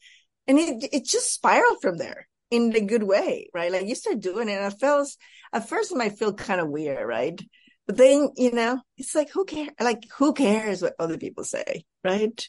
and 0.47 0.59
it 0.59 0.89
it 0.93 1.05
just 1.05 1.33
spiraled 1.33 1.81
from 1.81 1.99
there 1.99 2.29
in 2.51 2.75
a 2.75 2.81
good 2.81 3.03
way, 3.03 3.49
right? 3.53 3.73
Like 3.73 3.87
you 3.87 3.95
start 3.95 4.21
doing 4.21 4.49
it, 4.49 4.59
and 4.59 4.73
it 4.73 4.79
feels 4.79 5.17
at 5.53 5.69
first 5.69 5.93
it 5.93 5.99
might 5.99 6.19
feel 6.19 6.33
kind 6.33 6.61
of 6.61 6.69
weird, 6.69 7.07
right? 7.07 7.41
But 7.87 7.97
then 7.97 8.31
you 8.37 8.53
know, 8.53 8.81
it's 8.97 9.15
like 9.15 9.31
who 9.31 9.45
cares? 9.45 9.71
Like 9.81 10.05
who 10.17 10.33
cares 10.33 10.83
what 10.83 10.95
other 10.99 11.19
people 11.19 11.45
say, 11.45 11.85
right? 12.05 12.49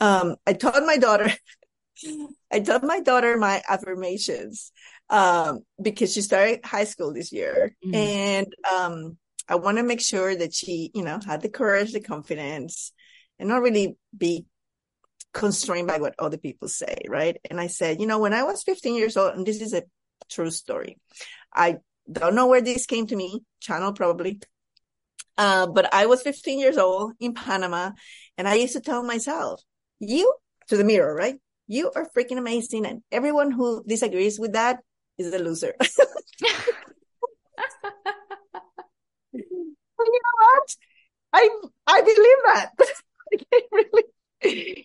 Um, 0.00 0.36
I 0.46 0.52
taught 0.52 0.84
my 0.84 0.96
daughter. 0.96 1.30
I 2.52 2.60
taught 2.60 2.82
my 2.82 3.00
daughter 3.00 3.36
my 3.38 3.62
affirmations 3.68 4.72
um, 5.08 5.60
because 5.80 6.12
she 6.12 6.20
started 6.22 6.64
high 6.64 6.84
school 6.84 7.12
this 7.12 7.32
year. 7.32 7.76
Mm-hmm. 7.84 7.94
And 7.94 8.54
um, 8.74 9.18
I 9.48 9.56
want 9.56 9.78
to 9.78 9.82
make 9.82 10.00
sure 10.00 10.34
that 10.34 10.54
she, 10.54 10.90
you 10.94 11.02
know, 11.02 11.18
had 11.24 11.42
the 11.42 11.48
courage, 11.48 11.92
the 11.92 12.00
confidence, 12.00 12.92
and 13.38 13.48
not 13.48 13.62
really 13.62 13.96
be 14.16 14.46
constrained 15.32 15.88
by 15.88 15.98
what 15.98 16.14
other 16.18 16.36
people 16.36 16.68
say, 16.68 17.02
right? 17.08 17.36
And 17.50 17.60
I 17.60 17.66
said, 17.66 18.00
you 18.00 18.06
know, 18.06 18.18
when 18.18 18.34
I 18.34 18.44
was 18.44 18.62
15 18.62 18.94
years 18.94 19.16
old, 19.16 19.34
and 19.34 19.46
this 19.46 19.60
is 19.60 19.72
a 19.72 19.82
true 20.30 20.50
story, 20.50 20.98
I 21.54 21.78
don't 22.10 22.34
know 22.34 22.46
where 22.46 22.60
this 22.60 22.86
came 22.86 23.06
to 23.08 23.16
me, 23.16 23.40
channel 23.60 23.92
probably. 23.92 24.40
Uh, 25.38 25.66
but 25.66 25.92
I 25.94 26.06
was 26.06 26.22
15 26.22 26.58
years 26.58 26.76
old 26.76 27.14
in 27.18 27.34
Panama, 27.34 27.92
and 28.36 28.46
I 28.46 28.54
used 28.54 28.74
to 28.74 28.80
tell 28.80 29.02
myself, 29.02 29.62
you 29.98 30.32
to 30.68 30.76
the 30.76 30.84
mirror, 30.84 31.14
right? 31.14 31.36
You 31.66 31.90
are 31.96 32.08
freaking 32.14 32.38
amazing. 32.38 32.86
And 32.86 33.02
everyone 33.10 33.50
who 33.50 33.82
disagrees 33.86 34.38
with 34.38 34.52
that 34.52 34.80
is 35.18 35.32
a 35.32 35.38
loser. 35.38 35.74
you 39.32 39.44
know 39.98 40.36
what? 40.38 40.76
I 41.32 41.50
I 41.86 42.00
believe 42.02 42.38
that. 42.46 42.70
Really, 43.72 44.04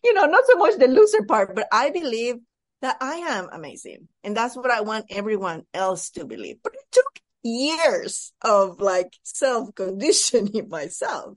you 0.03 0.13
know, 0.13 0.25
not 0.25 0.45
so 0.47 0.57
much 0.57 0.77
the 0.77 0.87
loser 0.87 1.23
part, 1.27 1.55
but 1.55 1.67
I 1.71 1.89
believe 1.89 2.35
that 2.81 2.97
I 3.01 3.15
am 3.15 3.49
amazing. 3.51 4.07
And 4.23 4.37
that's 4.37 4.55
what 4.55 4.71
I 4.71 4.81
want 4.81 5.07
everyone 5.09 5.63
else 5.73 6.11
to 6.11 6.25
believe. 6.25 6.57
But 6.63 6.73
it 6.75 6.85
took 6.91 7.19
years 7.43 8.31
of 8.43 8.79
like 8.79 9.13
self 9.23 9.75
conditioning 9.75 10.67
myself. 10.71 11.33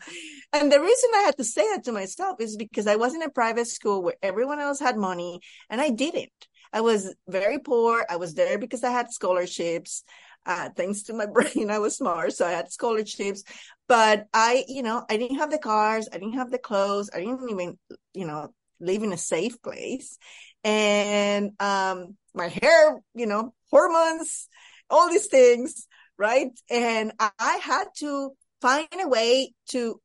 And 0.52 0.70
the 0.70 0.80
reason 0.80 1.11
I 1.16 1.22
had 1.22 1.36
to 1.38 1.44
say 1.44 1.62
that 1.72 1.84
to 1.84 1.92
myself 1.92 2.40
is 2.40 2.56
because 2.56 2.86
I 2.86 2.96
was 2.96 3.14
in 3.14 3.22
a 3.22 3.30
private 3.30 3.66
school 3.66 4.02
where 4.02 4.16
everyone 4.22 4.61
else 4.61 4.80
had 4.80 4.96
money 4.96 5.40
and 5.68 5.80
I 5.80 5.90
didn't. 5.90 6.30
I 6.72 6.82
was 6.82 7.12
very 7.28 7.58
poor. 7.58 8.06
I 8.08 8.16
was 8.16 8.34
there 8.34 8.58
because 8.58 8.84
I 8.84 8.90
had 8.92 9.11
scholarships. 9.12 10.04
Uh, 10.51 10.68
thanks 10.76 11.05
to 11.05 11.12
my 11.12 11.26
brain, 11.34 11.70
I 11.70 11.78
was 11.78 11.96
smart. 11.96 12.32
So 12.32 12.44
I 12.44 12.51
had 12.51 12.72
scholarships, 12.72 13.44
but 13.86 14.26
I, 14.34 14.64
you 14.66 14.82
know, 14.82 15.05
I 15.09 15.16
didn't 15.16 15.38
have 15.38 15.53
the 15.53 15.59
cars. 15.59 16.09
I 16.12 16.18
didn't 16.18 16.34
have 16.34 16.51
the 16.51 16.59
clothes. 16.59 17.09
I 17.14 17.20
didn't 17.20 17.48
even, 17.48 17.78
you 18.14 18.26
know, 18.26 18.53
live 18.80 19.05
in 19.05 19.12
a 19.12 19.16
safe 19.16 19.62
place. 19.62 20.18
And, 20.64 21.53
um, 21.61 22.16
my 22.34 22.48
hair, 22.48 23.01
you 23.14 23.26
know, 23.26 23.55
hormones, 23.70 24.48
all 24.90 25.09
these 25.09 25.28
things, 25.28 25.86
right? 26.18 26.51
And 26.68 27.12
I, 27.20 27.30
I 27.38 27.57
had 27.59 27.84
to 27.98 28.32
find 28.61 28.88
a 29.01 29.09
way 29.09 29.55
to 29.68 30.01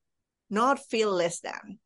not 0.51 0.77
feel 0.77 1.11
less 1.11 1.39
than. 1.39 1.79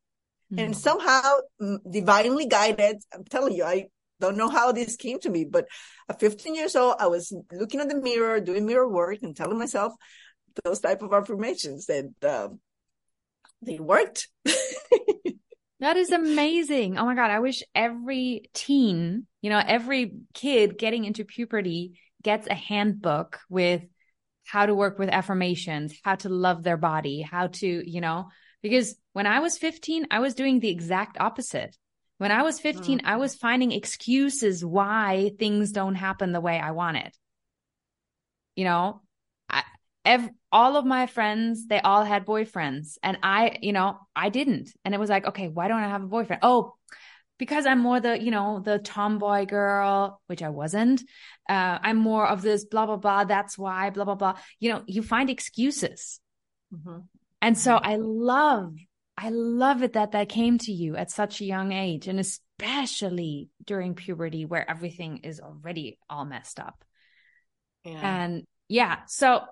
Mm-hmm. 0.52 0.58
And 0.58 0.76
somehow 0.76 1.22
mm, 1.60 1.78
divinely 1.90 2.46
guided, 2.46 2.96
I'm 3.14 3.24
telling 3.24 3.54
you, 3.54 3.64
I 3.64 3.86
don't 4.20 4.36
know 4.36 4.48
how 4.48 4.72
this 4.72 4.96
came 4.96 5.18
to 5.20 5.30
me, 5.30 5.44
but 5.44 5.66
at 6.08 6.20
15 6.20 6.54
years 6.54 6.76
old, 6.76 6.96
I 6.98 7.08
was 7.08 7.34
looking 7.52 7.80
at 7.80 7.88
the 7.88 8.00
mirror, 8.00 8.40
doing 8.40 8.66
mirror 8.66 8.88
work 8.88 9.18
and 9.22 9.36
telling 9.36 9.58
myself 9.58 9.92
those 10.64 10.80
type 10.80 11.02
of 11.02 11.12
affirmations 11.12 11.88
and 11.88 12.14
um, 12.24 12.60
they 13.62 13.78
worked. 13.78 14.28
that 15.80 15.96
is 15.96 16.10
amazing. 16.10 16.98
Oh 16.98 17.06
my 17.06 17.14
God. 17.14 17.30
I 17.30 17.40
wish 17.40 17.62
every 17.74 18.50
teen, 18.54 19.26
you 19.42 19.50
know, 19.50 19.62
every 19.64 20.12
kid 20.34 20.78
getting 20.78 21.04
into 21.04 21.24
puberty 21.24 21.98
gets 22.22 22.46
a 22.46 22.54
handbook 22.54 23.40
with 23.48 23.82
how 24.46 24.66
to 24.66 24.74
work 24.74 24.98
with 24.98 25.08
affirmations, 25.08 25.94
how 26.02 26.16
to 26.16 26.28
love 26.28 26.62
their 26.62 26.76
body, 26.76 27.22
how 27.22 27.46
to, 27.46 27.90
you 27.90 28.00
know, 28.00 28.28
because 28.62 28.96
when 29.12 29.26
I 29.26 29.40
was 29.40 29.58
15, 29.58 30.08
I 30.10 30.20
was 30.20 30.34
doing 30.34 30.60
the 30.60 30.68
exact 30.68 31.18
opposite. 31.20 31.76
When 32.20 32.32
I 32.32 32.42
was 32.42 32.60
15, 32.60 32.98
mm. 32.98 33.02
I 33.06 33.16
was 33.16 33.34
finding 33.34 33.72
excuses 33.72 34.62
why 34.62 35.30
things 35.38 35.72
don't 35.72 35.94
happen 35.94 36.32
the 36.32 36.40
way 36.42 36.60
I 36.60 36.72
want 36.72 36.98
it. 36.98 37.16
You 38.54 38.64
know, 38.64 39.00
I, 39.48 39.62
ev- 40.04 40.28
all 40.52 40.76
of 40.76 40.84
my 40.84 41.06
friends, 41.06 41.66
they 41.66 41.80
all 41.80 42.04
had 42.04 42.26
boyfriends 42.26 42.98
and 43.02 43.16
I, 43.22 43.56
you 43.62 43.72
know, 43.72 44.00
I 44.14 44.28
didn't. 44.28 44.68
And 44.84 44.94
it 44.94 45.00
was 45.00 45.08
like, 45.08 45.28
okay, 45.28 45.48
why 45.48 45.68
don't 45.68 45.80
I 45.80 45.88
have 45.88 46.02
a 46.02 46.08
boyfriend? 46.08 46.40
Oh, 46.42 46.74
because 47.38 47.64
I'm 47.64 47.78
more 47.78 48.00
the, 48.00 48.22
you 48.22 48.30
know, 48.30 48.60
the 48.62 48.78
tomboy 48.78 49.46
girl, 49.46 50.20
which 50.26 50.42
I 50.42 50.50
wasn't. 50.50 51.00
Uh, 51.48 51.78
I'm 51.80 51.96
more 51.96 52.26
of 52.26 52.42
this 52.42 52.66
blah, 52.66 52.84
blah, 52.84 52.98
blah. 52.98 53.24
That's 53.24 53.56
why, 53.56 53.88
blah, 53.88 54.04
blah, 54.04 54.16
blah. 54.16 54.34
You 54.58 54.74
know, 54.74 54.82
you 54.86 55.02
find 55.02 55.30
excuses. 55.30 56.20
Mm-hmm. 56.70 56.98
And 57.40 57.56
so 57.56 57.76
mm-hmm. 57.76 57.90
I 57.90 57.96
love 57.96 58.74
I 59.22 59.28
love 59.28 59.82
it 59.82 59.92
that 59.92 60.12
that 60.12 60.30
came 60.30 60.56
to 60.58 60.72
you 60.72 60.96
at 60.96 61.10
such 61.10 61.42
a 61.42 61.44
young 61.44 61.72
age, 61.72 62.08
and 62.08 62.18
especially 62.18 63.50
during 63.62 63.94
puberty 63.94 64.46
where 64.46 64.68
everything 64.68 65.18
is 65.18 65.40
already 65.40 65.98
all 66.08 66.24
messed 66.24 66.58
up. 66.58 66.82
Yeah. 67.84 68.22
And 68.22 68.46
yeah, 68.68 69.00
so 69.08 69.42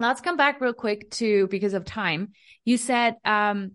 let's 0.00 0.20
come 0.20 0.36
back 0.36 0.60
real 0.60 0.72
quick 0.72 1.10
to 1.12 1.46
because 1.46 1.74
of 1.74 1.84
time. 1.84 2.32
You 2.64 2.76
said 2.76 3.14
um, 3.24 3.72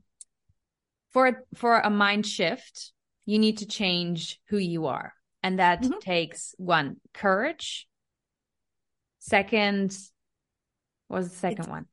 for 1.11 1.45
for 1.55 1.79
a 1.79 1.89
mind 1.89 2.25
shift, 2.25 2.91
you 3.25 3.39
need 3.39 3.59
to 3.59 3.65
change 3.65 4.41
who 4.49 4.57
you 4.57 4.87
are, 4.87 5.13
and 5.41 5.59
that 5.59 5.83
mm-hmm. 5.83 5.99
takes 5.99 6.53
one 6.57 6.97
courage. 7.13 7.87
Second, 9.19 9.97
what 11.07 11.19
was 11.19 11.29
the 11.29 11.37
second 11.37 11.59
it's, 11.59 11.69
one? 11.69 11.85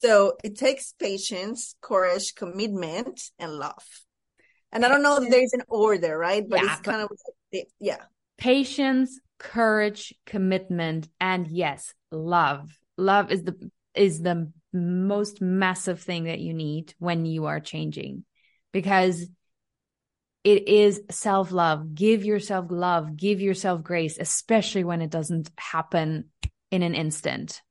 So 0.00 0.36
it 0.44 0.56
takes 0.56 0.92
patience, 0.92 1.74
courage, 1.80 2.34
commitment, 2.34 3.20
and 3.38 3.52
love. 3.52 3.84
And 4.70 4.84
I 4.84 4.88
don't 4.88 5.02
know 5.02 5.20
if 5.20 5.30
there's 5.30 5.52
an 5.54 5.62
order, 5.68 6.16
right? 6.16 6.44
But 6.46 6.62
yeah, 6.62 6.72
it's 6.72 6.80
kind 6.82 7.02
of 7.02 7.10
yeah. 7.80 8.02
Patience, 8.36 9.18
courage, 9.38 10.14
commitment, 10.26 11.08
and 11.20 11.48
yes, 11.48 11.94
love. 12.12 12.78
Love 12.96 13.32
is 13.32 13.42
the 13.42 13.70
is 13.94 14.20
the 14.20 14.52
most 14.72 15.40
massive 15.40 16.00
thing 16.00 16.24
that 16.24 16.40
you 16.40 16.52
need 16.52 16.94
when 16.98 17.24
you 17.24 17.46
are 17.46 17.60
changing 17.60 18.24
because 18.72 19.26
it 20.44 20.68
is 20.68 21.02
self 21.10 21.50
love. 21.50 21.94
Give 21.94 22.24
yourself 22.24 22.66
love, 22.70 23.16
give 23.16 23.40
yourself 23.40 23.82
grace, 23.82 24.18
especially 24.18 24.84
when 24.84 25.02
it 25.02 25.10
doesn't 25.10 25.50
happen 25.58 26.26
in 26.70 26.82
an 26.82 26.94
instant. 26.94 27.62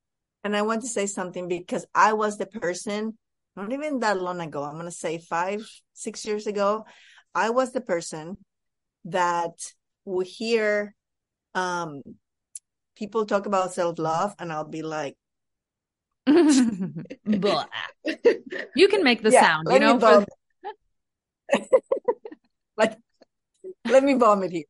And 0.47 0.55
I 0.55 0.61
want 0.61 0.81
to 0.83 0.87
say 0.87 1.07
something 1.07 1.49
because 1.49 1.85
I 1.93 2.13
was 2.13 2.37
the 2.37 2.45
person, 2.45 3.17
not 3.57 3.73
even 3.73 3.99
that 3.99 4.21
long 4.21 4.39
ago, 4.39 4.63
I'm 4.63 4.75
going 4.75 4.85
to 4.85 4.91
say 4.91 5.17
five, 5.17 5.69
six 5.91 6.25
years 6.25 6.47
ago, 6.47 6.85
I 7.35 7.49
was 7.49 7.73
the 7.73 7.81
person 7.81 8.37
that 9.03 9.51
would 10.05 10.25
hear 10.25 10.95
um, 11.53 12.01
people 12.95 13.25
talk 13.25 13.45
about 13.45 13.73
self 13.73 13.99
love, 13.99 14.35
and 14.39 14.53
I'll 14.53 14.63
be 14.63 14.83
like, 14.83 15.17
you 16.27 16.93
can 18.87 19.03
make 19.03 19.23
the 19.23 19.31
yeah, 19.31 19.41
sound, 19.41 19.67
you 19.69 19.79
know. 19.81 19.99
For... 19.99 20.25
like, 22.77 22.97
let 23.85 24.01
me 24.01 24.13
vomit 24.13 24.53
here. 24.53 24.63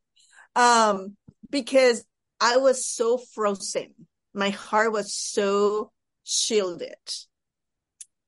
Um, 0.55 1.17
because 1.51 2.03
I 2.41 2.57
was 2.57 2.83
so 2.83 3.19
frozen 3.19 3.93
my 4.37 4.51
heart 4.51 4.91
was 4.91 5.13
so 5.13 5.91
shielded 6.23 6.95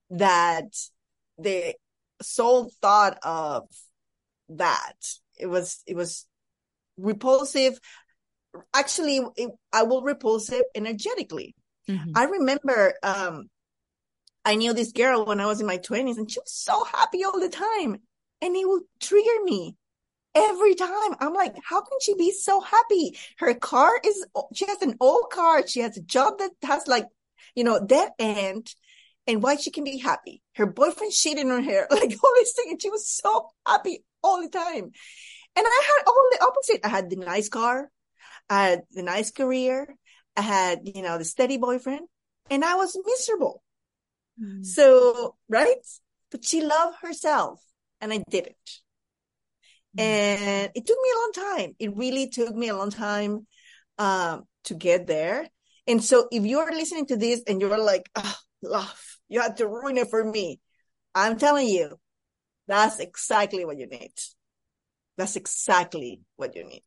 that 0.10 0.66
the 1.38 1.76
sole 2.22 2.72
thought 2.82 3.20
of 3.24 3.68
that. 4.50 4.96
It 5.38 5.48
was 5.48 5.82
it 5.86 5.96
was 5.96 6.26
repulsive. 6.98 7.80
Actually 8.74 9.22
it, 9.38 9.52
i 9.72 9.84
will 9.84 10.02
repulsive 10.02 10.64
energetically. 10.76 11.56
Mm-hmm. 11.88 12.12
i 12.16 12.26
remember 12.26 12.94
um 13.02 13.50
i 14.46 14.54
knew 14.54 14.74
this 14.74 14.92
girl 14.92 15.26
when 15.26 15.40
i 15.40 15.48
was 15.48 15.60
in 15.60 15.66
my 15.66 15.80
20s 15.80 16.18
and 16.18 16.30
she 16.30 16.40
was 16.40 16.54
so 16.54 16.84
happy 16.84 17.24
all 17.24 17.40
the 17.40 17.50
time 17.50 17.98
and 18.44 18.56
it 18.56 18.68
would 18.68 18.84
trigger 19.00 19.44
me 19.44 19.76
every 20.40 20.76
time. 20.76 21.16
I'm 21.20 21.34
like, 21.34 21.56
how 21.64 21.82
can 21.82 21.98
she 22.02 22.16
be 22.16 22.32
so 22.32 22.62
happy? 22.62 23.18
Her 23.38 23.54
car 23.54 23.92
is, 24.04 24.26
she 24.54 24.66
has 24.66 24.82
an 24.82 24.96
old 25.00 25.30
car. 25.32 25.68
She 25.68 25.82
has 25.82 25.98
a 25.98 26.02
job 26.02 26.40
that 26.40 26.52
has 26.64 26.88
like, 26.88 27.06
you 27.56 27.64
know, 27.64 27.84
dead 27.84 28.12
end. 28.20 28.74
And 29.28 29.44
why 29.44 29.58
she 29.58 29.70
can 29.70 29.84
be 29.84 30.00
happy. 30.00 30.42
Her 30.56 30.66
boyfriend 30.66 31.14
cheating 31.14 31.52
on 31.52 31.64
her, 31.64 31.88
like 31.92 32.18
all 32.24 32.34
these 32.38 32.54
things. 32.54 32.72
And 32.72 32.82
she 32.82 32.90
was 32.90 33.08
so 33.08 33.50
happy 33.68 34.04
all 34.24 34.42
the 34.42 34.50
time. 34.50 34.92
And 35.56 35.66
I 35.68 35.82
had 35.86 36.04
all 36.08 36.30
the 36.32 36.46
opposite. 36.46 36.80
I 36.84 36.90
had 36.90 37.10
the 37.10 37.18
nice 37.18 37.48
car. 37.48 37.92
I 38.50 38.64
had 38.70 38.82
the 38.92 39.04
nice 39.04 39.30
career. 39.30 39.96
I 40.36 40.42
had, 40.42 40.80
you 40.96 41.02
know, 41.02 41.18
the 41.18 41.26
steady 41.26 41.58
boyfriend 41.58 42.08
and 42.50 42.64
I 42.64 42.76
was 42.76 42.98
miserable. 43.06 43.64
Mm. 44.42 44.66
So, 44.66 45.36
right? 45.48 45.78
But 46.32 46.46
she 46.46 46.62
loved 46.62 46.98
herself 47.02 47.62
and 48.02 48.14
I 48.14 48.24
didn't. 48.30 48.56
And 50.00 50.72
it 50.74 50.86
took 50.86 50.98
me 51.02 51.10
a 51.14 51.18
long 51.18 51.32
time. 51.58 51.76
It 51.78 51.96
really 51.96 52.30
took 52.30 52.56
me 52.56 52.70
a 52.70 52.76
long 52.76 52.90
time 52.90 53.46
um, 53.98 54.44
to 54.66 54.74
get 54.74 55.08
there. 55.08 55.48
And 55.88 56.04
so 56.04 56.28
if 56.32 56.46
you're 56.46 56.72
listening 56.72 57.08
to 57.08 57.18
this 57.18 57.42
and 57.48 57.60
you're 57.60 57.78
like, 57.78 58.10
oh, 58.16 58.36
love, 58.62 59.18
you 59.28 59.42
had 59.42 59.58
to 59.58 59.68
ruin 59.68 59.98
it 59.98 60.10
for 60.10 60.24
me. 60.24 60.60
I'm 61.14 61.38
telling 61.38 61.68
you, 61.68 62.00
that's 62.68 63.00
exactly 63.00 63.66
what 63.66 63.78
you 63.78 63.88
need. 63.88 64.14
That's 65.18 65.36
exactly 65.36 66.22
what 66.38 66.56
you 66.56 66.64
need. 66.64 66.84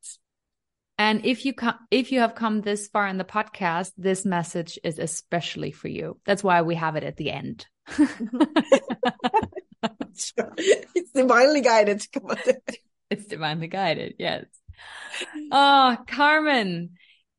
And 0.96 1.26
if 1.26 1.44
you 1.44 1.52
come, 1.52 1.74
if 1.90 2.12
you 2.12 2.20
have 2.20 2.34
come 2.34 2.60
this 2.60 2.88
far 2.88 3.08
in 3.08 3.18
the 3.18 3.24
podcast, 3.24 3.92
this 3.98 4.24
message 4.24 4.78
is 4.84 4.98
especially 4.98 5.72
for 5.72 5.88
you. 5.88 6.18
That's 6.24 6.44
why 6.44 6.62
we 6.62 6.76
have 6.76 6.96
it 6.96 7.02
at 7.02 7.16
the 7.16 7.30
end. 7.30 7.66
it's 10.08 11.12
divinely 11.12 11.60
guided. 11.60 12.06
It's 13.12 13.26
divinely 13.26 13.68
guided. 13.68 14.14
Yes. 14.18 14.46
Oh, 15.50 15.96
Carmen, 16.08 16.90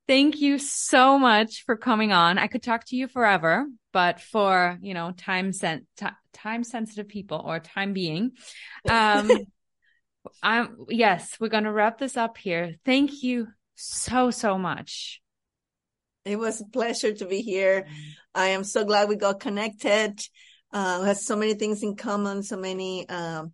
thank 0.07 0.39
you 0.39 0.59
so 0.59 1.17
much 1.17 1.63
for 1.65 1.76
coming 1.76 2.11
on. 2.11 2.38
I 2.38 2.47
could 2.47 2.61
talk 2.61 2.86
to 2.88 2.95
you 2.95 3.07
forever, 3.07 3.65
but 3.91 4.21
for, 4.21 4.78
you 4.82 4.93
know, 4.93 5.11
time 5.11 5.51
sent, 5.51 5.86
time 6.32 6.63
sensitive 6.63 7.07
people 7.07 7.41
or 7.43 7.59
time 7.59 7.93
being, 7.93 8.34
um, 8.88 9.32
I'm, 10.43 10.86
yes, 10.89 11.38
we're 11.39 11.49
going 11.49 11.65
to 11.65 11.71
wrap 11.71 11.97
this 11.97 12.15
up 12.15 12.38
here. 12.38 12.76
Thank 12.86 13.24
you 13.24 13.47
so, 13.76 14.30
so 14.30 14.57
much. 14.57 15.21
It 16.24 16.38
was 16.38 16.61
a 16.61 16.65
pleasure 16.65 17.13
to 17.13 17.26
be 17.26 17.41
here. 17.41 17.88
I 18.34 18.49
am 18.49 18.63
so 18.63 18.86
glad 18.86 19.09
we 19.09 19.15
got 19.15 19.39
connected. 19.39 20.21
Uh, 20.71 20.99
we 21.01 21.07
have 21.07 21.17
so 21.17 21.36
many 21.36 21.55
things 21.55 21.84
in 21.84 21.95
common, 21.95 22.43
so 22.43 22.57
many 22.57 23.07
um, 23.09 23.53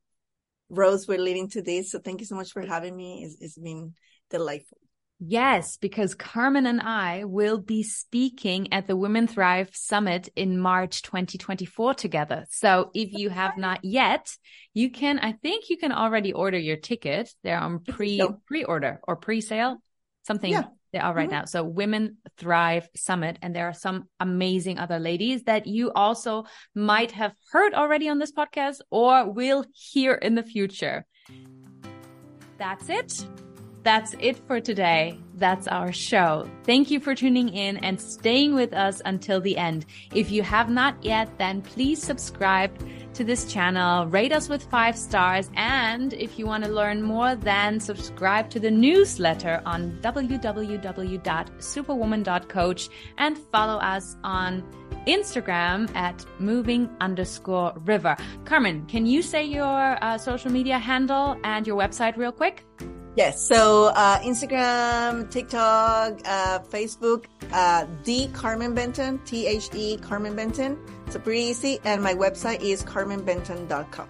roads 0.69 1.07
we're 1.07 1.19
leading 1.19 1.49
to 1.49 1.61
this. 1.61 1.91
So 1.91 1.99
thank 1.99 2.21
you 2.21 2.25
so 2.25 2.35
much 2.35 2.51
for 2.51 2.61
having 2.61 2.95
me. 2.95 3.23
it's, 3.23 3.37
it's 3.41 3.57
been 3.57 3.93
delightful. 4.29 4.77
Yes, 5.21 5.75
because 5.75 6.15
Carmen 6.15 6.65
and 6.65 6.79
I 6.79 7.25
will 7.25 7.57
be 7.57 7.83
speaking 7.83 8.71
at 8.71 8.87
the 8.87 8.95
Women 8.95 9.27
Thrive 9.27 9.69
Summit 9.73 10.29
in 10.37 10.57
March 10.57 11.01
2024 11.01 11.93
together. 11.95 12.45
So 12.51 12.89
if 12.93 13.11
you 13.11 13.29
have 13.29 13.57
not 13.57 13.83
yet, 13.83 14.33
you 14.73 14.89
can, 14.89 15.19
I 15.19 15.33
think 15.33 15.69
you 15.69 15.77
can 15.77 15.91
already 15.91 16.31
order 16.31 16.57
your 16.57 16.77
ticket. 16.77 17.33
They're 17.43 17.59
on 17.59 17.79
pre, 17.79 18.21
pre-order 18.47 19.01
or 19.05 19.17
pre-sale, 19.17 19.81
something 20.25 20.53
yeah. 20.53 20.63
They 20.91 20.99
are 20.99 21.13
right 21.13 21.29
mm-hmm. 21.29 21.39
now. 21.39 21.45
So 21.45 21.63
Women 21.63 22.17
Thrive 22.37 22.87
Summit. 22.95 23.37
And 23.41 23.55
there 23.55 23.67
are 23.67 23.73
some 23.73 24.05
amazing 24.19 24.79
other 24.79 24.99
ladies 24.99 25.43
that 25.43 25.67
you 25.67 25.91
also 25.91 26.45
might 26.75 27.11
have 27.11 27.33
heard 27.51 27.73
already 27.73 28.09
on 28.09 28.19
this 28.19 28.31
podcast 28.31 28.81
or 28.89 29.29
will 29.31 29.65
hear 29.73 30.13
in 30.13 30.35
the 30.35 30.43
future. 30.43 31.05
That's 32.57 32.89
it. 32.89 33.25
That's 33.83 34.15
it 34.19 34.35
for 34.45 34.59
today. 34.59 35.17
That's 35.35 35.67
our 35.67 35.93
show. 35.93 36.49
Thank 36.65 36.91
you 36.91 36.99
for 36.99 37.15
tuning 37.15 37.47
in 37.49 37.77
and 37.77 37.99
staying 37.99 38.53
with 38.53 38.71
us 38.73 39.01
until 39.05 39.39
the 39.39 39.57
end. 39.57 39.85
If 40.13 40.29
you 40.31 40.43
have 40.43 40.69
not 40.69 41.01
yet, 41.01 41.29
then 41.37 41.61
please 41.61 42.03
subscribe 42.03 42.77
to 43.13 43.23
this 43.23 43.49
channel, 43.51 44.05
rate 44.07 44.33
us 44.33 44.49
with 44.49 44.63
five 44.63 44.97
stars, 44.97 45.49
and 45.55 46.11
if 46.13 46.37
you 46.37 46.45
want 46.45 46.65
to 46.65 46.69
learn 46.69 47.01
more, 47.01 47.35
then 47.35 47.79
subscribe 47.79 48.49
to 48.49 48.59
the 48.59 48.69
newsletter 48.69 49.61
on 49.65 49.97
www.superwoman.coach 50.01 52.89
and 53.17 53.37
follow 53.37 53.77
us 53.77 54.17
on 54.23 54.61
Instagram 55.07 55.89
at 55.95 56.25
moving 56.39 56.89
underscore 56.99 57.71
river. 57.85 58.17
Carmen, 58.45 58.85
can 58.87 59.05
you 59.05 59.21
say 59.21 59.45
your 59.45 60.03
uh, 60.03 60.17
social 60.17 60.51
media 60.51 60.77
handle 60.77 61.37
and 61.43 61.65
your 61.65 61.77
website 61.77 62.17
real 62.17 62.33
quick? 62.33 62.65
Yes. 63.15 63.41
So 63.41 63.87
uh, 63.87 64.19
Instagram, 64.19 65.29
TikTok, 65.29 66.19
uh, 66.25 66.59
Facebook, 66.59 67.25
uh, 67.51 67.85
the 68.03 68.27
Carmen 68.33 68.73
Benton, 68.73 69.19
T 69.25 69.47
H 69.47 69.69
E 69.73 69.97
Carmen 69.97 70.35
Benton. 70.35 70.77
So 71.09 71.19
pretty 71.19 71.41
easy. 71.41 71.79
And 71.83 72.03
my 72.03 72.13
website 72.13 72.61
is 72.61 72.83
carmenbenton.com. 72.83 74.07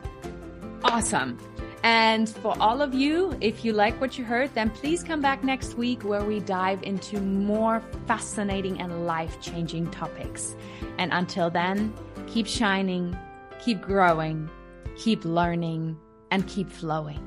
Awesome. 0.83 1.37
And 1.81 2.27
for 2.27 2.55
all 2.59 2.81
of 2.81 2.93
you, 2.93 3.37
if 3.39 3.63
you 3.63 3.71
like 3.71 3.99
what 4.01 4.17
you 4.17 4.25
heard, 4.25 4.53
then 4.53 4.69
please 4.69 5.01
come 5.01 5.21
back 5.21 5.45
next 5.45 5.77
week 5.77 6.03
where 6.03 6.23
we 6.23 6.41
dive 6.41 6.83
into 6.83 7.21
more 7.21 7.81
fascinating 8.05 8.81
and 8.81 9.07
life 9.07 9.39
changing 9.39 9.89
topics. 9.91 10.55
And 10.97 11.13
until 11.13 11.49
then, 11.49 11.93
keep 12.27 12.47
shining, 12.47 13.17
keep 13.61 13.81
growing, 13.81 14.49
keep 14.97 15.23
learning, 15.23 15.97
and 16.31 16.45
keep 16.47 16.69
flowing. 16.69 17.25